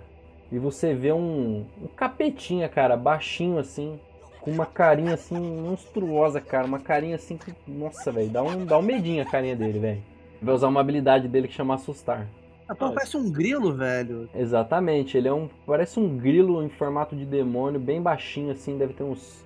e 0.53 0.59
você 0.59 0.93
vê 0.93 1.13
um, 1.13 1.65
um 1.81 1.87
capetinha, 1.97 2.69
cara, 2.69 2.97
baixinho 2.97 3.59
assim, 3.59 3.99
com 4.45 4.51
uma 4.51 4.67
carinha 4.67 5.15
assim 5.15 5.41
monstruosa, 5.41 6.39
cara. 6.39 6.67
Uma 6.67 6.79
carinha 6.79 7.17
assim 7.17 7.39
que. 7.39 7.55
Nossa, 7.67 8.13
velho, 8.13 8.29
dá 8.29 8.43
um, 8.43 8.67
dá 8.67 8.79
um 8.79 8.83
medinho 8.83 9.23
a 9.23 9.25
carinha 9.25 9.57
dele, 9.57 9.79
velho. 9.79 10.03
Vai 10.43 10.55
usar 10.55 10.69
uma 10.69 10.81
habilidade 10.81 11.27
dele 11.29 11.49
que 11.49 11.55
chama 11.55 11.75
assustar. 11.75 12.27
Ah, 12.69 12.75
pô, 12.75 12.93
parece 12.93 13.17
um 13.17 13.31
grilo, 13.31 13.75
velho. 13.75 14.29
Exatamente, 14.35 15.17
ele 15.17 15.29
é 15.29 15.33
um. 15.33 15.49
Parece 15.67 15.99
um 15.99 16.19
grilo 16.19 16.63
em 16.63 16.69
formato 16.69 17.17
de 17.17 17.25
demônio, 17.25 17.81
bem 17.81 18.03
baixinho 18.03 18.53
assim, 18.53 18.77
deve 18.77 18.93
ter 18.93 19.03
uns 19.03 19.43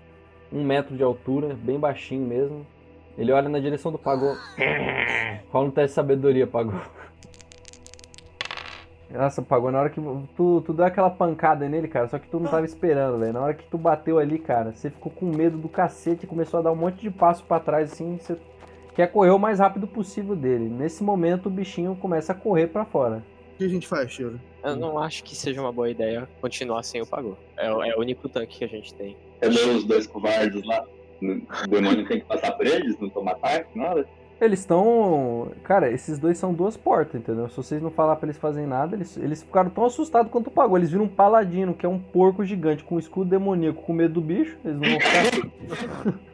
um 0.52 0.64
metro 0.64 0.96
de 0.96 1.02
altura, 1.04 1.54
bem 1.54 1.78
baixinho 1.78 2.26
mesmo. 2.26 2.66
Ele 3.16 3.30
olha 3.30 3.48
na 3.48 3.60
direção 3.60 3.92
do 3.92 3.98
Pagô. 3.98 4.36
Rola 5.52 5.68
um 5.68 5.70
teste 5.70 5.90
de 5.90 5.94
sabedoria, 5.94 6.46
Pagô. 6.46 6.72
Nossa, 9.10 9.40
Pagô, 9.40 9.70
na 9.70 9.80
hora 9.80 9.90
que 9.90 10.00
tu, 10.36 10.62
tu 10.64 10.72
deu 10.72 10.84
aquela 10.84 11.08
pancada 11.08 11.66
nele, 11.68 11.88
cara, 11.88 12.08
só 12.08 12.18
que 12.18 12.28
tu 12.28 12.38
não 12.38 12.50
tava 12.50 12.66
esperando, 12.66 13.18
velho. 13.18 13.32
Na 13.32 13.40
hora 13.40 13.54
que 13.54 13.64
tu 13.64 13.78
bateu 13.78 14.18
ali, 14.18 14.38
cara, 14.38 14.72
você 14.72 14.90
ficou 14.90 15.10
com 15.10 15.24
medo 15.26 15.56
do 15.56 15.68
cacete 15.68 16.24
e 16.24 16.28
começou 16.28 16.60
a 16.60 16.62
dar 16.64 16.72
um 16.72 16.76
monte 16.76 17.00
de 17.00 17.10
passo 17.10 17.42
pra 17.44 17.58
trás, 17.58 17.90
assim, 17.92 18.18
você 18.20 18.36
quer 18.94 19.10
correr 19.10 19.30
o 19.30 19.38
mais 19.38 19.60
rápido 19.60 19.86
possível 19.86 20.36
dele. 20.36 20.68
Nesse 20.68 21.02
momento, 21.02 21.46
o 21.46 21.50
bichinho 21.50 21.96
começa 21.96 22.32
a 22.32 22.34
correr 22.34 22.66
pra 22.66 22.84
fora. 22.84 23.22
O 23.54 23.58
que 23.58 23.64
a 23.64 23.68
gente 23.68 23.88
faz, 23.88 24.12
Tiro? 24.12 24.38
Eu 24.62 24.76
não 24.76 24.98
acho 24.98 25.24
que 25.24 25.34
seja 25.34 25.60
uma 25.60 25.72
boa 25.72 25.88
ideia 25.88 26.28
continuar 26.40 26.82
sem 26.82 27.00
o 27.00 27.06
pagô. 27.06 27.34
É, 27.56 27.72
o- 27.72 27.82
é 27.82 27.94
o 27.96 28.00
único 28.00 28.28
tanque 28.28 28.58
que 28.58 28.64
a 28.64 28.68
gente 28.68 28.92
tem. 28.94 29.16
Cadê 29.40 29.58
os 29.60 29.84
dois 29.84 30.06
covardes 30.06 30.62
lá? 30.66 30.84
O 31.22 31.68
demônio 31.68 32.06
tem 32.06 32.20
que 32.20 32.26
passar 32.26 32.52
por 32.52 32.66
eles, 32.66 32.96
não 33.00 33.08
tomar 33.08 33.32
ataque, 33.32 33.76
nada? 33.76 34.06
Eles 34.40 34.60
estão. 34.60 35.50
Cara, 35.64 35.90
esses 35.90 36.18
dois 36.18 36.38
são 36.38 36.54
duas 36.54 36.76
portas, 36.76 37.20
entendeu? 37.20 37.48
Se 37.48 37.56
vocês 37.56 37.82
não 37.82 37.90
falar 37.90 38.14
pra 38.16 38.26
eles 38.26 38.36
fazerem 38.38 38.68
nada, 38.68 38.94
eles, 38.94 39.16
eles 39.16 39.42
ficaram 39.42 39.68
tão 39.68 39.84
assustados 39.84 40.30
quanto 40.30 40.46
o 40.46 40.50
pagou. 40.50 40.76
Eles 40.78 40.90
viram 40.90 41.04
um 41.04 41.08
paladino, 41.08 41.74
que 41.74 41.84
é 41.84 41.88
um 41.88 41.98
porco 41.98 42.44
gigante 42.44 42.84
com 42.84 42.94
um 42.94 42.98
escudo 43.00 43.28
demoníaco 43.30 43.82
com 43.82 43.92
medo 43.92 44.14
do 44.14 44.20
bicho. 44.20 44.56
Eles 44.64 44.78
não 44.78 44.88
vão 44.90 45.00
ficar. 45.00 46.18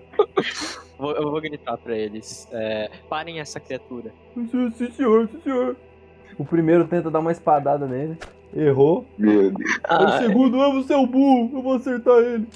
Vou- 0.97 1.11
eu 1.13 1.29
vou 1.29 1.41
gritar 1.41 1.77
pra 1.77 1.97
eles. 1.97 2.47
é, 2.53 2.89
parem 3.09 3.41
essa 3.41 3.59
criatura. 3.59 4.13
sim, 4.35 4.71
senhor, 4.93 5.29
sim, 5.29 5.41
senhor. 5.43 5.77
O 6.39 6.45
primeiro 6.45 6.87
tenta 6.87 7.11
dar 7.11 7.19
uma 7.19 7.33
espadada 7.33 7.87
nele. 7.87 8.17
Errou. 8.55 9.05
Meu 9.19 9.51
Deus. 9.51 9.71
o 9.91 10.19
segundo, 10.19 10.61
ah, 10.61 10.85
é 10.89 10.97
o 10.97 11.07
burro, 11.07 11.51
eu 11.53 11.63
vou 11.63 11.75
acertar 11.75 12.19
ele. 12.19 12.47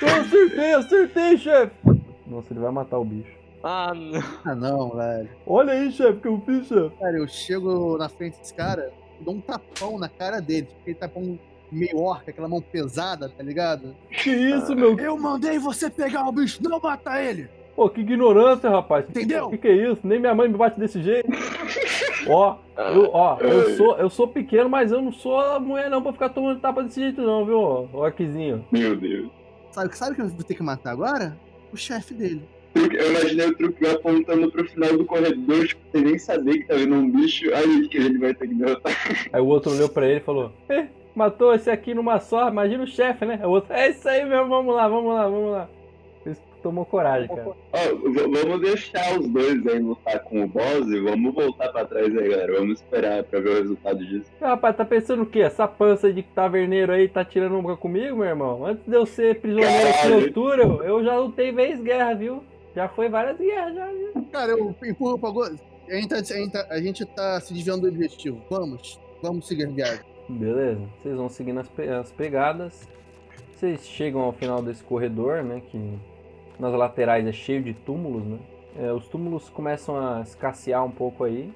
Eu 0.00 0.08
acertei, 0.20 0.72
acertei, 0.72 1.36
chefe. 1.36 1.74
Nossa, 2.26 2.52
ele 2.52 2.60
vai 2.60 2.72
matar 2.72 2.98
o 2.98 3.04
bicho. 3.04 3.35
Ah, 3.68 3.92
não. 3.92 4.22
Ah, 4.44 4.54
não, 4.54 4.90
velho. 4.90 5.28
Olha 5.44 5.72
aí, 5.72 5.90
chefe, 5.90 6.20
que 6.20 6.28
eu 6.28 6.40
fiz, 6.46 6.68
chefe. 6.68 6.96
Cara, 7.00 7.18
eu 7.18 7.26
chego 7.26 7.98
na 7.98 8.08
frente 8.08 8.38
desse 8.38 8.54
cara 8.54 8.92
e 9.20 9.24
dou 9.24 9.34
um 9.34 9.40
tapão 9.40 9.98
na 9.98 10.08
cara 10.08 10.40
dele. 10.40 10.68
Aquele 10.82 10.94
tapão 10.94 11.36
meio 11.72 11.98
orca, 11.98 12.30
aquela 12.30 12.46
mão 12.46 12.60
pesada, 12.60 13.28
tá 13.28 13.42
ligado? 13.42 13.92
Que 14.08 14.30
isso, 14.30 14.72
meu. 14.76 14.96
Eu 14.96 15.18
mandei 15.18 15.58
você 15.58 15.90
pegar 15.90 16.28
o 16.28 16.32
bicho, 16.32 16.62
não 16.62 16.78
matar 16.78 17.20
ele! 17.24 17.48
Pô, 17.74 17.90
que 17.90 18.02
ignorância, 18.02 18.70
rapaz. 18.70 19.04
Entendeu? 19.08 19.50
Que 19.50 19.58
que 19.58 19.68
é 19.68 19.90
isso? 19.90 20.00
Nem 20.04 20.20
minha 20.20 20.34
mãe 20.34 20.48
me 20.48 20.56
bate 20.56 20.78
desse 20.78 21.02
jeito. 21.02 21.28
ó, 22.30 22.58
eu, 22.76 23.10
ó, 23.12 23.36
eu 23.40 23.76
sou, 23.76 23.98
eu 23.98 24.08
sou 24.08 24.28
pequeno, 24.28 24.70
mas 24.70 24.92
eu 24.92 25.02
não 25.02 25.10
sou 25.10 25.58
mulher 25.58 25.90
não 25.90 26.00
pra 26.00 26.12
ficar 26.12 26.28
tomando 26.28 26.60
tapa 26.60 26.84
desse 26.84 27.00
jeito 27.00 27.20
não, 27.20 27.44
viu, 27.44 27.58
ó, 27.58 28.04
arquezinho. 28.04 28.64
Meu 28.70 28.94
Deus. 28.94 29.28
Sabe, 29.72 29.98
sabe 29.98 30.14
quem 30.14 30.24
eu 30.24 30.30
vou 30.30 30.44
ter 30.44 30.54
que 30.54 30.62
matar 30.62 30.92
agora? 30.92 31.36
O 31.72 31.76
chefe 31.76 32.14
dele. 32.14 32.42
Truque- 32.76 32.96
Eu 32.96 33.10
imaginei 33.10 33.46
o 33.46 33.56
truque 33.56 33.86
apontando 33.86 34.50
pro 34.50 34.64
final 34.68 34.96
do 34.96 35.04
corredor, 35.04 35.66
tipo, 35.66 35.80
sem 35.92 36.02
nem 36.02 36.18
saber 36.18 36.58
que 36.58 36.66
tá 36.68 36.74
vindo 36.74 36.94
um 36.94 37.10
bicho, 37.10 37.52
aí 37.54 37.88
que 37.88 37.96
ele 37.98 38.18
vai 38.18 38.34
ter 38.34 38.48
que 38.48 38.54
derrotar. 38.54 38.92
Aí 39.32 39.40
o 39.40 39.46
outro 39.46 39.72
olhou 39.72 39.88
pra 39.88 40.06
ele 40.06 40.18
e 40.18 40.22
falou: 40.22 40.52
"Eh, 40.68 40.86
matou 41.14 41.54
esse 41.54 41.70
aqui 41.70 41.94
numa 41.94 42.20
só, 42.20 42.48
imagina 42.48 42.84
o 42.84 42.86
chefe, 42.86 43.24
né? 43.24 43.40
O 43.44 43.48
outro, 43.50 43.72
é 43.72 43.88
isso 43.90 44.08
aí 44.08 44.24
mesmo, 44.24 44.48
vamos 44.48 44.74
lá, 44.74 44.88
vamos 44.88 45.14
lá, 45.14 45.28
vamos 45.28 45.50
lá. 45.52 45.68
Ele 46.24 46.36
tomou 46.62 46.84
coragem, 46.84 47.28
cara. 47.28 47.48
Ó, 47.72 48.08
v- 48.10 48.28
vamos 48.42 48.60
deixar 48.60 49.18
os 49.18 49.26
dois 49.28 49.64
aí 49.66 49.78
lutar 49.78 50.18
com 50.24 50.42
o 50.42 50.48
boss 50.48 50.88
e 50.88 51.00
vamos 51.00 51.32
voltar 51.34 51.68
pra 51.68 51.84
trás 51.84 52.06
aí, 52.16 52.28
galera. 52.28 52.52
Vamos 52.58 52.80
esperar 52.80 53.22
pra 53.22 53.38
ver 53.40 53.50
o 53.50 53.54
resultado 53.62 54.04
disso. 54.04 54.26
Ah, 54.40 54.48
Rapaz, 54.48 54.76
tá 54.76 54.84
pensando 54.84 55.22
o 55.22 55.26
quê? 55.26 55.40
Essa 55.40 55.68
pança 55.68 56.12
de 56.12 56.22
taverneiro 56.22 56.92
aí 56.92 57.08
tá 57.08 57.24
tirando 57.24 57.56
uma 57.58 57.76
comigo, 57.76 58.16
meu 58.16 58.26
irmão? 58.26 58.66
Antes 58.66 58.84
de 58.84 58.94
eu 58.96 59.06
ser 59.06 59.40
prisioneiro 59.40 59.88
aqui 59.88 60.08
no 60.08 60.32
túnel, 60.32 60.82
eu 60.82 61.02
já 61.04 61.16
lutei 61.16 61.52
vez 61.52 61.80
guerra, 61.80 62.12
viu? 62.14 62.42
Já 62.76 62.88
foi 62.88 63.08
várias 63.08 63.38
guerras, 63.38 63.74
já, 63.74 63.86
viu? 63.86 64.24
Cara, 64.30 64.52
eu 64.52 64.74
empurro 64.84 65.18
pra 65.18 65.30
agora. 65.30 65.54
A 65.88 65.94
gente, 65.94 66.08
tá, 66.08 66.16
a, 66.16 66.22
gente 66.22 66.50
tá, 66.52 66.66
a 66.70 66.80
gente 66.80 67.04
tá 67.06 67.40
se 67.40 67.54
desviando 67.54 67.82
do 67.82 67.88
objetivo. 67.88 68.40
Vamos. 68.50 69.00
Vamos 69.22 69.48
seguir 69.48 69.64
a 69.66 69.70
viagem. 69.70 70.04
Beleza, 70.28 70.80
vocês 71.00 71.16
vão 71.16 71.28
seguindo 71.28 71.60
as, 71.60 71.68
pe- 71.68 71.88
as 71.88 72.12
pegadas. 72.12 72.86
Vocês 73.52 73.86
chegam 73.86 74.20
ao 74.20 74.32
final 74.32 74.60
desse 74.62 74.84
corredor, 74.84 75.42
né? 75.42 75.62
Que 75.70 75.98
nas 76.58 76.74
laterais 76.74 77.26
é 77.26 77.32
cheio 77.32 77.62
de 77.62 77.72
túmulos, 77.72 78.24
né? 78.24 78.38
É, 78.78 78.92
os 78.92 79.08
túmulos 79.08 79.48
começam 79.48 79.96
a 79.96 80.20
escassear 80.20 80.84
um 80.84 80.90
pouco 80.90 81.24
aí. 81.24 81.50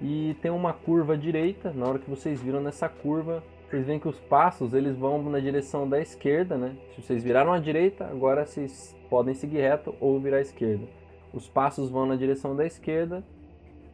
E 0.00 0.36
tem 0.40 0.50
uma 0.50 0.72
curva 0.72 1.14
à 1.14 1.16
direita. 1.16 1.72
Na 1.74 1.88
hora 1.88 1.98
que 1.98 2.08
vocês 2.08 2.40
viram 2.40 2.60
nessa 2.60 2.88
curva, 2.88 3.42
vocês 3.68 3.84
veem 3.84 3.98
que 3.98 4.08
os 4.08 4.20
passos 4.20 4.74
eles 4.74 4.96
vão 4.96 5.20
na 5.24 5.40
direção 5.40 5.88
da 5.88 6.00
esquerda, 6.00 6.56
né? 6.56 6.76
Se 6.94 7.02
vocês 7.02 7.24
viraram 7.24 7.52
à 7.52 7.58
direita, 7.58 8.04
agora 8.04 8.46
vocês 8.46 8.94
podem 9.08 9.34
seguir 9.34 9.60
reto 9.60 9.94
ou 10.00 10.20
virar 10.20 10.38
à 10.38 10.40
esquerda. 10.40 10.86
Os 11.32 11.48
passos 11.48 11.90
vão 11.90 12.06
na 12.06 12.16
direção 12.16 12.54
da 12.56 12.64
esquerda. 12.64 13.22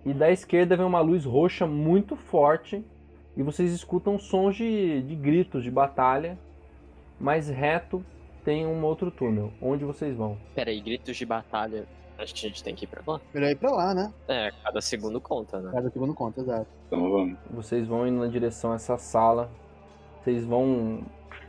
E 0.05 0.13
da 0.13 0.31
esquerda 0.31 0.77
vem 0.77 0.85
uma 0.85 1.01
luz 1.01 1.25
roxa 1.25 1.67
muito 1.67 2.17
forte 2.17 2.85
e 3.37 3.43
vocês 3.43 3.73
escutam 3.73 4.19
sons 4.19 4.57
de, 4.57 5.03
de 5.03 5.15
gritos 5.15 5.63
de 5.63 5.71
batalha. 5.71 6.39
Mais 7.21 7.49
reto 7.49 8.05
tem 8.45 8.67
um 8.67 8.85
outro 8.85 9.11
túnel. 9.11 9.53
Onde 9.61 9.85
vocês 9.85 10.17
vão? 10.17 10.37
Pera 10.55 10.71
aí, 10.71 10.81
gritos 10.81 11.17
de 11.17 11.25
batalha. 11.25 11.87
Acho 12.19 12.35
que 12.35 12.47
a 12.47 12.49
gente 12.49 12.63
tem 12.63 12.75
que 12.75 12.85
ir 12.85 12.89
pra 12.89 13.03
lá. 13.07 13.21
Melhor 13.33 13.51
ir 13.51 13.57
pra 13.57 13.71
lá, 13.71 13.95
né? 13.95 14.13
É, 14.29 14.51
cada 14.63 14.81
segundo 14.81 15.21
conta, 15.21 15.61
né? 15.61 15.71
Cada 15.73 15.91
segundo 15.91 16.15
conta, 16.15 16.41
exato. 16.41 16.67
Então 16.87 17.11
vamos. 17.11 17.39
Vocês 17.51 17.87
vão 17.87 18.07
indo 18.07 18.19
na 18.19 18.27
direção 18.27 18.73
a 18.73 18.75
essa 18.75 18.99
sala. 18.99 19.51
Vocês 20.21 20.45
vão 20.45 21.05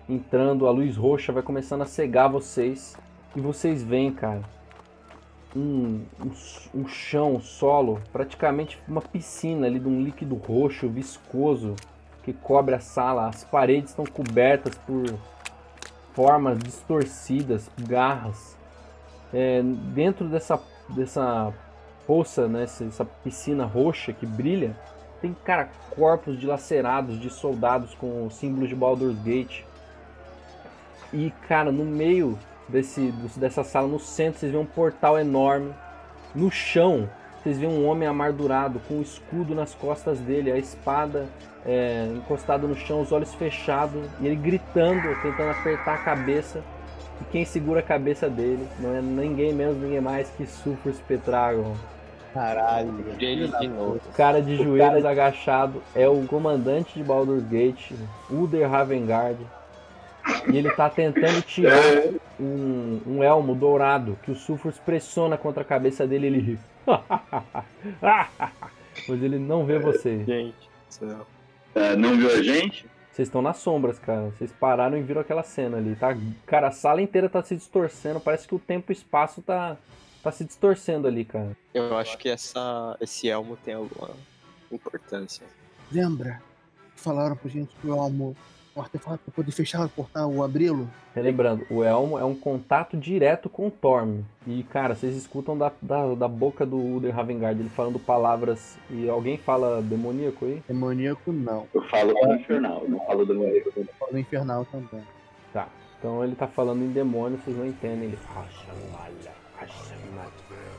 entrando, 0.07 0.67
a 0.67 0.71
luz 0.71 0.95
roxa 0.95 1.31
vai 1.31 1.43
começando 1.43 1.81
a 1.81 1.85
cegar 1.85 2.31
vocês. 2.31 2.97
E 3.35 3.41
vocês 3.41 3.81
veem, 3.81 4.13
cara, 4.13 4.41
um, 5.55 6.05
um, 6.19 6.31
um 6.75 6.87
chão, 6.87 7.35
um 7.35 7.41
solo, 7.41 8.01
praticamente 8.11 8.79
uma 8.87 9.01
piscina 9.01 9.67
ali 9.67 9.79
de 9.79 9.87
um 9.87 10.01
líquido 10.03 10.35
roxo, 10.35 10.87
viscoso, 10.87 11.75
que 12.23 12.33
cobre 12.33 12.75
a 12.75 12.79
sala. 12.79 13.27
As 13.27 13.43
paredes 13.43 13.89
estão 13.89 14.05
cobertas 14.05 14.75
por 14.75 15.05
formas 16.13 16.59
distorcidas, 16.59 17.69
garras. 17.79 18.55
É, 19.33 19.61
dentro 19.63 20.27
dessa, 20.27 20.61
dessa 20.89 21.51
poça, 22.05 22.47
né, 22.47 22.63
essa 22.63 23.05
piscina 23.23 23.65
roxa 23.65 24.13
que 24.13 24.25
brilha, 24.25 24.77
tem, 25.21 25.35
cara, 25.43 25.69
corpos 25.95 26.39
dilacerados 26.39 27.19
de 27.19 27.29
soldados 27.29 27.95
com 27.95 28.29
símbolos 28.29 28.69
de 28.69 28.75
Baldur's 28.75 29.17
Gate. 29.23 29.63
E, 31.11 31.31
cara, 31.47 31.71
no 31.71 31.85
meio 31.85 32.37
desse, 32.67 33.13
dessa 33.35 33.63
sala, 33.63 33.87
no 33.87 33.99
centro, 33.99 34.39
vocês 34.39 34.51
veem 34.51 34.63
um 34.63 34.67
portal 34.67 35.17
enorme. 35.19 35.73
No 36.33 36.49
chão, 36.49 37.09
vocês 37.41 37.57
veem 37.57 37.71
um 37.71 37.85
homem 37.85 38.07
amardurado 38.07 38.79
com 38.87 38.95
um 38.95 39.01
escudo 39.01 39.53
nas 39.53 39.75
costas 39.75 40.19
dele, 40.19 40.51
a 40.51 40.57
espada 40.57 41.27
é, 41.65 42.07
encostada 42.15 42.67
no 42.67 42.75
chão, 42.75 43.01
os 43.01 43.11
olhos 43.11 43.33
fechados, 43.33 44.01
e 44.19 44.25
ele 44.25 44.35
gritando, 44.35 45.01
tentando 45.21 45.51
apertar 45.51 45.95
a 45.95 45.97
cabeça. 45.97 46.63
E 47.21 47.25
quem 47.25 47.45
segura 47.45 47.81
a 47.81 47.83
cabeça 47.83 48.29
dele 48.29 48.67
não 48.79 48.95
é 48.95 49.01
ninguém 49.01 49.53
menos, 49.53 49.77
ninguém 49.77 50.01
mais 50.01 50.29
que 50.31 50.45
Sulfur 50.45 50.93
Spetragon. 50.93 51.75
Caralho. 52.33 53.05
Ele 53.19 53.47
de 53.47 53.67
novo. 53.67 53.95
O 53.97 54.13
cara 54.15 54.41
de 54.41 54.55
joelhos 54.55 55.05
agachado 55.05 55.83
é 55.93 56.07
o 56.07 56.25
comandante 56.25 56.95
de 56.95 57.03
Baldur's 57.03 57.43
Gate, 57.43 57.91
Uder 58.29 58.69
Ravengard. 58.69 59.37
E 60.51 60.57
ele 60.57 60.71
tá 60.71 60.89
tentando 60.89 61.41
tirar 61.41 61.81
um, 62.39 63.01
um 63.05 63.23
elmo 63.23 63.53
dourado 63.55 64.17
que 64.23 64.31
o 64.31 64.35
Sulfur 64.35 64.73
pressiona 64.85 65.37
contra 65.37 65.63
a 65.63 65.65
cabeça 65.65 66.07
dele 66.07 66.27
e 66.27 66.29
ele 66.29 66.39
ri. 66.39 66.59
Mas 69.07 69.23
ele 69.23 69.37
não 69.37 69.65
vê 69.65 69.79
vocês. 69.79 70.25
Gente. 70.25 70.69
É, 71.75 71.95
não 71.95 72.15
viu 72.15 72.29
a 72.29 72.41
gente? 72.41 72.85
Vocês 73.11 73.27
estão 73.27 73.41
nas 73.41 73.57
sombras, 73.57 73.99
cara. 73.99 74.29
Vocês 74.29 74.51
pararam 74.51 74.97
e 74.97 75.01
viram 75.01 75.21
aquela 75.21 75.43
cena 75.43 75.77
ali, 75.77 75.95
tá? 75.95 76.15
Cara, 76.45 76.67
a 76.67 76.71
sala 76.71 77.01
inteira 77.01 77.29
tá 77.29 77.43
se 77.43 77.55
distorcendo. 77.55 78.19
Parece 78.19 78.47
que 78.47 78.55
o 78.55 78.59
tempo 78.59 78.91
e 78.91 78.93
o 78.93 78.97
espaço 78.97 79.41
tá, 79.41 79.77
tá 80.21 80.31
se 80.31 80.43
distorcendo 80.43 81.07
ali, 81.07 81.25
cara. 81.25 81.55
Eu 81.73 81.95
acho 81.97 82.17
que 82.17 82.29
essa, 82.29 82.97
esse 82.99 83.29
elmo 83.29 83.57
tem 83.57 83.73
alguma 83.73 84.11
importância. 84.71 85.45
Lembra? 85.91 86.41
Falaram 86.95 87.35
pra 87.35 87.49
gente 87.49 87.75
que 87.75 87.87
o 87.87 87.95
Elmo 87.95 88.35
um 88.75 88.81
artefato 88.81 89.19
pra 89.23 89.33
poder 89.33 89.51
fechar 89.51 89.85
o 89.85 89.89
portal 89.89 90.31
ou 90.31 90.43
abri-lo. 90.43 90.89
Relembrando, 91.13 91.65
o 91.69 91.83
Elmo 91.83 92.17
é 92.17 92.23
um 92.23 92.33
contato 92.33 92.97
direto 92.97 93.49
com 93.49 93.67
o 93.67 93.71
Torm. 93.71 94.21
E, 94.47 94.63
cara, 94.63 94.95
vocês 94.95 95.15
escutam 95.15 95.57
da, 95.57 95.71
da, 95.81 96.15
da 96.15 96.27
boca 96.27 96.65
do 96.65 96.77
Uder 96.77 97.15
Ravengard 97.15 97.59
ele 97.59 97.69
falando 97.69 97.99
palavras. 97.99 98.77
E 98.89 99.07
alguém 99.07 99.37
fala 99.37 99.81
demoníaco 99.81 100.45
aí? 100.45 100.63
Demoníaco, 100.67 101.31
não. 101.31 101.67
Eu 101.73 101.83
falo 101.83 102.13
do 102.13 102.33
infernal, 102.33 102.83
não 102.87 102.99
falo 103.05 103.25
do 103.25 103.35
meio. 103.35 103.71
Fala 103.99 104.19
infernal 104.19 104.65
também. 104.65 105.03
Tá. 105.53 105.67
Então 105.99 106.23
ele 106.23 106.35
tá 106.35 106.47
falando 106.47 106.83
em 106.83 106.91
demônio, 106.91 107.37
vocês 107.37 107.55
não 107.55 107.65
entendem. 107.65 108.09
Ele. 108.09 108.17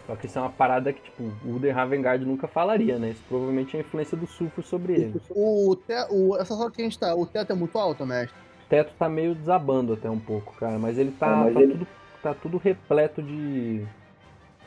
Só 0.07 0.15
que 0.17 0.27
isso 0.27 0.39
é 0.39 0.43
uma 0.43 0.51
parada 0.51 0.93
que, 0.93 1.01
tipo, 1.03 1.23
o 1.45 1.57
Uder 1.57 1.75
Ravengard 1.75 2.25
nunca 2.27 2.47
falaria, 2.47 2.99
né? 2.99 3.11
Isso 3.11 3.23
provavelmente 3.29 3.75
é 3.75 3.81
a 3.81 3.83
influência 3.83 4.17
do 4.17 4.27
sulfur 4.27 4.63
sobre 4.63 4.93
ele. 4.95 5.21
O, 5.31 5.75
te, 5.77 5.95
o 6.11 6.37
essa 6.37 6.55
sala 6.55 6.71
que 6.71 6.83
a 6.83 6.85
gente 6.85 6.99
tá, 6.99 7.15
o 7.15 7.25
teto 7.27 7.53
é 7.53 7.55
muito 7.55 7.79
alto, 7.79 8.05
mestre? 8.05 8.37
O 8.67 8.69
teto 8.69 8.93
tá 8.99 9.09
meio 9.09 9.35
desabando 9.35 9.95
até 9.95 10.11
um 10.11 10.19
pouco, 10.19 10.55
cara. 10.57 10.79
Mas 10.79 10.99
ele 10.99 11.11
tá, 11.13 11.27
Ah, 11.41 11.45
mas 11.45 11.55
tá, 11.55 11.63
ele- 11.63 11.73
Tudo, 11.73 11.87
tá 12.23 12.35
tudo 12.35 12.59
repleto 12.59 13.23
de, 13.23 13.79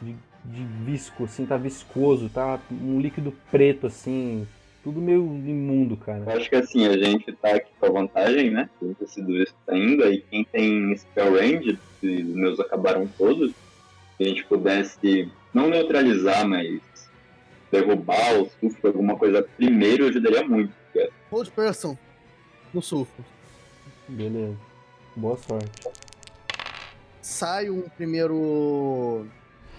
de. 0.02 0.16
de 0.46 0.64
visco, 0.86 1.26
assim, 1.26 1.46
tá 1.46 1.56
viscoso, 1.58 2.30
tá 2.30 2.60
um 2.72 3.00
líquido 3.00 3.32
preto, 3.52 3.86
assim. 3.88 4.48
Tudo 4.84 5.00
meio 5.02 5.22
imundo, 5.22 5.98
cara. 5.98 6.24
Eu 6.26 6.38
acho 6.38 6.50
que 6.50 6.56
assim, 6.56 6.88
a 6.88 6.98
gente 6.98 7.32
tá 7.34 7.50
aqui 7.56 7.70
com 7.80 7.86
a 7.86 7.90
vantagem, 7.90 8.50
né? 8.50 8.70
Não 8.82 8.94
ter 8.94 9.08
sido 9.08 9.28
visto 9.28 9.54
ainda, 9.68 10.10
e 10.10 10.20
quem 10.22 10.44
tem 10.46 10.96
spell 10.96 11.34
range, 11.34 11.78
se 12.00 12.08
os 12.24 12.36
meus 12.36 12.60
acabaram 12.60 13.06
todos, 13.18 13.52
se 14.18 14.24
a 14.24 14.28
gente 14.28 14.44
pudesse 14.46 15.32
não 15.54 15.70
neutralizar, 15.70 16.48
mas 16.48 16.82
derrubar 17.72 18.40
o 18.40 18.50
sulfur, 18.60 18.88
alguma 18.88 19.16
coisa 19.16 19.44
primeiro, 19.56 20.08
ajudaria 20.08 20.48
muito. 20.48 20.74
porque 20.92 21.10
Hold 21.32 21.50
person 21.52 21.98
no 22.74 22.82
sulfo. 22.82 23.24
Beleza. 24.08 24.58
Boa 25.16 25.38
sorte. 25.38 25.70
Sai 27.22 27.70
um 27.70 27.82
primeiro. 27.90 29.28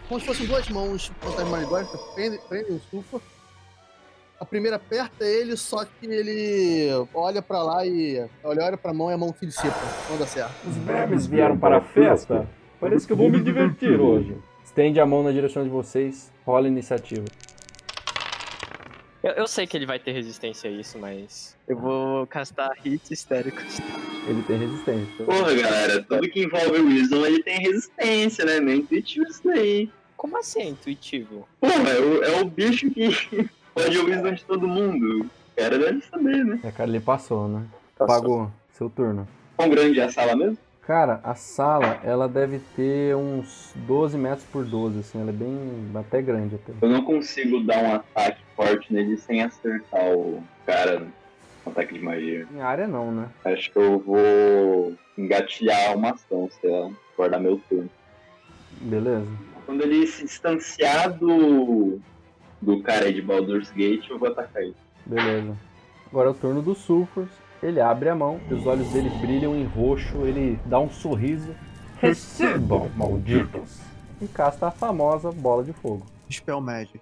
Como 0.09 0.21
se 0.21 0.27
fossem 0.27 0.47
duas 0.47 0.69
mãos 0.69 1.13
fantasmagóricas, 1.21 2.01
prende, 2.15 2.39
prende 2.49 2.73
o 2.73 2.81
sulfo. 2.91 3.21
A 4.41 4.45
primeira 4.45 4.77
aperta 4.77 5.25
ele, 5.25 5.57
só 5.57 5.85
que 5.85 6.07
ele 6.07 6.89
olha 7.13 7.43
pra 7.43 7.63
lá 7.63 7.85
e. 7.87 8.25
Olha, 8.45 8.65
olha 8.65 8.77
pra 8.77 8.93
mão 8.95 9.11
e 9.11 9.15
a 9.15 9.19
mão 9.19 9.35
se 9.39 9.47
dissipa. 9.47 9.75
Não 10.11 10.19
dá 10.19 10.27
certo. 10.27 10.53
Os 10.69 10.77
vermes 10.77 11.27
vieram 11.27 11.59
para 11.59 11.79
a 11.79 11.81
festa? 11.81 12.49
Parece 12.81 13.07
que 13.07 13.13
eu 13.13 13.17
vou 13.17 13.29
me 13.29 13.41
divertir 13.41 14.01
hoje. 14.01 14.37
Estende 14.65 15.01
a 15.01 15.07
mão 15.07 15.23
na 15.23 15.33
direção 15.33 15.65
de 15.65 15.69
vocês. 15.69 16.33
Rola 16.47 16.67
a 16.67 16.71
iniciativa. 16.71 17.25
Eu, 19.21 19.33
eu 19.33 19.47
sei 19.49 19.67
que 19.67 19.77
ele 19.77 19.85
vai 19.85 19.99
ter 19.99 20.13
resistência 20.13 20.71
a 20.71 20.73
isso, 20.73 20.97
mas 20.97 21.57
eu 21.67 21.77
vou 21.77 22.25
castar 22.29 22.71
hits 22.85 23.11
histéricos. 23.11 23.81
Ele 24.29 24.43
tem 24.43 24.59
resistência. 24.59 25.25
Porra, 25.25 25.55
galera, 25.55 26.03
tudo 26.03 26.29
que 26.29 26.45
envolve 26.45 26.79
o 26.79 26.87
Wisdom 26.87 27.27
ele 27.27 27.43
tem 27.43 27.59
resistência, 27.59 28.45
né? 28.45 28.61
Nem 28.61 28.79
intuitivo 28.79 29.27
isso 29.27 29.43
daí. 29.45 29.91
Como 30.17 30.39
assim 30.39 30.61
é 30.61 30.69
intuitivo? 30.69 31.49
Porra, 31.61 31.91
é 31.91 32.01
o, 32.01 32.25
é 32.25 32.41
o 32.41 32.45
bicho 32.45 32.89
que 32.91 33.09
pode 33.75 33.99
o 33.99 34.05
Wisdom 34.05 34.33
de 34.33 34.45
todo 34.45 34.69
mundo. 34.69 35.23
O 35.23 35.61
cara 35.61 35.77
deve 35.77 36.01
saber, 36.03 36.45
né? 36.45 36.61
É, 36.63 36.71
cara, 36.71 36.89
ele 36.89 37.01
passou, 37.01 37.49
né? 37.49 37.67
Passou. 37.97 38.15
Pagou. 38.15 38.53
Seu 38.71 38.89
turno. 38.89 39.27
Quão 39.57 39.69
grande 39.69 39.99
é 39.99 40.05
a 40.05 40.13
sala 40.13 40.37
mesmo? 40.37 40.57
Cara, 40.89 41.21
a 41.23 41.35
sala, 41.35 42.01
ela 42.03 42.27
deve 42.27 42.61
ter 42.75 43.15
uns 43.15 43.75
12 43.77 44.17
metros 44.17 44.45
por 44.45 44.65
12, 44.65 45.01
assim, 45.01 45.21
ela 45.21 45.29
é 45.29 45.35
bem, 45.35 45.55
até 45.95 46.23
grande 46.23 46.55
até. 46.55 46.73
Eu 46.81 46.89
não 46.89 47.05
consigo 47.05 47.63
dar 47.63 47.77
um 47.85 47.95
ataque 47.97 48.41
forte 48.57 48.91
nele 48.91 49.19
sem 49.19 49.43
acertar 49.43 50.11
o 50.15 50.43
cara 50.65 51.01
no 51.01 51.13
ataque 51.73 51.93
de 51.93 52.01
magia. 52.01 52.47
Em 52.51 52.63
área 52.63 52.89
não, 52.89 53.13
né? 53.13 53.29
Acho 53.45 53.71
que 53.71 53.79
eu 53.79 53.99
vou 53.99 54.95
engatilhar 55.19 55.95
uma 55.95 56.13
ação, 56.13 56.49
sei 56.59 56.71
lá, 56.71 56.91
guardar 57.15 57.39
meu 57.39 57.61
turno. 57.69 57.91
Beleza. 58.81 59.29
Quando 59.67 59.83
ele 59.83 60.07
se 60.07 60.25
distanciar 60.25 61.13
do, 61.13 62.01
do 62.63 62.83
cara 62.83 63.05
aí 63.05 63.13
de 63.13 63.21
Baldur's 63.21 63.71
Gate, 63.73 64.09
eu 64.09 64.19
vou 64.19 64.31
atacar 64.31 64.63
ele. 64.63 64.75
Beleza. 65.05 65.55
Agora 66.11 66.29
é 66.29 66.31
o 66.31 66.35
turno 66.35 66.63
do 66.63 66.75
Sulfurs. 66.75 67.29
Ele 67.63 67.81
abre 67.81 68.09
a 68.09 68.15
mão, 68.15 68.41
os 68.51 68.67
olhos 68.67 68.89
dele 68.93 69.11
brilham 69.21 69.55
em 69.57 69.65
roxo, 69.65 70.19
ele 70.25 70.59
dá 70.65 70.79
um 70.79 70.89
sorriso. 70.91 71.55
Recebam, 72.01 72.89
malditos! 72.97 73.79
E 74.21 74.27
casta 74.29 74.69
a 74.69 74.71
famosa 74.71 75.33
bola 75.33 75.65
de 75.65 75.73
fogo. 75.73 76.07
Spell 76.31 76.61
Magic. 76.61 77.01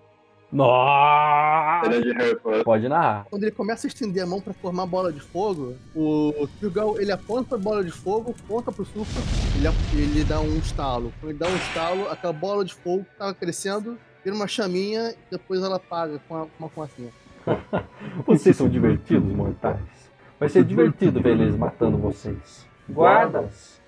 Nossa! 0.53 1.91
Potter. 1.91 2.65
Pode 2.65 2.89
narrar. 2.89 3.27
Quando 3.29 3.43
ele 3.43 3.53
começa 3.53 3.87
a 3.87 3.89
estender 3.89 4.23
a 4.23 4.27
mão 4.27 4.41
pra 4.41 4.55
formar 4.55 4.85
a 4.85 4.87
bola 4.87 5.13
de 5.13 5.21
fogo, 5.21 5.75
o 5.95 6.49
Trilgal, 6.59 6.99
ele 7.01 7.13
aponta 7.13 7.57
a 7.57 7.59
bola 7.59 7.85
de 7.85 7.91
fogo, 7.91 8.35
aponta 8.39 8.73
pro 8.73 8.85
Sulfur, 8.85 9.23
ele, 9.57 10.03
ele 10.03 10.25
dá 10.25 10.41
um 10.41 10.57
estalo. 10.59 11.13
Quando 11.21 11.31
ele 11.33 11.39
dá 11.39 11.49
um 11.49 11.57
estalo, 11.57 12.09
aquela 12.09 12.33
bola 12.33 12.65
de 12.65 12.73
fogo 12.75 13.05
que 13.05 13.19
tava 13.19 13.35
crescendo, 13.35 13.99
vira 14.25 14.35
uma 14.37 14.47
chaminha 14.47 15.11
e 15.11 15.31
depois 15.33 15.63
ela 15.63 15.77
apaga 15.77 16.19
com 16.27 16.35
a- 16.37 16.47
uma 16.59 16.69
fumacinha. 16.69 17.11
Vocês 18.27 18.57
são 18.57 18.69
divertidos, 18.69 19.31
mortais. 19.35 19.81
Vai 20.39 20.49
ser 20.51 20.65
divertido 20.65 21.21
ver 21.21 21.31
eles 21.31 21.57
matando 21.57 21.97
vocês. 21.97 22.67
Guardas! 22.89 23.81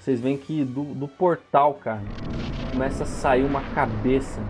Vocês 0.00 0.20
veem 0.20 0.36
que 0.36 0.62
do, 0.62 0.84
do 0.84 1.08
portal, 1.08 1.74
cara, 1.74 2.02
começa 2.70 3.04
a 3.04 3.06
sair 3.06 3.42
uma 3.42 3.62
cabeça 3.74 4.42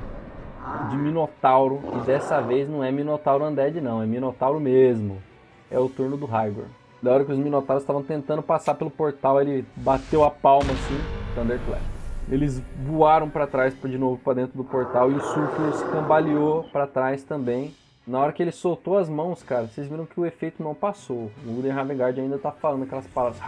de 0.90 0.96
Minotauro. 0.96 1.80
E 1.94 2.07
dessa 2.07 2.40
vez 2.40 2.68
não 2.68 2.82
é 2.82 2.90
Minotauro 2.90 3.44
Undead, 3.44 3.80
não. 3.80 4.02
É 4.02 4.07
Minotauro 4.07 4.59
mesmo. 4.59 5.22
É 5.70 5.78
o 5.78 5.88
turno 5.88 6.16
do 6.16 6.26
Hygor. 6.26 6.64
Da 7.00 7.12
hora 7.12 7.24
que 7.24 7.30
os 7.30 7.38
Minotauros 7.38 7.82
estavam 7.82 8.02
tentando 8.02 8.42
passar 8.42 8.74
pelo 8.74 8.90
portal, 8.90 9.40
ele 9.40 9.64
bateu 9.76 10.24
a 10.24 10.30
palma 10.30 10.72
assim, 10.72 10.98
Thunderclap. 11.34 11.82
Eles 12.30 12.62
voaram 12.86 13.28
pra 13.28 13.46
trás 13.46 13.76
de 13.80 13.98
novo 13.98 14.18
pra 14.24 14.32
dentro 14.32 14.57
do 14.57 14.64
portal 14.64 15.12
e 15.12 15.14
o 15.14 15.20
Sulfur 15.20 15.72
se 15.74 15.84
cambaleou 15.90 16.64
pra 16.72 16.86
trás 16.86 17.22
também. 17.22 17.74
Na 18.07 18.20
hora 18.20 18.32
que 18.32 18.42
ele 18.42 18.52
soltou 18.52 18.98
as 18.98 19.09
mãos, 19.09 19.42
cara, 19.42 19.66
vocês 19.66 19.86
viram 19.86 20.05
que 20.05 20.20
o 20.20 20.26
efeito 20.26 20.62
não 20.62 20.74
passou. 20.74 21.30
O 21.46 21.59
Uden 21.59 21.72
Ravengard 21.72 22.20
ainda 22.20 22.38
tá 22.38 22.52
falando 22.52 22.82
aquelas 22.82 23.07
palavras. 23.07 23.40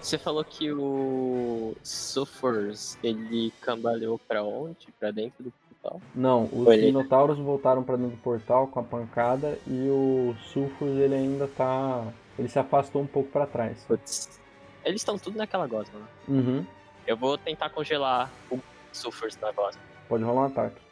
Você 0.00 0.18
falou 0.18 0.44
que 0.44 0.72
o 0.72 1.76
Sulfurs, 1.84 2.98
ele 3.02 3.52
cambaleou 3.60 4.18
pra 4.18 4.42
onde? 4.42 4.88
Pra 4.98 5.10
dentro 5.12 5.44
do 5.44 5.52
portal? 5.52 6.00
Não, 6.14 6.44
os 6.52 6.66
Olha. 6.66 6.82
Minotauros 6.82 7.38
voltaram 7.38 7.84
pra 7.84 7.96
dentro 7.96 8.16
do 8.16 8.22
portal 8.22 8.66
com 8.66 8.80
a 8.80 8.82
pancada 8.82 9.56
e 9.66 9.88
o 9.88 10.34
Sulfur 10.52 10.88
ele 10.88 11.14
ainda 11.14 11.46
tá. 11.46 12.04
Ele 12.38 12.48
se 12.48 12.58
afastou 12.58 13.02
um 13.02 13.06
pouco 13.06 13.30
pra 13.30 13.46
trás. 13.46 13.84
Putz. 13.86 14.40
Eles 14.84 15.02
estão 15.02 15.18
tudo 15.18 15.36
naquela 15.36 15.66
gosma, 15.66 15.98
né? 15.98 16.06
Uhum. 16.26 16.66
Eu 17.06 17.16
vou 17.16 17.38
tentar 17.38 17.70
congelar 17.70 18.30
o 18.50 18.58
Sulfurs 18.92 19.36
na 19.36 19.52
gosma. 19.52 19.80
Pode 20.08 20.24
rolar 20.24 20.42
um 20.42 20.46
ataque. 20.46 20.89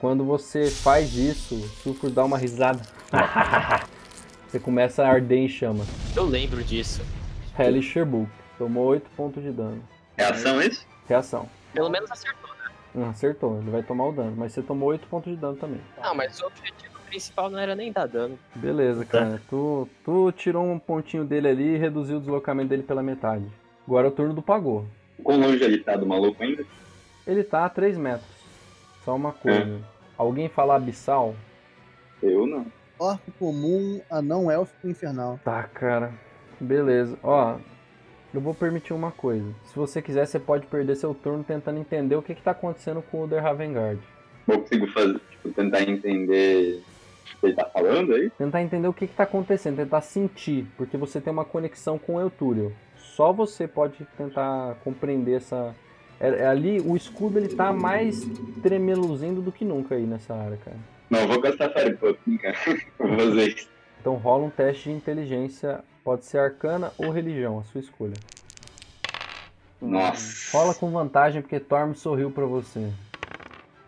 Quando 0.00 0.24
você 0.24 0.70
faz 0.70 1.14
isso, 1.14 1.56
o 1.56 1.68
Sulfur 1.82 2.10
dá 2.10 2.24
uma 2.24 2.38
risada. 2.38 2.80
você 4.46 4.60
começa 4.60 5.02
a 5.02 5.08
arder 5.08 5.38
em 5.38 5.48
chamas. 5.48 5.88
Eu 6.16 6.24
lembro 6.24 6.62
disso. 6.62 7.02
Hellish 7.58 8.04
Book. 8.04 8.30
Tomou 8.56 8.86
8 8.86 9.10
pontos 9.16 9.42
de 9.42 9.50
dano. 9.50 9.82
Reação 10.16 10.62
isso? 10.62 10.86
Reação. 11.08 11.48
Pelo 11.72 11.90
menos 11.90 12.10
acertou. 12.10 12.48
Hum, 12.94 13.08
acertou, 13.08 13.58
ele 13.60 13.70
vai 13.70 13.82
tomar 13.82 14.08
o 14.08 14.12
dano. 14.12 14.34
Mas 14.36 14.52
você 14.52 14.62
tomou 14.62 14.88
8 14.90 15.06
pontos 15.08 15.32
de 15.32 15.38
dano 15.38 15.56
também. 15.56 15.80
Não, 16.00 16.14
mas 16.14 16.40
o 16.40 16.46
objetivo 16.46 16.94
principal 17.08 17.50
não 17.50 17.58
era 17.58 17.74
nem 17.74 17.90
dar 17.90 18.06
dano. 18.06 18.38
Beleza, 18.54 19.04
cara. 19.04 19.42
Tu, 19.50 19.88
tu 20.04 20.32
tirou 20.32 20.64
um 20.64 20.78
pontinho 20.78 21.24
dele 21.24 21.48
ali 21.48 21.74
e 21.74 21.78
reduziu 21.78 22.18
o 22.18 22.20
deslocamento 22.20 22.68
dele 22.68 22.84
pela 22.84 23.02
metade. 23.02 23.46
Agora 23.84 24.06
é 24.06 24.10
o 24.10 24.12
turno 24.12 24.34
do 24.34 24.42
Pagô. 24.42 24.84
Quão 25.24 25.40
longe 25.40 25.62
ele 25.64 25.78
tá 25.78 25.96
do 25.96 26.06
maluco 26.06 26.40
ainda? 26.40 26.64
Ele 27.26 27.42
tá 27.42 27.64
a 27.64 27.68
3 27.68 27.96
metros. 27.98 28.37
Só 29.08 29.16
uma 29.16 29.32
coisa. 29.32 29.80
Alguém 30.18 30.50
fala 30.50 30.76
abissal? 30.76 31.34
Eu 32.22 32.46
não. 32.46 32.66
Orco 32.98 33.32
comum, 33.38 34.02
anão 34.10 34.50
élfico 34.50 34.86
infernal. 34.86 35.40
Tá, 35.42 35.62
cara. 35.62 36.12
Beleza. 36.60 37.18
Ó, 37.22 37.56
eu 38.34 38.40
vou 38.42 38.52
permitir 38.52 38.92
uma 38.92 39.10
coisa. 39.10 39.50
Se 39.64 39.74
você 39.74 40.02
quiser, 40.02 40.26
você 40.26 40.38
pode 40.38 40.66
perder 40.66 40.94
seu 40.94 41.14
turno 41.14 41.42
tentando 41.42 41.78
entender 41.78 42.16
o 42.16 42.22
que, 42.22 42.34
que 42.34 42.42
tá 42.42 42.50
acontecendo 42.50 43.00
com 43.00 43.22
o 43.22 43.26
Der 43.26 43.42
Ravengard. 43.42 43.98
Eu 44.46 44.60
consigo 44.60 44.86
fazer, 44.88 45.18
tipo, 45.30 45.52
tentar 45.54 45.80
entender 45.84 46.82
o 47.34 47.40
que 47.40 47.46
ele 47.46 47.54
tá 47.54 47.64
falando 47.64 48.12
aí? 48.12 48.28
Tentar 48.36 48.60
entender 48.60 48.88
o 48.88 48.92
que, 48.92 49.06
que 49.06 49.14
tá 49.14 49.22
acontecendo, 49.22 49.76
tentar 49.76 50.02
sentir, 50.02 50.66
porque 50.76 50.98
você 50.98 51.18
tem 51.18 51.32
uma 51.32 51.46
conexão 51.46 51.98
com 51.98 52.16
o 52.16 52.20
Eutúrio. 52.20 52.76
Só 52.94 53.32
você 53.32 53.66
pode 53.66 54.06
tentar 54.18 54.76
compreender 54.84 55.36
essa. 55.36 55.74
É, 56.20 56.28
é 56.28 56.46
ali 56.46 56.80
o 56.80 56.96
escudo 56.96 57.38
ele 57.38 57.48
tá 57.48 57.72
mais 57.72 58.26
tremeluzindo 58.62 59.40
do 59.40 59.52
que 59.52 59.64
nunca 59.64 59.94
aí 59.94 60.04
nessa 60.04 60.34
área, 60.34 60.56
cara. 60.56 60.76
Não, 61.08 61.26
vou 61.26 61.40
gastar 61.40 61.70
Fire 61.70 61.96
Pumpkin, 61.96 62.36
cara. 62.38 62.56
Vou 62.98 63.16
fazer 63.16 63.48
isso. 63.48 63.68
Então 64.00 64.14
rola 64.14 64.44
um 64.44 64.50
teste 64.50 64.84
de 64.84 64.94
inteligência, 64.94 65.80
pode 66.04 66.24
ser 66.24 66.38
arcana 66.38 66.92
ou 66.98 67.10
religião, 67.10 67.58
a 67.58 67.64
sua 67.64 67.80
escolha. 67.80 68.14
Nossa. 69.80 70.56
Rola 70.56 70.74
com 70.74 70.90
vantagem 70.90 71.40
porque 71.40 71.60
Torm 71.60 71.94
sorriu 71.94 72.30
pra 72.30 72.44
você. 72.44 72.90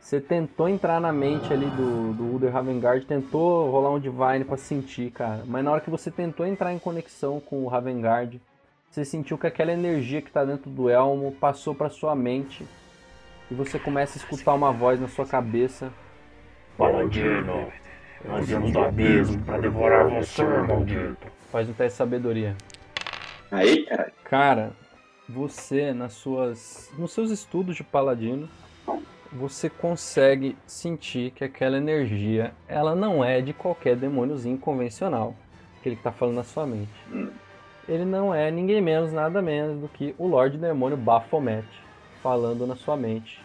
Você 0.01 0.20
tentou 0.20 0.68
entrar 0.68 1.01
na 1.01 1.12
mente 1.12 1.53
ali 1.53 1.66
do, 1.66 2.12
do 2.14 2.35
Uder 2.35 2.53
Ravengard, 2.53 3.05
tentou 3.07 3.70
rolar 3.70 3.91
um 3.91 4.01
Divine 4.01 4.45
pra 4.45 4.57
sentir, 4.57 5.11
cara. 5.12 5.45
Mas 5.47 5.64
na 5.64 5.70
hora 5.70 5.81
que 5.81 5.91
você 5.91 6.11
tentou 6.11 6.45
entrar 6.45 6.72
em 6.72 6.81
conexão 6.81 7.39
com 7.39 7.62
o 7.62 7.68
Ravengard, 7.68 8.41
você 8.91 9.05
sentiu 9.05 9.38
que 9.38 9.47
aquela 9.47 9.72
energia 9.72 10.20
que 10.20 10.32
tá 10.32 10.45
dentro 10.45 10.68
do 10.68 10.91
elmo 10.91 11.30
passou 11.32 11.74
pra 11.74 11.88
sua 11.88 12.14
mente. 12.16 12.66
E 13.49 13.55
você 13.55 13.78
começa 13.78 14.18
a 14.18 14.20
escutar 14.20 14.53
uma 14.53 14.72
voz 14.72 15.01
na 15.01 15.07
sua 15.07 15.24
cabeça. 15.24 15.93
Paladino, 16.76 17.68
nós 18.24 18.49
viemos 18.49 18.72
do 18.72 18.80
abismo 18.80 19.41
para 19.45 19.59
devorar 19.59 20.09
você, 20.09 20.43
maldito. 20.43 21.26
Faz 21.53 21.68
um 21.68 21.72
teste 21.72 21.93
de 21.93 21.99
sabedoria. 21.99 22.57
Aí, 23.51 23.86
cara. 23.86 24.12
Cara, 24.24 24.72
você 25.28 25.93
nas 25.93 26.14
suas, 26.14 26.93
nos 26.99 27.12
seus 27.12 27.30
estudos 27.30 27.76
de 27.76 27.84
paladino, 27.84 28.49
você 29.32 29.70
consegue 29.70 30.57
sentir 30.66 31.30
que 31.30 31.45
aquela 31.45 31.76
energia, 31.76 32.53
ela 32.66 32.97
não 32.97 33.24
é 33.24 33.41
de 33.41 33.53
qualquer 33.53 33.95
demôniozinho 33.95 34.59
convencional, 34.59 35.34
aquele 35.78 35.95
que 35.95 36.03
tá 36.03 36.11
falando 36.11 36.36
na 36.36 36.45
sua 36.45 36.66
mente. 36.66 36.91
Ele 37.91 38.05
não 38.05 38.32
é 38.32 38.51
ninguém 38.51 38.80
menos, 38.80 39.12
nada 39.12 39.43
menos 39.43 39.80
do 39.80 39.88
que 39.88 40.14
o 40.16 40.26
Lorde 40.28 40.57
Demônio 40.57 40.97
Baphomet 40.97 41.66
falando 42.22 42.66
na 42.66 42.76
sua 42.76 42.97
mente. 42.97 43.43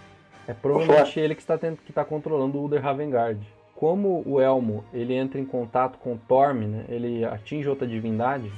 É 0.47 0.53
provavelmente 0.53 1.19
ele 1.19 1.33
que 1.33 1.41
está 1.41 1.57
tendo, 1.57 1.77
que 1.77 1.89
está 1.91 2.05
controlando 2.05 2.57
o 2.59 2.65
Uder 2.65 2.81
Ravengard. 2.81 3.39
Como 3.75 4.21
o 4.25 4.39
Elmo 4.39 4.85
ele 4.93 5.15
entra 5.15 5.39
em 5.41 5.45
contato 5.45 5.97
com 5.97 6.13
o 6.13 6.19
Torm, 6.27 6.59
né, 6.67 6.85
ele 6.87 7.25
atinge 7.25 7.67
outra 7.67 7.87
divindade, 7.87 8.51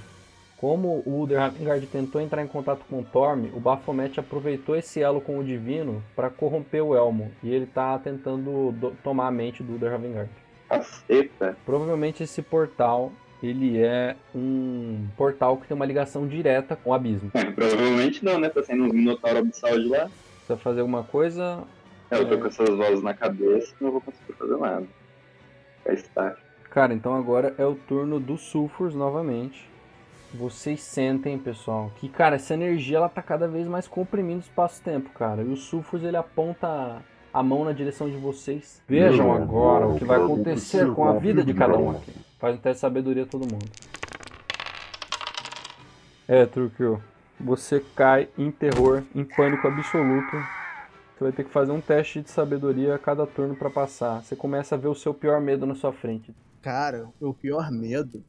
como 0.57 1.01
o 1.05 1.21
Uder 1.21 1.39
Ravengard 1.39 1.85
tentou 1.87 2.19
entrar 2.19 2.43
em 2.43 2.47
contato 2.47 2.81
com 2.89 2.99
o 2.99 3.03
Torm, 3.03 3.45
o 3.53 3.59
Baphomet 3.59 4.19
aproveitou 4.19 4.75
esse 4.75 5.01
elo 5.01 5.21
com 5.21 5.39
o 5.39 5.43
Divino 5.43 6.03
para 6.15 6.29
corromper 6.29 6.83
o 6.83 6.95
Elmo. 6.95 7.31
E 7.41 7.53
ele 7.53 7.65
tá 7.65 7.97
tentando 7.97 8.71
do- 8.73 8.91
tomar 9.03 9.27
a 9.27 9.31
mente 9.31 9.63
do 9.63 9.75
Uder 9.75 9.91
Ravengard. 9.91 10.29
Caceta. 10.67 11.55
Provavelmente 11.65 12.23
esse 12.23 12.41
portal, 12.41 13.11
ele 13.41 13.77
é 13.77 14.15
um 14.33 15.07
portal 15.15 15.57
que 15.57 15.67
tem 15.67 15.75
uma 15.75 15.85
ligação 15.85 16.27
direta 16.27 16.75
com 16.75 16.89
o 16.89 16.93
abismo. 16.93 17.31
É, 17.33 17.45
provavelmente 17.45 18.25
não, 18.25 18.39
né? 18.39 18.49
Tá 18.49 18.63
saindo 18.63 18.85
uns 18.85 18.93
Minotauro 18.93 19.39
Abissal 19.39 19.77
de 19.79 19.87
lá. 19.87 20.05
Você 20.05 20.53
vai 20.53 20.57
fazer 20.57 20.81
alguma 20.81 21.03
coisa? 21.03 21.63
Eu 22.09 22.27
tô 22.27 22.37
com 22.37 22.47
essas 22.47 22.69
vozes 22.69 23.03
na 23.03 23.13
cabeça 23.13 23.75
não 23.81 23.91
vou 23.91 24.01
conseguir 24.01 24.33
fazer 24.33 24.57
nada. 24.57 24.85
Já 25.85 25.93
está. 25.93 26.35
Cara, 26.69 26.93
então 26.93 27.15
agora 27.15 27.53
é 27.57 27.65
o 27.65 27.75
turno 27.75 28.19
dos 28.19 28.41
Sulfurs 28.41 28.95
novamente. 28.95 29.69
Vocês 30.33 30.81
sentem, 30.81 31.37
pessoal, 31.37 31.91
que, 31.95 32.09
cara, 32.09 32.35
essa 32.35 32.53
energia 32.53 32.97
ela 32.97 33.09
tá 33.09 33.21
cada 33.21 33.47
vez 33.47 33.65
mais 33.67 33.87
comprimindo 33.87 34.39
o 34.39 34.43
espaço-tempo, 34.43 35.09
cara. 35.11 35.41
E 35.41 35.47
o 35.47 35.55
Sulfurs 35.55 36.03
ele 36.03 36.17
aponta 36.17 37.01
a 37.33 37.43
mão 37.43 37.63
na 37.63 37.71
direção 37.71 38.09
de 38.09 38.17
vocês. 38.17 38.81
Vejam 38.87 39.31
agora 39.31 39.87
o 39.87 39.97
que 39.97 40.03
vai 40.03 40.21
acontecer 40.21 40.91
com 40.93 41.05
a 41.05 41.13
vida 41.13 41.43
de 41.43 41.53
cada 41.53 41.77
um 41.77 41.91
aqui. 41.91 42.13
Faz 42.39 42.55
um 42.55 42.59
teste 42.59 42.75
de 42.75 42.81
sabedoria 42.81 43.25
todo 43.25 43.51
mundo. 43.51 43.65
É, 46.27 46.45
Truquio. 46.45 47.01
Você 47.39 47.83
cai 47.95 48.29
em 48.37 48.51
terror, 48.51 49.03
em 49.15 49.23
pânico 49.23 49.67
absoluto. 49.67 50.35
Você 51.17 51.23
vai 51.23 51.31
ter 51.31 51.43
que 51.43 51.51
fazer 51.51 51.71
um 51.71 51.81
teste 51.81 52.21
de 52.21 52.29
sabedoria 52.29 52.93
a 52.95 52.99
cada 52.99 53.25
turno 53.25 53.55
pra 53.55 53.69
passar. 53.69 54.23
Você 54.23 54.35
começa 54.35 54.75
a 54.75 54.77
ver 54.77 54.87
o 54.87 54.95
seu 54.95 55.13
pior 55.13 55.41
medo 55.41 55.65
na 55.65 55.73
sua 55.73 55.91
frente. 55.91 56.33
Cara, 56.61 57.07
o 57.19 57.33
pior 57.33 57.71
medo 57.71 58.23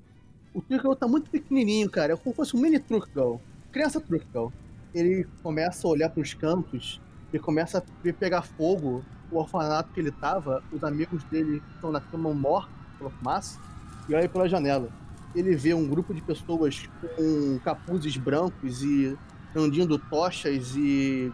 O 0.55 0.63
Truckle 0.63 0.97
tá 0.97 1.07
muito 1.07 1.29
pequenininho, 1.31 1.91
cara. 1.91 2.15
É 2.15 2.17
como 2.17 2.31
se 2.31 2.37
fosse 2.37 2.57
um 2.57 2.61
mini 2.61 2.79
Truckle. 2.79 3.41
Criança 3.73 4.01
Truckle. 4.01 4.51
Ele 4.95 5.27
começa 5.43 5.87
a 5.87 5.91
olhar 5.91 6.09
pros 6.09 6.33
cantos 6.33 7.01
e 7.33 7.39
começa 7.39 7.79
a 7.79 7.83
ver 8.03 8.15
pegar 8.15 8.41
fogo 8.41 9.05
o 9.31 9.39
orfanato 9.39 9.93
que 9.93 10.01
ele 10.01 10.13
tava. 10.13 10.63
Os 10.73 10.83
amigos 10.83 11.23
dele 11.25 11.63
estão 11.75 11.93
na 11.93 12.01
cama 12.01 12.33
mortos 12.33 12.73
pela 12.97 13.11
fumaça. 13.11 13.68
E 14.09 14.15
olha 14.15 14.29
pela 14.29 14.49
janela. 14.49 14.89
Ele 15.35 15.55
vê 15.55 15.75
um 15.75 15.87
grupo 15.87 16.15
de 16.15 16.23
pessoas 16.23 16.89
com 17.17 17.59
capuzes 17.63 18.17
brancos 18.17 18.83
e 18.83 19.17
andindo 19.55 19.99
tochas 19.99 20.75
e 20.75 21.33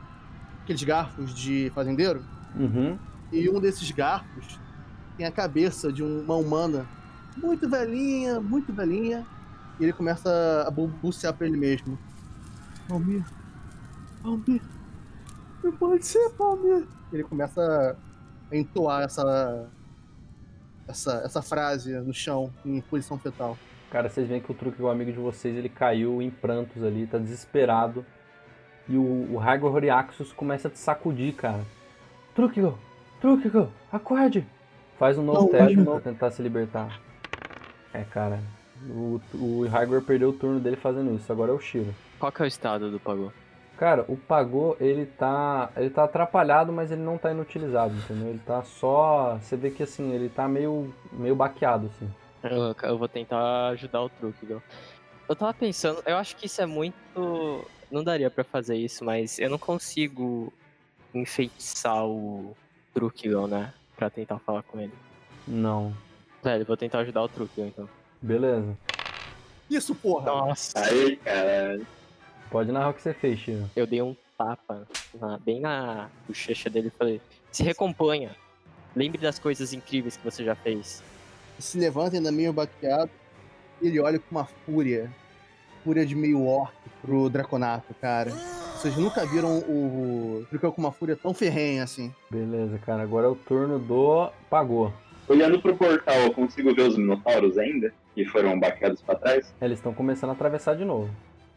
aqueles 0.63 0.83
garfos 0.83 1.35
de 1.35 1.71
fazendeiro. 1.75 2.25
Uhum. 2.57 2.99
E 3.33 3.49
um 3.49 3.61
desses 3.61 3.91
garfos 3.91 4.59
tem 5.17 5.27
a 5.27 5.33
cabeça 5.33 5.93
de 5.93 6.03
uma 6.03 6.35
humana 6.35 6.87
muito 7.37 7.69
velhinha, 7.69 8.41
muito 8.41 8.73
velhinha. 8.73 9.27
E 9.79 9.85
ele 9.85 9.93
começa 9.93 10.65
a 10.67 10.71
balbuciar 10.71 11.35
pra 11.35 11.47
ele 11.47 11.57
mesmo. 11.57 11.99
Palmir, 12.89 13.25
Palmir, 14.23 14.63
não 15.63 15.73
pode 15.73 16.07
ser 16.07 16.31
Palmir. 16.31 16.87
Ele 17.13 17.25
começa 17.25 17.97
a 18.51 18.57
entoar 18.57 19.03
essa, 19.03 19.69
essa, 20.89 21.23
essa 21.25 21.43
frase 21.43 21.93
no 22.01 22.13
chão, 22.13 22.53
em 22.65 22.81
posição 22.81 23.19
fetal. 23.19 23.57
Cara, 23.91 24.09
vocês 24.09 24.27
veem 24.29 24.41
que 24.41 24.51
o 24.51 24.55
truque, 24.55 24.83
o 24.83 24.89
amigo 24.89 25.13
de 25.13 25.19
vocês, 25.19 25.57
ele 25.57 25.69
caiu 25.69 26.21
em 26.21 26.31
prantos 26.31 26.83
ali, 26.83 27.07
tá 27.07 27.19
desesperado. 27.19 28.05
E 28.89 28.97
o, 28.97 29.33
o 29.33 29.41
Hagor 29.41 29.75
Horiaxus 29.75 30.33
começa 30.33 30.69
a 30.69 30.71
te 30.71 30.79
sacudir, 30.79 31.35
cara. 31.35 31.65
Trukigo! 32.35 32.79
Trukigo! 33.21 33.71
Acorde! 33.93 34.47
Faz 34.99 35.17
um 35.17 35.23
novo 35.23 35.43
Não, 35.43 35.49
teste 35.49 35.77
não. 35.77 35.85
pra 35.85 36.01
tentar 36.01 36.31
se 36.31 36.43
libertar. 36.43 37.01
É, 37.93 38.03
cara. 38.05 38.41
O, 38.91 39.21
o 39.35 39.67
Hagor 39.73 40.03
perdeu 40.03 40.31
o 40.31 40.33
turno 40.33 40.61
dele 40.61 40.77
fazendo 40.77 41.15
isso. 41.15 41.31
Agora 41.33 41.53
é 41.53 41.55
o 41.55 41.59
Shiro. 41.61 41.95
Qual 42.19 42.31
que 42.31 42.43
é 42.43 42.45
o 42.45 42.49
estado 42.49 42.91
do 42.91 43.01
Pagô? 43.01 43.33
Cara, 43.77 44.05
o 44.09 44.17
Pagô, 44.17 44.77
ele 44.79 45.05
tá. 45.05 45.71
Ele 45.77 45.91
tá 45.91 46.05
atrapalhado, 46.05 46.73
mas 46.73 46.91
ele 46.91 47.03
não 47.03 47.19
tá 47.19 47.33
inutilizado, 47.33 47.95
entendeu? 47.95 48.29
Ele 48.29 48.41
tá 48.47 48.63
só. 48.63 49.37
Você 49.41 49.57
vê 49.57 49.71
que 49.71 49.83
assim, 49.83 50.13
ele 50.13 50.29
tá 50.29 50.47
meio. 50.47 50.95
meio 51.13 51.35
baqueado, 51.35 51.87
assim. 51.87 52.09
Eu, 52.43 52.75
eu 52.89 52.99
vou 52.99 53.09
tentar 53.09 53.69
ajudar 53.69 54.03
o 54.03 54.09
truque, 54.09 54.47
viu? 54.47 54.63
Eu 55.29 55.35
tava 55.35 55.55
pensando, 55.55 56.03
eu 56.07 56.17
acho 56.17 56.37
que 56.37 56.47
isso 56.47 56.61
é 56.61 56.67
muito. 56.67 57.67
Não 57.91 58.05
daria 58.05 58.31
pra 58.31 58.45
fazer 58.45 58.77
isso, 58.77 59.05
mas 59.05 59.39
eu 59.39 59.49
não 59.49 59.59
consigo 59.59 60.53
enfeitiçar 61.15 62.05
o 62.05 62.57
truque, 62.93 63.29
né? 63.29 63.73
Pra 63.97 64.11
tentar 64.11 64.39
falar 64.39 64.63
com 64.63 64.81
ele. 64.81 64.93
Não. 65.47 65.95
Velho, 66.43 66.63
eu 66.63 66.67
vou 66.67 66.77
tentar 66.77 67.01
ajudar 67.01 67.23
o 67.23 67.29
truque, 67.29 67.61
então. 67.61 67.89
Beleza. 68.21 68.77
Isso, 69.71 69.95
porra! 69.95 70.27
Nossa! 70.27 70.79
Aí, 70.85 71.17
caralho. 71.17 71.87
Pode 72.51 72.71
narrar 72.73 72.91
o 72.91 72.95
que 72.95 73.03
você 73.03 73.13
fez, 73.15 73.39
Shiro. 73.39 73.69
Eu 73.75 73.87
dei 73.87 74.01
um 74.03 74.15
tapa 74.39 74.87
na- 75.21 75.39
bem 75.39 75.61
na 75.61 76.09
bochecha 76.29 76.69
dele 76.71 76.89
e 76.89 76.99
falei: 76.99 77.21
se 77.51 77.63
recomponha. 77.63 78.31
Lembre 78.95 79.19
das 79.19 79.39
coisas 79.39 79.73
incríveis 79.73 80.17
que 80.17 80.25
você 80.25 80.45
já 80.45 80.55
fez. 80.55 81.03
se 81.59 81.79
levanta 81.79 82.17
ainda 82.17 82.31
meio 82.33 82.53
baqueado 82.53 83.11
ele 83.83 84.01
olha 84.01 84.19
com 84.19 84.27
uma 84.31 84.45
fúria. 84.45 85.11
Fúria 85.83 86.07
de 86.07 86.15
meio 86.15 86.47
orc 86.47 86.73
pro 87.03 87.29
Draconato, 87.29 87.93
cara. 88.01 88.31
Vocês 88.31 88.97
nunca 88.97 89.27
viram 89.27 89.59
o 89.59 90.47
Truckle 90.49 90.73
com 90.73 90.81
uma 90.81 90.93
fúria 90.93 91.17
tão 91.17 91.35
ferrenha 91.35 91.83
assim. 91.83 92.15
Beleza, 92.31 92.79
cara. 92.79 93.03
Agora 93.03 93.27
é 93.27 93.31
o 93.31 93.35
turno 93.35 93.79
do 93.79 94.31
Pagô. 94.49 94.91
Olhando 95.29 95.61
pro 95.61 95.77
portal, 95.77 96.15
eu 96.17 96.33
consigo 96.33 96.75
ver 96.75 96.83
os 96.83 96.97
minotauros 96.97 97.59
ainda? 97.59 97.93
Que 98.15 98.25
foram 98.25 98.59
baqueados 98.59 99.03
pra 99.03 99.15
trás? 99.17 99.53
Eles 99.61 99.79
estão 99.79 99.93
começando 99.93 100.31
a 100.31 100.33
atravessar 100.35 100.77
de 100.77 100.85
novo. 100.85 101.11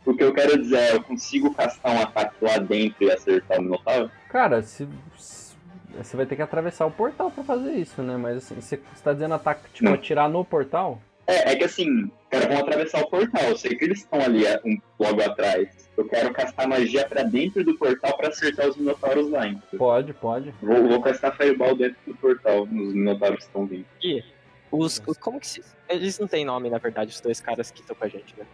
O 0.07 0.15
que 0.15 0.23
eu 0.23 0.33
quero 0.33 0.57
dizer 0.61 0.77
é, 0.77 0.93
eu 0.95 1.03
consigo 1.03 1.53
castar 1.53 1.91
um 1.93 2.01
ataque 2.01 2.35
lá 2.41 2.57
dentro 2.57 3.03
e 3.03 3.11
acertar 3.11 3.59
o 3.59 3.61
minotauro? 3.61 4.09
Cara, 4.29 4.61
se, 4.63 4.87
se- 5.17 5.55
você 5.97 6.15
vai 6.15 6.25
ter 6.25 6.35
que 6.37 6.41
atravessar 6.41 6.85
o 6.85 6.91
portal 6.91 7.29
pra 7.29 7.43
fazer 7.43 7.73
isso, 7.73 8.01
né? 8.01 8.15
Mas 8.15 8.37
assim, 8.37 8.55
você 8.55 8.77
você 8.77 9.03
tá 9.03 9.11
dizendo 9.13 9.33
ataque, 9.33 9.69
tipo, 9.73 9.85
Não. 9.85 9.93
atirar 9.93 10.29
no 10.29 10.45
portal? 10.45 11.01
É, 11.27 11.51
é 11.51 11.55
que 11.57 11.65
assim, 11.65 12.09
cara, 12.29 12.47
vão 12.47 12.57
atravessar 12.59 13.01
o 13.01 13.09
portal. 13.09 13.43
Eu 13.43 13.57
sei 13.57 13.75
que 13.75 13.83
eles 13.83 13.99
estão 13.99 14.21
ali 14.21 14.45
é, 14.45 14.61
um, 14.65 14.79
logo 14.97 15.21
atrás. 15.21 15.89
Eu 15.97 16.07
quero 16.07 16.31
castar 16.31 16.67
magia 16.69 17.05
pra 17.05 17.23
dentro 17.23 17.65
do 17.65 17.75
portal 17.77 18.15
pra 18.15 18.29
acertar 18.29 18.69
os 18.69 18.77
minotauros 18.77 19.29
lá, 19.29 19.45
então. 19.45 19.77
Pode, 19.77 20.13
pode. 20.13 20.53
Vou, 20.61 20.87
vou 20.87 21.01
castar 21.01 21.35
Fireball 21.35 21.75
dentro 21.75 21.97
do 22.07 22.15
portal, 22.15 22.65
nos 22.65 22.93
minotauros 22.93 23.39
que 23.39 23.43
estão 23.45 23.65
vindo. 23.65 23.85
E 24.01 24.23
os, 24.71 25.01
os- 25.05 25.17
como 25.17 25.37
que 25.37 25.47
se. 25.47 25.61
Eles 25.89 26.17
não 26.17 26.27
têm 26.27 26.45
nome, 26.45 26.69
na 26.69 26.77
verdade, 26.77 27.11
os 27.11 27.19
dois 27.19 27.41
caras 27.41 27.71
que 27.71 27.81
estão 27.81 27.95
com 27.95 28.05
a 28.05 28.07
gente, 28.07 28.33
né? 28.37 28.45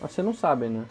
Você 0.00 0.22
não 0.22 0.34
sabe, 0.34 0.68
né? 0.68 0.84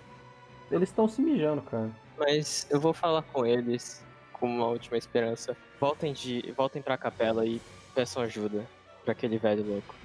Eles 0.72 0.90
estão 0.90 1.08
se 1.08 1.22
mijando, 1.22 1.62
cara. 1.62 1.90
Mas 2.18 2.68
eu 2.70 2.80
vou 2.80 2.94
falar 2.94 3.24
com 3.24 3.46
eles 3.46 4.04
com 4.34 4.48
uma 4.48 4.68
última 4.68 4.98
esperança. 4.98 5.56
Voltem 5.80 6.14
de. 6.14 6.54
Voltem 6.56 6.82
pra 6.82 6.98
capela 6.98 7.46
e 7.46 7.62
peçam 7.96 8.24
ajuda 8.24 8.66
pra 9.04 9.14
aquele 9.14 9.38
velho 9.38 9.66
louco. 9.66 9.96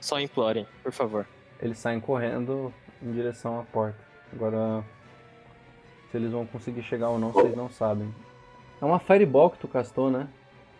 Só 0.00 0.18
implorem, 0.20 0.66
por 0.82 0.92
favor. 0.92 1.26
Eles 1.60 1.78
saem 1.78 2.00
correndo 2.00 2.72
em 3.02 3.12
direção 3.12 3.60
à 3.60 3.64
porta. 3.64 3.98
Agora, 4.32 4.84
se 6.10 6.16
eles 6.16 6.30
vão 6.30 6.46
conseguir 6.46 6.82
chegar 6.82 7.08
ou 7.10 7.18
não, 7.18 7.32
vocês 7.32 7.56
não 7.56 7.70
sabem. 7.70 8.12
É 8.80 8.84
uma 8.84 8.98
Fireball 8.98 9.50
que 9.50 9.58
tu 9.58 9.68
castou, 9.68 10.10
né? 10.10 10.28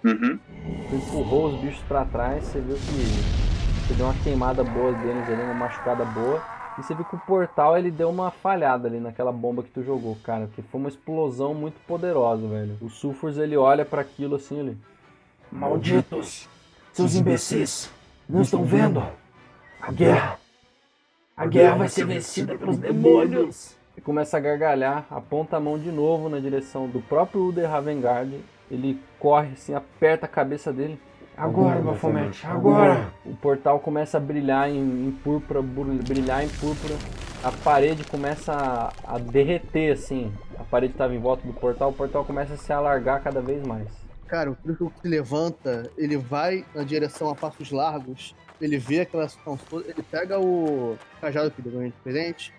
Uhum. 0.05 0.39
Tu 0.89 0.95
empurrou 0.95 1.49
os 1.49 1.61
bichos 1.61 1.83
pra 1.89 2.05
trás, 2.05 2.45
você 2.45 2.61
viu 2.61 2.77
que 2.77 3.89
você 3.89 3.95
deu 3.95 4.07
uma 4.07 4.15
queimada 4.23 4.63
boa 4.63 4.93
deles 4.93 5.29
ali, 5.29 5.43
uma 5.43 5.55
machucada 5.55 6.05
boa. 6.05 6.58
E 6.79 6.83
você 6.83 6.95
viu 6.95 7.05
que 7.05 7.17
o 7.17 7.21
portal 7.21 7.77
ele 7.77 7.91
deu 7.91 8.09
uma 8.09 8.31
falhada 8.31 8.87
ali 8.87 9.01
naquela 9.01 9.33
bomba 9.33 9.65
que 9.65 9.71
tu 9.71 9.83
jogou, 9.83 10.17
cara. 10.23 10.49
Que 10.55 10.63
foi 10.63 10.79
uma 10.79 10.89
explosão 10.89 11.53
muito 11.53 11.77
poderosa, 11.87 12.47
velho. 12.47 12.79
O 12.81 12.89
Sulfurs 12.89 13.37
ele 13.37 13.57
olha 13.57 13.85
pra 13.85 14.03
aquilo 14.03 14.37
assim, 14.37 14.61
ele. 14.61 14.79
Malditos! 15.51 16.49
Seus 16.93 17.15
imbecis! 17.15 17.91
Não 18.29 18.43
estão 18.43 18.65
vendo? 18.65 19.03
A 19.81 19.91
guerra! 19.91 20.39
A 21.37 21.47
guerra 21.47 21.77
vai 21.77 21.89
ser 21.89 22.05
vencida 22.05 22.57
pelos 22.57 22.77
demônios! 22.79 23.77
E 23.97 24.01
começa 24.01 24.37
a 24.37 24.41
gargalhar, 24.41 25.07
aponta 25.11 25.57
a 25.57 25.61
mão 25.61 25.77
de 25.77 25.91
novo 25.91 26.29
na 26.29 26.39
direção 26.39 26.87
do 26.87 27.01
próprio 27.01 27.49
Uder 27.49 27.69
Ravengard. 27.69 28.39
Ele 28.71 29.01
corre 29.19 29.55
assim, 29.55 29.75
aperta 29.75 30.27
a 30.27 30.29
cabeça 30.29 30.73
dele. 30.73 31.01
Agora, 31.39 31.81
Bafomete, 31.81 32.45
agora! 32.45 33.13
O 33.25 33.33
portal 33.37 33.79
começa 33.79 34.17
a 34.17 34.21
brilhar 34.21 34.69
em, 34.69 35.07
em 35.07 35.13
púrpura, 35.23 35.63
brilhar 35.63 36.45
em 36.45 36.49
púrpura. 36.49 36.97
A 37.45 37.53
parede 37.53 38.03
começa 38.03 38.53
a, 38.53 39.15
a 39.15 39.19
derreter, 39.19 39.93
assim. 39.93 40.33
A 40.59 40.65
parede 40.65 40.95
estava 40.95 41.15
em 41.15 41.19
volta 41.21 41.47
do 41.47 41.53
portal, 41.53 41.91
o 41.91 41.93
portal 41.93 42.25
começa 42.25 42.55
a 42.55 42.57
se 42.57 42.73
alargar 42.73 43.23
cada 43.23 43.41
vez 43.41 43.65
mais. 43.65 43.87
Cara, 44.27 44.51
o 44.51 44.57
Truckle 44.57 44.91
se 45.01 45.07
levanta, 45.07 45.89
ele 45.97 46.17
vai 46.17 46.65
na 46.75 46.83
direção 46.83 47.31
a 47.31 47.37
passos 47.37 47.71
largos, 47.71 48.35
ele 48.61 48.77
vê 48.77 49.03
aquela 49.03 49.29
situação 49.29 49.57
toda, 49.71 49.89
ele 49.89 50.03
pega 50.03 50.41
o 50.41 50.99
cajado 51.21 51.53
que 51.53 51.63
deu 51.63 51.81
de 51.81 51.93
presente, 52.03 52.53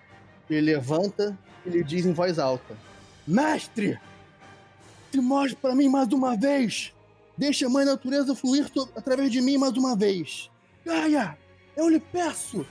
ele 0.48 0.62
levanta, 0.62 1.38
ele 1.66 1.84
diz 1.84 2.06
em 2.06 2.14
voz 2.14 2.38
alta: 2.38 2.74
Mestre! 3.28 4.00
Se 5.12 5.20
mostre 5.20 5.56
para 5.56 5.74
mim 5.74 5.90
mais 5.90 6.10
uma 6.14 6.34
vez! 6.34 6.94
Deixe 7.40 7.64
a 7.64 7.70
mãe 7.70 7.86
natureza 7.86 8.34
fluir 8.34 8.70
através 8.94 9.32
de 9.32 9.40
mim 9.40 9.56
mais 9.56 9.72
uma 9.72 9.96
vez! 9.96 10.50
Gaia! 10.84 11.38
Eu 11.74 11.88
lhe 11.88 11.98
peço! 11.98 12.66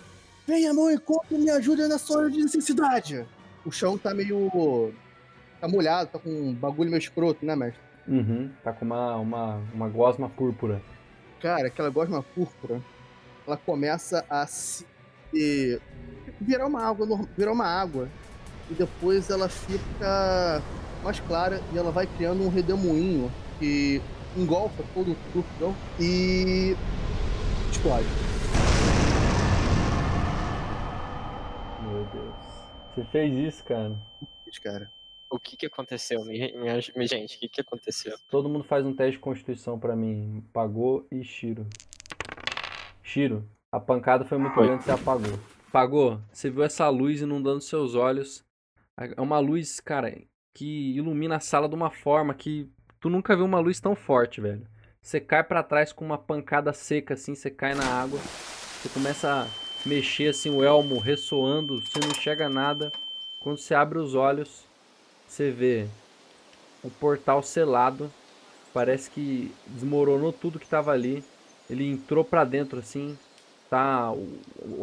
Venha 0.46 0.72
meu 0.76 0.92
encontro 0.92 1.36
e 1.36 1.40
me 1.40 1.50
ajude 1.50 1.88
nessa 1.88 2.16
hora 2.16 2.30
de 2.30 2.38
necessidade! 2.38 3.26
O 3.66 3.72
chão 3.72 3.98
tá 3.98 4.14
meio. 4.14 4.94
tá 5.60 5.68
molhado, 5.68 6.12
tá 6.12 6.20
com 6.20 6.30
um 6.30 6.54
bagulho 6.54 6.92
meio 6.92 7.00
escroto, 7.00 7.44
né, 7.44 7.56
mestre? 7.56 7.82
Uhum, 8.08 8.52
tá 8.64 8.72
com 8.72 8.86
uma, 8.86 9.16
uma, 9.16 9.56
uma 9.74 9.90
gosma 9.90 10.30
púrpura. 10.30 10.80
Cara, 11.42 11.66
aquela 11.66 11.90
gosma 11.90 12.22
púrpura, 12.22 12.80
ela 13.48 13.58
começa 13.58 14.24
a 14.30 14.46
se 14.46 14.86
e 15.34 15.82
virar 16.40 16.68
uma 16.68 16.84
água, 16.84 17.08
virar 17.36 17.54
uma 17.54 17.66
água 17.66 18.08
e 18.70 18.76
depois 18.76 19.32
ela 19.32 19.50
fica 19.50 20.62
mais 21.04 21.20
clara 21.22 21.60
e 21.74 21.78
ela 21.78 21.90
vai 21.90 22.06
criando 22.06 22.44
um 22.44 22.50
redemoinho 22.50 23.32
que 23.58 24.00
engolfa 24.36 24.84
todo 24.94 25.12
o 25.12 25.16
truque 25.32 25.50
e 26.00 26.76
explode. 27.72 28.06
Meu 31.82 32.06
Deus. 32.06 32.36
Você 32.94 33.04
fez 33.06 33.34
isso, 33.54 33.64
cara. 33.64 33.96
Cara, 34.64 34.92
O 35.30 35.40
que 35.40 35.56
que 35.56 35.66
aconteceu? 35.68 36.24
Me, 36.26 36.52
me, 36.96 37.08
gente, 37.08 37.38
o 37.38 37.40
que 37.40 37.50
que 37.50 37.62
aconteceu? 37.62 38.16
Todo 38.32 38.50
mundo 38.50 38.64
faz 38.64 38.86
um 38.86 38.96
teste 38.96 39.14
de 39.14 39.20
constituição 39.20 39.80
pra 39.80 39.96
mim. 39.96 40.44
Pagou 40.52 41.08
e 41.12 41.24
Shiro. 41.24 41.68
Shiro, 43.04 43.48
a 43.72 43.80
pancada 43.80 44.26
foi 44.26 44.38
muito 44.38 44.56
grande, 44.56 44.84
você 44.84 44.92
apagou. 44.92 45.40
Pagou, 45.72 46.20
você 46.32 46.50
viu 46.50 46.64
essa 46.64 46.90
luz 46.90 47.22
inundando 47.22 47.62
seus 47.62 47.94
olhos. 47.94 48.44
É 48.98 49.22
uma 49.22 49.40
luz, 49.40 49.80
cara, 49.80 50.12
que 50.54 50.96
ilumina 50.96 51.38
a 51.38 51.40
sala 51.40 51.70
de 51.70 51.76
uma 51.76 51.92
forma 51.92 52.34
que 52.34 52.70
tu 53.00 53.10
nunca 53.10 53.36
viu 53.36 53.46
uma 53.46 53.60
luz 53.60 53.80
tão 53.80 53.96
forte, 53.96 54.42
velho. 54.42 54.66
Você 55.02 55.20
cai 55.20 55.44
pra 55.44 55.64
trás 55.64 55.94
com 55.94 56.06
uma 56.06 56.18
pancada 56.18 56.74
seca 56.74 57.14
assim, 57.14 57.34
você 57.36 57.50
cai 57.50 57.74
na 57.74 57.86
água. 57.86 58.20
Você 58.20 58.90
começa 58.90 59.48
mexer 59.86 60.30
assim 60.30 60.50
o 60.50 60.64
elmo 60.64 61.00
ressoando, 61.00 61.82
você 61.82 62.00
não 62.00 62.10
enxerga 62.10 62.50
nada. 62.50 62.92
Quando 63.40 63.58
você 63.58 63.74
abre 63.74 63.98
os 63.98 64.14
olhos, 64.16 64.66
você 65.28 65.50
vê 65.50 65.88
o 66.84 66.90
portal 66.90 67.42
selado. 67.42 68.12
Parece 68.74 69.10
que 69.10 69.52
desmoronou 69.68 70.34
tudo 70.34 70.60
que 70.60 70.66
estava 70.66 70.92
ali. 70.92 71.24
Ele 71.70 71.90
entrou 71.90 72.24
para 72.24 72.44
dentro 72.44 72.80
assim, 72.80 73.18
tá 73.70 74.12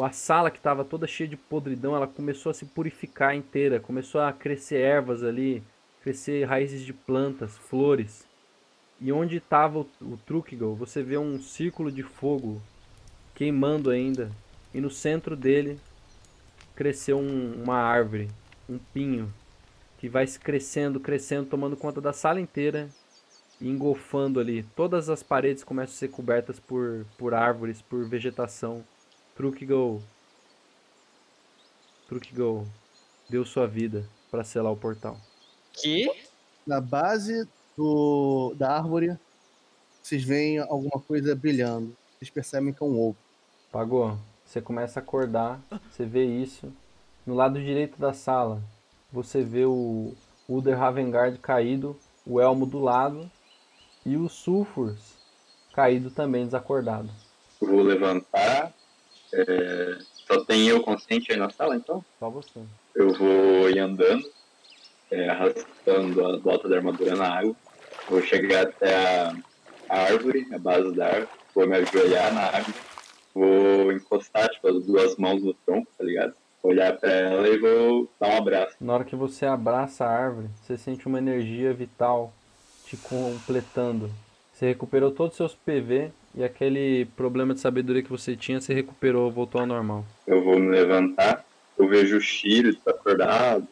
a 0.04 0.12
sala 0.12 0.50
que 0.50 0.58
estava 0.58 0.84
toda 0.84 1.06
cheia 1.06 1.28
de 1.28 1.36
podridão, 1.36 1.96
ela 1.96 2.06
começou 2.06 2.50
a 2.50 2.54
se 2.54 2.64
purificar 2.64 3.34
inteira, 3.34 3.80
começou 3.80 4.20
a 4.20 4.32
crescer 4.32 4.76
ervas 4.76 5.24
ali, 5.24 5.62
crescer 6.06 6.44
raízes 6.44 6.82
de 6.82 6.92
plantas, 6.92 7.58
flores. 7.58 8.28
E 9.00 9.10
onde 9.10 9.38
estava 9.38 9.80
o, 9.80 9.88
o 10.00 10.16
você 10.76 11.02
vê 11.02 11.18
um 11.18 11.40
círculo 11.40 11.90
de 11.90 12.04
fogo 12.04 12.62
queimando 13.34 13.90
ainda. 13.90 14.30
E 14.72 14.80
no 14.80 14.88
centro 14.88 15.34
dele 15.34 15.80
cresceu 16.76 17.18
um- 17.18 17.60
uma 17.60 17.78
árvore, 17.78 18.30
um 18.68 18.78
pinho, 18.78 19.34
que 19.98 20.08
vai 20.08 20.28
crescendo, 20.28 21.00
crescendo, 21.00 21.48
tomando 21.48 21.76
conta 21.76 22.00
da 22.00 22.12
sala 22.12 22.40
inteira 22.40 22.88
e 23.60 23.68
engolfando 23.68 24.38
ali. 24.38 24.62
Todas 24.76 25.08
as 25.08 25.24
paredes 25.24 25.64
começam 25.64 25.92
a 25.92 25.98
ser 25.98 26.08
cobertas 26.08 26.60
por, 26.60 27.04
por 27.18 27.34
árvores, 27.34 27.82
por 27.82 28.08
vegetação. 28.08 28.84
Trukigal. 29.34 30.00
Trukigal 32.06 32.64
deu 33.28 33.44
sua 33.44 33.66
vida 33.66 34.08
para 34.30 34.44
selar 34.44 34.72
o 34.72 34.76
portal. 34.76 35.20
Que? 35.76 36.10
Na 36.66 36.80
base 36.80 37.48
do, 37.76 38.54
da 38.56 38.76
árvore, 38.76 39.16
vocês 40.02 40.24
veem 40.24 40.58
alguma 40.58 41.00
coisa 41.00 41.34
brilhando. 41.34 41.96
Vocês 42.18 42.30
percebem 42.30 42.72
que 42.72 42.82
é 42.82 42.86
um 42.86 42.98
ovo. 42.98 43.16
Pagou. 43.70 44.18
Você 44.44 44.60
começa 44.60 45.00
a 45.00 45.02
acordar, 45.02 45.60
você 45.90 46.04
vê 46.04 46.24
isso. 46.24 46.72
No 47.26 47.34
lado 47.34 47.60
direito 47.60 47.98
da 47.98 48.12
sala, 48.12 48.62
você 49.12 49.42
vê 49.42 49.64
o 49.64 50.14
Uder 50.48 50.78
Ravengard 50.78 51.36
caído, 51.38 51.98
o 52.24 52.40
Elmo 52.40 52.64
do 52.64 52.78
lado 52.78 53.28
e 54.04 54.16
o 54.16 54.28
Sulfurs 54.28 55.16
caído 55.76 56.10
também, 56.10 56.46
desacordado. 56.46 57.10
Eu 57.60 57.68
vou 57.68 57.82
levantar. 57.82 58.72
é, 59.32 59.98
Só 60.26 60.42
tem 60.44 60.66
eu 60.68 60.82
consciente 60.82 61.30
aí 61.30 61.38
na 61.38 61.50
sala, 61.50 61.76
então? 61.76 62.02
Só 62.18 62.30
você. 62.30 62.60
Eu 62.94 63.12
vou 63.12 63.68
ir 63.68 63.78
andando, 63.78 64.24
é, 65.10 65.28
arrastando 65.28 66.26
a 66.26 66.38
bota 66.38 66.68
da 66.68 66.76
armadura 66.76 67.14
na 67.14 67.38
água. 67.38 67.56
Vou 68.08 68.22
chegar 68.22 68.62
até 68.62 68.94
a, 68.94 69.36
a 69.88 69.98
árvore, 70.02 70.46
a 70.52 70.58
base 70.58 70.94
da 70.94 71.06
árvore. 71.06 71.28
Vou 71.54 71.66
me 71.66 71.76
ajoelhar 71.76 72.34
na 72.34 72.42
árvore. 72.42 72.78
Vou 73.34 73.92
encostar, 73.92 74.48
tipo, 74.48 74.68
as 74.68 74.84
duas 74.84 75.16
mãos 75.16 75.42
no 75.42 75.54
tronco, 75.54 75.88
tá 75.96 76.04
ligado? 76.04 76.34
Olhar 76.62 76.96
pra 76.96 77.10
ela 77.10 77.48
e 77.48 77.58
vou 77.58 78.10
dar 78.18 78.28
um 78.30 78.38
abraço. 78.38 78.76
Na 78.80 78.94
hora 78.94 79.04
que 79.04 79.14
você 79.14 79.46
abraça 79.46 80.04
a 80.04 80.10
árvore, 80.10 80.48
você 80.62 80.76
sente 80.76 81.06
uma 81.06 81.18
energia 81.18 81.72
vital 81.72 82.32
te 82.86 82.96
completando. 82.96 84.10
Você 84.52 84.66
recuperou 84.66 85.10
todos 85.10 85.32
os 85.32 85.36
seus 85.36 85.54
PV 85.54 86.10
e 86.34 86.42
aquele 86.42 87.04
problema 87.16 87.52
de 87.52 87.60
sabedoria 87.60 88.02
que 88.02 88.10
você 88.10 88.34
tinha, 88.34 88.60
você 88.60 88.72
recuperou, 88.72 89.30
voltou 89.30 89.60
ao 89.60 89.66
normal. 89.66 90.04
Eu 90.26 90.42
vou 90.42 90.58
me 90.58 90.70
levantar. 90.70 91.44
Eu 91.78 91.88
vejo 91.88 92.16
o 92.16 92.20
Shiro 92.20 92.74
desacordado. 92.74 93.68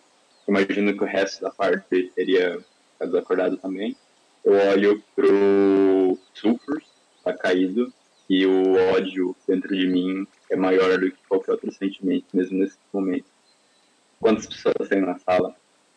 Imagino 0.47 0.97
que 0.97 1.03
o 1.03 1.07
resto 1.07 1.43
da 1.43 1.51
parte 1.51 2.13
teria 2.15 2.59
ficado 2.93 3.13
desacordado 3.13 3.57
também. 3.57 3.97
Eu 4.45 4.53
olho 4.53 5.03
pro 5.15 6.19
Sulfur, 6.35 6.83
tá 7.23 7.33
caído. 7.33 7.93
E 8.29 8.47
o 8.47 8.75
ódio 8.95 9.37
dentro 9.47 9.77
de 9.77 9.87
mim 9.87 10.27
é 10.51 10.57
maior 10.57 10.99
do 10.99 11.11
que 11.11 11.19
qualquer 11.29 11.53
outro 11.53 11.71
sentimento, 11.73 12.27
mesmo 12.33 12.59
nesse 12.59 12.79
momento. 12.93 13.27
Quantas 14.19 14.47
pessoas 14.47 14.89
tem 14.89 15.03
na 15.03 15.19
sala? 15.19 15.55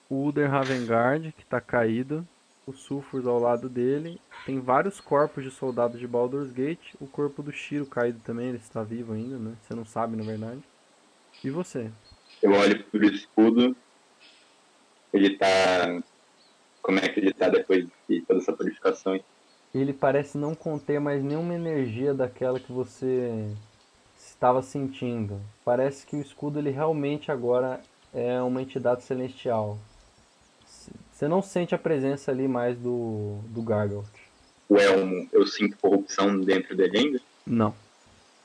O 0.09 0.25
Uder 0.25 0.49
Ravengard, 0.49 1.33
que 1.37 1.45
tá 1.45 1.61
caído, 1.61 2.27
o 2.65 2.73
Sulfurs 2.73 3.25
ao 3.25 3.39
lado 3.39 3.69
dele. 3.69 4.19
Tem 4.45 4.59
vários 4.59 4.99
corpos 4.99 5.43
de 5.43 5.51
soldados 5.51 5.99
de 5.99 6.07
Baldur's 6.07 6.51
Gate. 6.51 6.95
O 6.99 7.07
corpo 7.07 7.41
do 7.41 7.51
Shiro 7.51 7.85
caído 7.85 8.19
também, 8.19 8.49
ele 8.49 8.57
está 8.57 8.83
vivo 8.83 9.13
ainda, 9.13 9.37
né? 9.37 9.53
Você 9.61 9.73
não 9.73 9.85
sabe, 9.85 10.17
na 10.17 10.23
verdade. 10.23 10.61
E 11.43 11.49
você? 11.49 11.89
Eu 12.41 12.51
olho 12.51 12.83
pro 12.85 13.05
escudo. 13.05 13.75
Ele 15.17 15.35
tá. 15.35 15.99
Como 16.81 16.99
é 16.99 17.09
que 17.09 17.19
ele 17.19 17.33
tá 17.33 17.49
depois 17.49 17.85
de 18.07 18.21
toda 18.21 18.39
essa 18.39 18.53
purificação? 18.53 19.19
Ele 19.73 19.91
parece 19.91 20.37
não 20.37 20.55
conter 20.55 20.99
mais 20.99 21.23
nenhuma 21.23 21.53
energia 21.53 22.13
daquela 22.13 22.59
que 22.59 22.71
você 22.71 23.45
estava 24.17 24.61
sentindo. 24.61 25.41
Parece 25.65 26.05
que 26.05 26.15
o 26.15 26.21
escudo 26.21 26.59
ele 26.59 26.69
realmente 26.69 27.31
agora 27.31 27.81
é 28.13 28.39
uma 28.41 28.61
entidade 28.61 29.03
celestial. 29.03 29.77
Você 31.11 31.27
não 31.27 31.41
sente 31.41 31.73
a 31.73 31.79
presença 31.79 32.31
ali 32.31 32.47
mais 32.47 32.77
do, 32.77 33.39
do 33.49 33.61
Gargoyle. 33.63 34.05
O 34.69 34.77
elmo, 34.77 35.27
eu 35.33 35.47
sinto 35.47 35.77
corrupção 35.77 36.39
dentro 36.39 36.75
dele 36.75 36.97
ainda. 36.97 37.21
Não. 37.45 37.73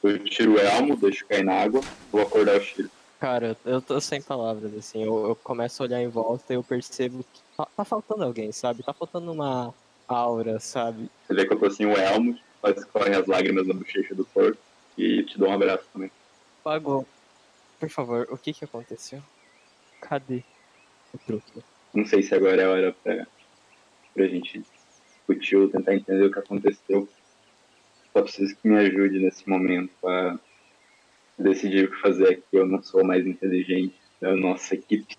Eu 0.02 0.18
tiro 0.24 0.54
o 0.54 0.58
elmo, 0.58 0.96
deixo 0.96 1.26
cair 1.26 1.44
na 1.44 1.52
água, 1.52 1.82
vou 2.10 2.22
acordar 2.22 2.56
o 2.56 2.60
Shiro. 2.60 2.90
Cara, 3.22 3.56
eu 3.64 3.80
tô 3.80 4.00
sem 4.00 4.20
palavras, 4.20 4.74
assim. 4.74 5.04
Eu, 5.04 5.28
eu 5.28 5.36
começo 5.36 5.80
a 5.80 5.86
olhar 5.86 6.02
em 6.02 6.08
volta 6.08 6.52
e 6.52 6.56
eu 6.56 6.64
percebo 6.64 7.22
que 7.32 7.40
tá, 7.56 7.68
tá 7.76 7.84
faltando 7.84 8.24
alguém, 8.24 8.50
sabe? 8.50 8.82
Tá 8.82 8.92
faltando 8.92 9.30
uma 9.30 9.72
aura, 10.08 10.58
sabe? 10.58 11.08
Você 11.24 11.32
vê 11.32 11.46
que 11.46 11.54
eu 11.54 11.60
tô 11.60 11.70
sem 11.70 11.86
o 11.86 11.96
elmo, 11.96 12.36
só 12.60 12.70
escorrem 12.70 13.14
as 13.14 13.24
lágrimas 13.28 13.64
na 13.64 13.74
bochecha 13.74 14.12
do 14.12 14.24
corpo 14.24 14.58
e 14.98 15.22
te 15.22 15.38
dou 15.38 15.50
um 15.50 15.52
abraço 15.52 15.84
também. 15.92 16.10
Pagou. 16.64 17.06
Por 17.78 17.88
favor, 17.88 18.26
o 18.28 18.36
que 18.36 18.52
que 18.52 18.64
aconteceu? 18.64 19.22
Cadê 20.00 20.42
o 21.14 21.18
truque? 21.18 21.62
Não 21.94 22.04
sei 22.04 22.24
se 22.24 22.34
agora 22.34 22.62
é 22.62 22.64
a 22.64 22.70
hora 22.70 22.96
pra, 23.04 23.24
pra 24.14 24.26
gente 24.26 24.64
discutir 25.06 25.54
ou 25.58 25.68
tentar 25.68 25.94
entender 25.94 26.26
o 26.26 26.32
que 26.32 26.40
aconteceu. 26.40 27.08
Só 28.12 28.20
preciso 28.20 28.56
que 28.56 28.66
me 28.66 28.78
ajude 28.78 29.20
nesse 29.20 29.48
momento 29.48 29.92
a 30.08 30.40
decidir 31.42 31.86
o 31.86 31.90
que 31.90 32.00
fazer 32.00 32.28
aqui. 32.28 32.42
Eu 32.52 32.66
não 32.66 32.82
sou 32.82 33.02
o 33.02 33.06
mais 33.06 33.26
inteligente 33.26 33.94
da 34.20 34.34
nossa 34.36 34.74
equipe. 34.74 35.16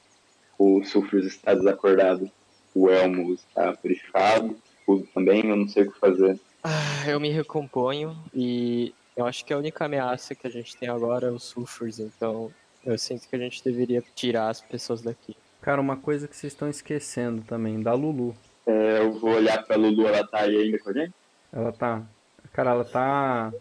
O 0.57 0.83
Sulfurs 0.83 1.25
está 1.25 1.53
desacordado, 1.53 2.29
o 2.73 2.89
Elmo 2.89 3.33
está 3.33 3.73
purificado, 3.73 4.55
tudo 4.85 5.07
também, 5.13 5.45
eu 5.45 5.55
não 5.55 5.67
sei 5.67 5.83
o 5.83 5.91
que 5.91 5.99
fazer. 5.99 6.39
Ah, 6.63 7.09
eu 7.09 7.19
me 7.19 7.29
recomponho 7.29 8.17
e 8.33 8.93
eu 9.15 9.25
acho 9.25 9.43
que 9.45 9.53
a 9.53 9.57
única 9.57 9.85
ameaça 9.85 10.33
que 10.33 10.47
a 10.47 10.49
gente 10.49 10.77
tem 10.77 10.89
agora 10.89 11.27
é 11.27 11.31
os 11.31 11.43
sulfurs, 11.43 11.99
então 11.99 12.51
eu 12.85 12.97
sinto 12.97 13.27
que 13.27 13.35
a 13.35 13.39
gente 13.39 13.63
deveria 13.63 14.03
tirar 14.15 14.49
as 14.49 14.61
pessoas 14.61 15.01
daqui. 15.01 15.35
Cara, 15.61 15.79
uma 15.79 15.97
coisa 15.97 16.27
que 16.27 16.35
vocês 16.35 16.51
estão 16.53 16.69
esquecendo 16.69 17.41
também, 17.43 17.81
da 17.81 17.93
Lulu. 17.93 18.35
É, 18.65 18.99
eu 18.99 19.13
vou 19.13 19.31
olhar 19.35 19.63
pra 19.63 19.75
Lulu, 19.75 20.07
ela 20.07 20.25
tá 20.25 20.39
aí 20.39 20.55
ainda 20.55 20.79
com 20.79 20.89
a 20.89 20.93
gente? 20.93 21.13
Ela 21.51 21.71
tá. 21.71 22.03
Cara, 22.51 22.71
ela 22.71 22.85
tá 22.85 23.53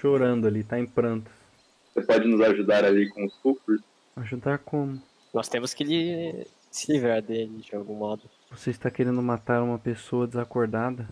chorando 0.00 0.46
ali, 0.46 0.62
tá 0.62 0.78
em 0.78 0.86
pranto. 0.86 1.30
Você 1.98 2.06
pode 2.06 2.28
nos 2.28 2.40
ajudar 2.40 2.84
ali 2.84 3.08
com 3.08 3.24
os 3.24 3.34
Sulfurs? 3.34 3.82
Ajudar 4.14 4.58
como? 4.58 5.02
Nós 5.34 5.48
temos 5.48 5.74
que 5.74 5.82
lhe... 5.82 6.46
se 6.70 6.92
livrar 6.92 7.20
dele 7.20 7.58
de 7.58 7.74
algum 7.74 7.94
modo. 7.94 8.22
Você 8.50 8.70
está 8.70 8.88
querendo 8.88 9.20
matar 9.20 9.62
uma 9.62 9.78
pessoa 9.78 10.26
desacordada? 10.26 11.08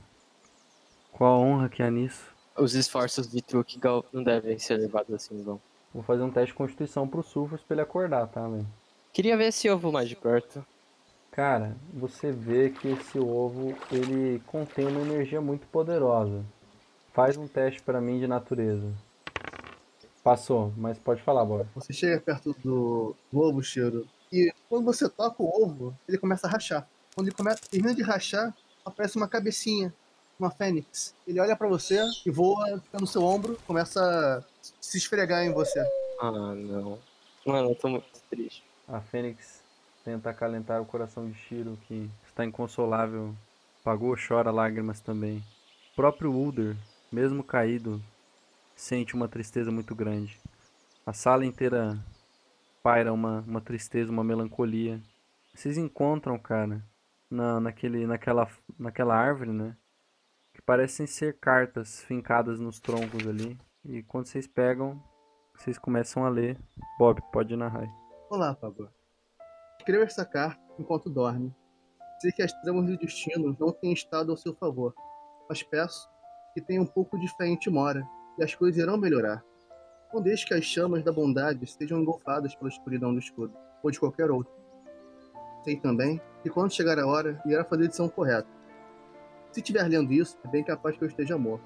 Qual 1.10 1.34
a 1.34 1.38
honra 1.38 1.68
que 1.68 1.82
há 1.82 1.90
nisso? 1.90 2.24
Os 2.56 2.74
esforços 2.74 3.28
de 3.28 3.42
Trukigal 3.42 4.04
não 4.12 4.22
devem 4.22 4.58
ser 4.60 4.76
levados 4.76 5.12
assim 5.12 5.34
em 5.34 5.42
vão. 5.42 5.60
Vou 5.92 6.04
fazer 6.04 6.22
um 6.22 6.30
teste 6.30 6.52
de 6.52 6.54
constituição 6.54 7.08
pro 7.08 7.22
Sulfurs 7.22 7.62
pra 7.62 7.74
ele 7.74 7.82
acordar, 7.82 8.28
tá, 8.28 8.46
velho? 8.46 8.66
Queria 9.12 9.36
ver 9.36 9.48
esse 9.48 9.68
ovo 9.68 9.90
mais 9.90 10.08
de 10.08 10.14
perto. 10.14 10.64
Cara, 11.32 11.76
você 11.92 12.30
vê 12.30 12.70
que 12.70 12.88
esse 12.88 13.18
ovo, 13.18 13.76
ele 13.90 14.40
contém 14.46 14.86
uma 14.86 15.00
energia 15.00 15.40
muito 15.40 15.66
poderosa. 15.66 16.44
Faz 17.12 17.36
um 17.36 17.48
teste 17.48 17.82
pra 17.82 18.00
mim 18.00 18.20
de 18.20 18.26
natureza. 18.28 18.92
Passou, 20.26 20.72
mas 20.76 20.98
pode 20.98 21.22
falar, 21.22 21.44
Bob. 21.44 21.68
Você 21.76 21.92
chega 21.92 22.20
perto 22.20 22.52
do, 22.64 23.14
do 23.30 23.40
ovo, 23.40 23.62
Shiro, 23.62 24.04
e 24.32 24.52
quando 24.68 24.84
você 24.84 25.08
toca 25.08 25.40
o 25.40 25.62
ovo, 25.62 25.96
ele 26.08 26.18
começa 26.18 26.48
a 26.48 26.50
rachar. 26.50 26.84
Quando 27.14 27.28
ele 27.28 27.36
começa, 27.36 27.60
termina 27.70 27.94
de 27.94 28.02
rachar, 28.02 28.52
aparece 28.84 29.16
uma 29.16 29.28
cabecinha, 29.28 29.94
uma 30.36 30.50
fênix. 30.50 31.14
Ele 31.28 31.38
olha 31.38 31.54
pra 31.54 31.68
você 31.68 32.04
e 32.26 32.30
voa, 32.32 32.80
fica 32.80 32.98
no 32.98 33.06
seu 33.06 33.22
ombro, 33.22 33.56
começa 33.68 34.00
a 34.00 34.42
se 34.80 34.98
esfregar 34.98 35.44
em 35.44 35.52
você. 35.52 35.78
Ah, 36.20 36.32
não. 36.32 36.98
Mano, 37.46 37.70
eu 37.70 37.76
tô 37.76 37.88
muito 37.88 38.06
triste. 38.28 38.64
A 38.88 39.00
Fênix 39.00 39.62
tenta 40.04 40.30
acalentar 40.30 40.82
o 40.82 40.86
coração 40.86 41.30
de 41.30 41.38
Shiro, 41.38 41.78
que 41.86 42.10
está 42.26 42.44
inconsolável. 42.44 43.32
Pagou, 43.84 44.16
chora 44.16 44.50
lágrimas 44.50 44.98
também. 44.98 45.38
O 45.92 45.94
próprio 45.94 46.32
Ulder, 46.32 46.76
mesmo 47.12 47.44
caído, 47.44 48.02
sente 48.76 49.14
uma 49.14 49.26
tristeza 49.26 49.72
muito 49.72 49.94
grande. 49.94 50.38
A 51.04 51.12
sala 51.12 51.44
inteira 51.46 51.98
paira 52.82 53.12
uma, 53.12 53.40
uma 53.40 53.60
tristeza, 53.60 54.12
uma 54.12 54.22
melancolia. 54.22 55.00
Vocês 55.54 55.78
encontram, 55.78 56.38
cara, 56.38 56.84
na, 57.30 57.58
naquele, 57.58 58.06
naquela, 58.06 58.46
naquela 58.78 59.16
árvore, 59.16 59.50
né? 59.50 59.76
Que 60.52 60.60
parecem 60.62 61.06
ser 61.06 61.38
cartas 61.40 62.02
fincadas 62.02 62.60
nos 62.60 62.78
troncos 62.78 63.26
ali. 63.26 63.58
E 63.84 64.02
quando 64.02 64.26
vocês 64.26 64.46
pegam, 64.46 65.02
Vocês 65.56 65.78
começam 65.78 66.24
a 66.24 66.28
ler. 66.28 66.58
Bob, 66.98 67.20
pode 67.32 67.56
narrar. 67.56 67.88
Olá, 68.28 68.54
Pablo. 68.54 68.90
Escreva 69.78 70.04
essa 70.04 70.24
carta 70.24 70.60
enquanto 70.78 71.08
dorme. 71.08 71.54
Sei 72.20 72.30
que 72.30 72.42
as 72.42 72.52
tramas 72.60 72.86
do 72.86 72.98
destino 72.98 73.56
não 73.58 73.72
têm 73.72 73.92
estado 73.92 74.30
ao 74.30 74.36
seu 74.36 74.54
favor, 74.54 74.94
mas 75.48 75.62
peço 75.62 76.08
que 76.52 76.60
tenha 76.60 76.82
um 76.82 76.86
pouco 76.86 77.18
de 77.18 77.26
fé 77.36 77.46
em 77.46 77.56
Timora 77.56 78.06
e 78.38 78.44
as 78.44 78.54
coisas 78.54 78.80
irão 78.80 78.96
melhorar. 78.96 79.44
Não 80.12 80.22
deixe 80.22 80.46
que 80.46 80.54
as 80.54 80.64
chamas 80.64 81.02
da 81.02 81.12
bondade 81.12 81.66
sejam 81.66 82.00
engolfadas 82.00 82.54
pela 82.54 82.70
escuridão 82.70 83.12
do 83.12 83.18
escudo, 83.18 83.52
ou 83.82 83.90
de 83.90 83.98
qualquer 83.98 84.30
outro. 84.30 84.52
Sei 85.64 85.76
também 85.76 86.20
que 86.42 86.50
quando 86.50 86.72
chegar 86.72 86.98
a 86.98 87.06
hora, 87.06 87.40
irá 87.44 87.64
fazer 87.64 87.84
a 87.84 87.86
decisão 87.86 88.08
correta. 88.08 88.48
Se 89.50 89.60
estiver 89.60 89.88
lendo 89.88 90.12
isso, 90.12 90.38
é 90.44 90.48
bem 90.48 90.62
capaz 90.62 90.96
que 90.96 91.02
eu 91.02 91.08
esteja 91.08 91.36
morto. 91.36 91.64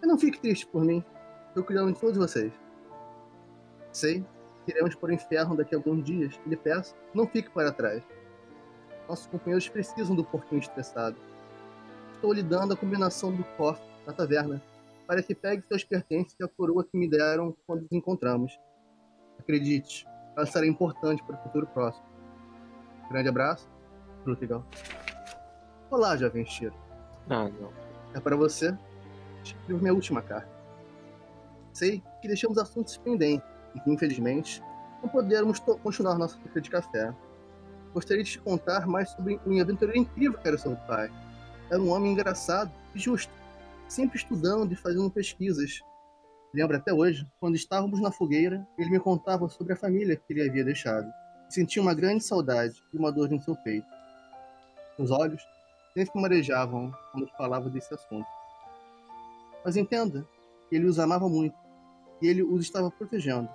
Mas 0.00 0.08
não 0.08 0.18
fique 0.18 0.40
triste 0.40 0.66
por 0.66 0.84
mim. 0.84 1.04
Estou 1.48 1.64
cuidando 1.64 1.92
de 1.92 2.00
todos 2.00 2.16
vocês. 2.16 2.52
Sei 3.92 4.24
que 4.64 4.70
iremos 4.70 4.94
por 4.94 5.12
inferno 5.12 5.56
daqui 5.56 5.74
a 5.74 5.78
alguns 5.78 6.04
dias 6.04 6.38
e 6.46 6.48
lhe 6.48 6.56
peço, 6.56 6.94
não 7.12 7.26
fique 7.26 7.50
para 7.50 7.72
trás. 7.72 8.02
Nossos 9.08 9.26
companheiros 9.26 9.68
precisam 9.68 10.14
do 10.14 10.24
porquinho 10.24 10.60
estressado. 10.60 11.16
Estou 12.14 12.32
lhe 12.32 12.42
dando 12.42 12.72
a 12.72 12.76
combinação 12.76 13.34
do 13.34 13.42
cofre 13.56 13.84
da 14.06 14.12
taverna 14.12 14.62
para 15.12 15.22
que 15.22 15.34
pegue 15.34 15.62
seus 15.66 15.84
pertences 15.84 16.34
e 16.40 16.42
a 16.42 16.48
coroa 16.48 16.82
que 16.82 16.96
me 16.96 17.06
deram 17.06 17.54
quando 17.66 17.82
nos 17.82 17.92
encontramos. 17.92 18.58
Acredite, 19.38 20.06
ela 20.34 20.46
será 20.46 20.66
importante 20.66 21.22
para 21.22 21.36
o 21.36 21.42
futuro 21.42 21.66
próximo. 21.66 22.06
Grande 23.10 23.28
abraço, 23.28 23.68
Frutigal. 24.24 24.64
Olá, 25.90 26.16
jovem 26.16 26.46
Shiro. 26.46 26.74
Ah, 27.28 27.46
não. 27.60 27.70
É 28.14 28.20
para 28.20 28.36
você. 28.36 28.74
Escrevo 29.44 29.82
minha 29.82 29.92
última 29.92 30.22
carta. 30.22 30.48
Sei 31.74 32.02
que 32.22 32.28
deixamos 32.28 32.56
assuntos 32.56 32.96
pendentes 32.96 33.46
e 33.74 33.80
que, 33.80 33.90
infelizmente, 33.90 34.62
não 35.02 35.10
podemos 35.10 35.58
continuar 35.60 36.16
nossa 36.16 36.38
fica 36.38 36.58
de 36.58 36.70
café. 36.70 37.14
Gostaria 37.92 38.24
de 38.24 38.30
te 38.30 38.38
contar 38.38 38.86
mais 38.86 39.10
sobre 39.10 39.38
um 39.46 39.60
aventureiro 39.60 40.00
incrível 40.00 40.38
que 40.38 40.48
era 40.48 40.56
seu 40.56 40.74
pai. 40.74 41.12
Era 41.70 41.82
um 41.82 41.90
homem 41.90 42.12
engraçado 42.12 42.72
e 42.94 42.98
justo, 42.98 43.41
sempre 43.92 44.16
estudando 44.16 44.72
e 44.72 44.76
fazendo 44.76 45.10
pesquisas. 45.10 45.80
Lembro 46.54 46.76
até 46.76 46.92
hoje, 46.92 47.26
quando 47.38 47.56
estávamos 47.56 48.00
na 48.00 48.10
fogueira, 48.10 48.66
ele 48.78 48.90
me 48.90 48.98
contava 48.98 49.48
sobre 49.50 49.74
a 49.74 49.76
família 49.76 50.16
que 50.16 50.32
ele 50.32 50.48
havia 50.48 50.64
deixado. 50.64 51.12
Sentia 51.50 51.82
uma 51.82 51.92
grande 51.92 52.24
saudade 52.24 52.82
e 52.92 52.96
uma 52.96 53.12
dor 53.12 53.28
no 53.28 53.40
seu 53.42 53.54
peito. 53.56 53.86
Seus 54.96 55.10
olhos 55.10 55.42
sempre 55.92 56.18
marejavam 56.20 56.90
quando 57.12 57.28
falava 57.36 57.68
desse 57.68 57.92
assunto. 57.92 58.26
Mas 59.62 59.76
entenda, 59.76 60.26
ele 60.70 60.86
os 60.86 60.98
amava 60.98 61.28
muito 61.28 61.56
e 62.22 62.28
ele 62.28 62.42
os 62.42 62.62
estava 62.62 62.90
protegendo. 62.90 63.48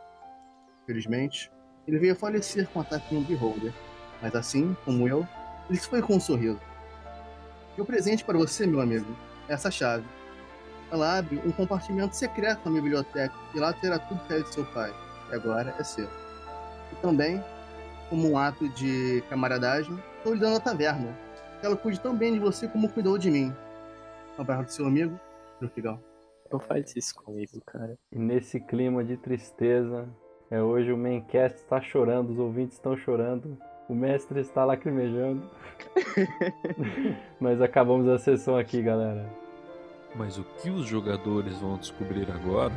Felizmente, 0.86 1.52
ele 1.88 1.98
veio 1.98 2.14
a 2.14 2.16
falecer 2.16 2.68
com 2.70 2.78
um 2.78 2.82
ataque 2.84 3.16
em 3.16 3.18
um 3.18 3.24
beholder, 3.24 3.74
mas 4.22 4.36
assim 4.36 4.78
como 4.86 5.08
eu, 5.08 5.28
ele 5.68 5.80
se 5.80 5.88
foi 5.88 6.02
com 6.02 6.16
um 6.16 6.20
sorriso. 6.20 6.62
Meu 7.76 7.86
presente 7.86 8.24
para 8.24 8.38
você, 8.38 8.68
meu 8.68 8.82
amigo, 8.82 9.16
é 9.50 9.54
essa 9.54 9.72
chave. 9.72 10.17
Ela 10.92 11.18
abre 11.20 11.42
um 11.46 11.52
compartimento 11.52 12.16
secreto 12.16 12.62
na 12.64 12.72
minha 12.72 12.84
biblioteca 12.84 13.34
e 13.54 13.60
lá 13.60 13.74
terá 13.74 14.00
tudo 14.00 14.24
que 14.26 14.34
é 14.34 14.40
de 14.40 14.54
seu 14.54 14.66
pai, 14.68 14.94
e 15.30 15.36
agora 15.36 15.76
é 15.78 15.84
seu. 15.84 16.08
E 16.92 16.96
também, 17.02 17.44
como 18.10 18.32
um 18.32 18.38
ato 18.38 18.70
de 18.70 19.22
camaradagem, 19.30 19.98
estou 20.18 20.34
lhe 20.34 20.40
dando 20.40 20.58
a 20.58 20.60
taverna. 20.62 21.16
Que 21.60 21.66
ela 21.66 21.76
cuide 21.76 22.00
tão 22.00 22.16
bem 22.16 22.34
de 22.34 22.40
você 22.40 22.68
como 22.68 22.90
cuidou 22.90 23.18
de 23.18 23.30
mim. 23.30 23.54
Um 24.38 24.42
abraço 24.42 24.64
do 24.64 24.72
seu 24.72 24.86
amigo, 24.86 25.20
Trufigal. 25.60 26.00
Não 26.52 26.60
faz 26.60 26.96
isso 26.96 27.16
comigo, 27.16 27.60
cara. 27.66 27.98
E 28.12 28.18
nesse 28.18 28.60
clima 28.60 29.04
de 29.04 29.18
tristeza, 29.18 30.08
é 30.50 30.62
hoje 30.62 30.94
o 30.94 30.98
Maincast 30.98 31.58
está 31.58 31.82
chorando, 31.82 32.32
os 32.32 32.40
ouvintes 32.40 32.76
estão 32.76 32.96
chorando, 32.96 33.58
o 33.90 33.94
mestre 33.94 34.40
está 34.40 34.64
lacrimejando. 34.64 35.50
Nós 37.42 37.62
acabamos 37.62 38.08
a 38.08 38.18
sessão 38.18 38.58
aqui, 38.58 38.82
galera. 38.82 39.28
Mas 40.16 40.38
o 40.38 40.44
que 40.44 40.70
os 40.70 40.88
jogadores 40.88 41.58
vão 41.58 41.78
descobrir 41.78 42.28
agora? 42.32 42.74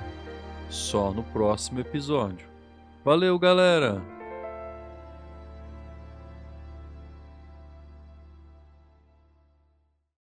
Só 0.68 1.10
no 1.12 1.22
próximo 1.22 1.80
episódio. 1.80 2.48
Valeu, 3.04 3.38
galera! 3.38 4.19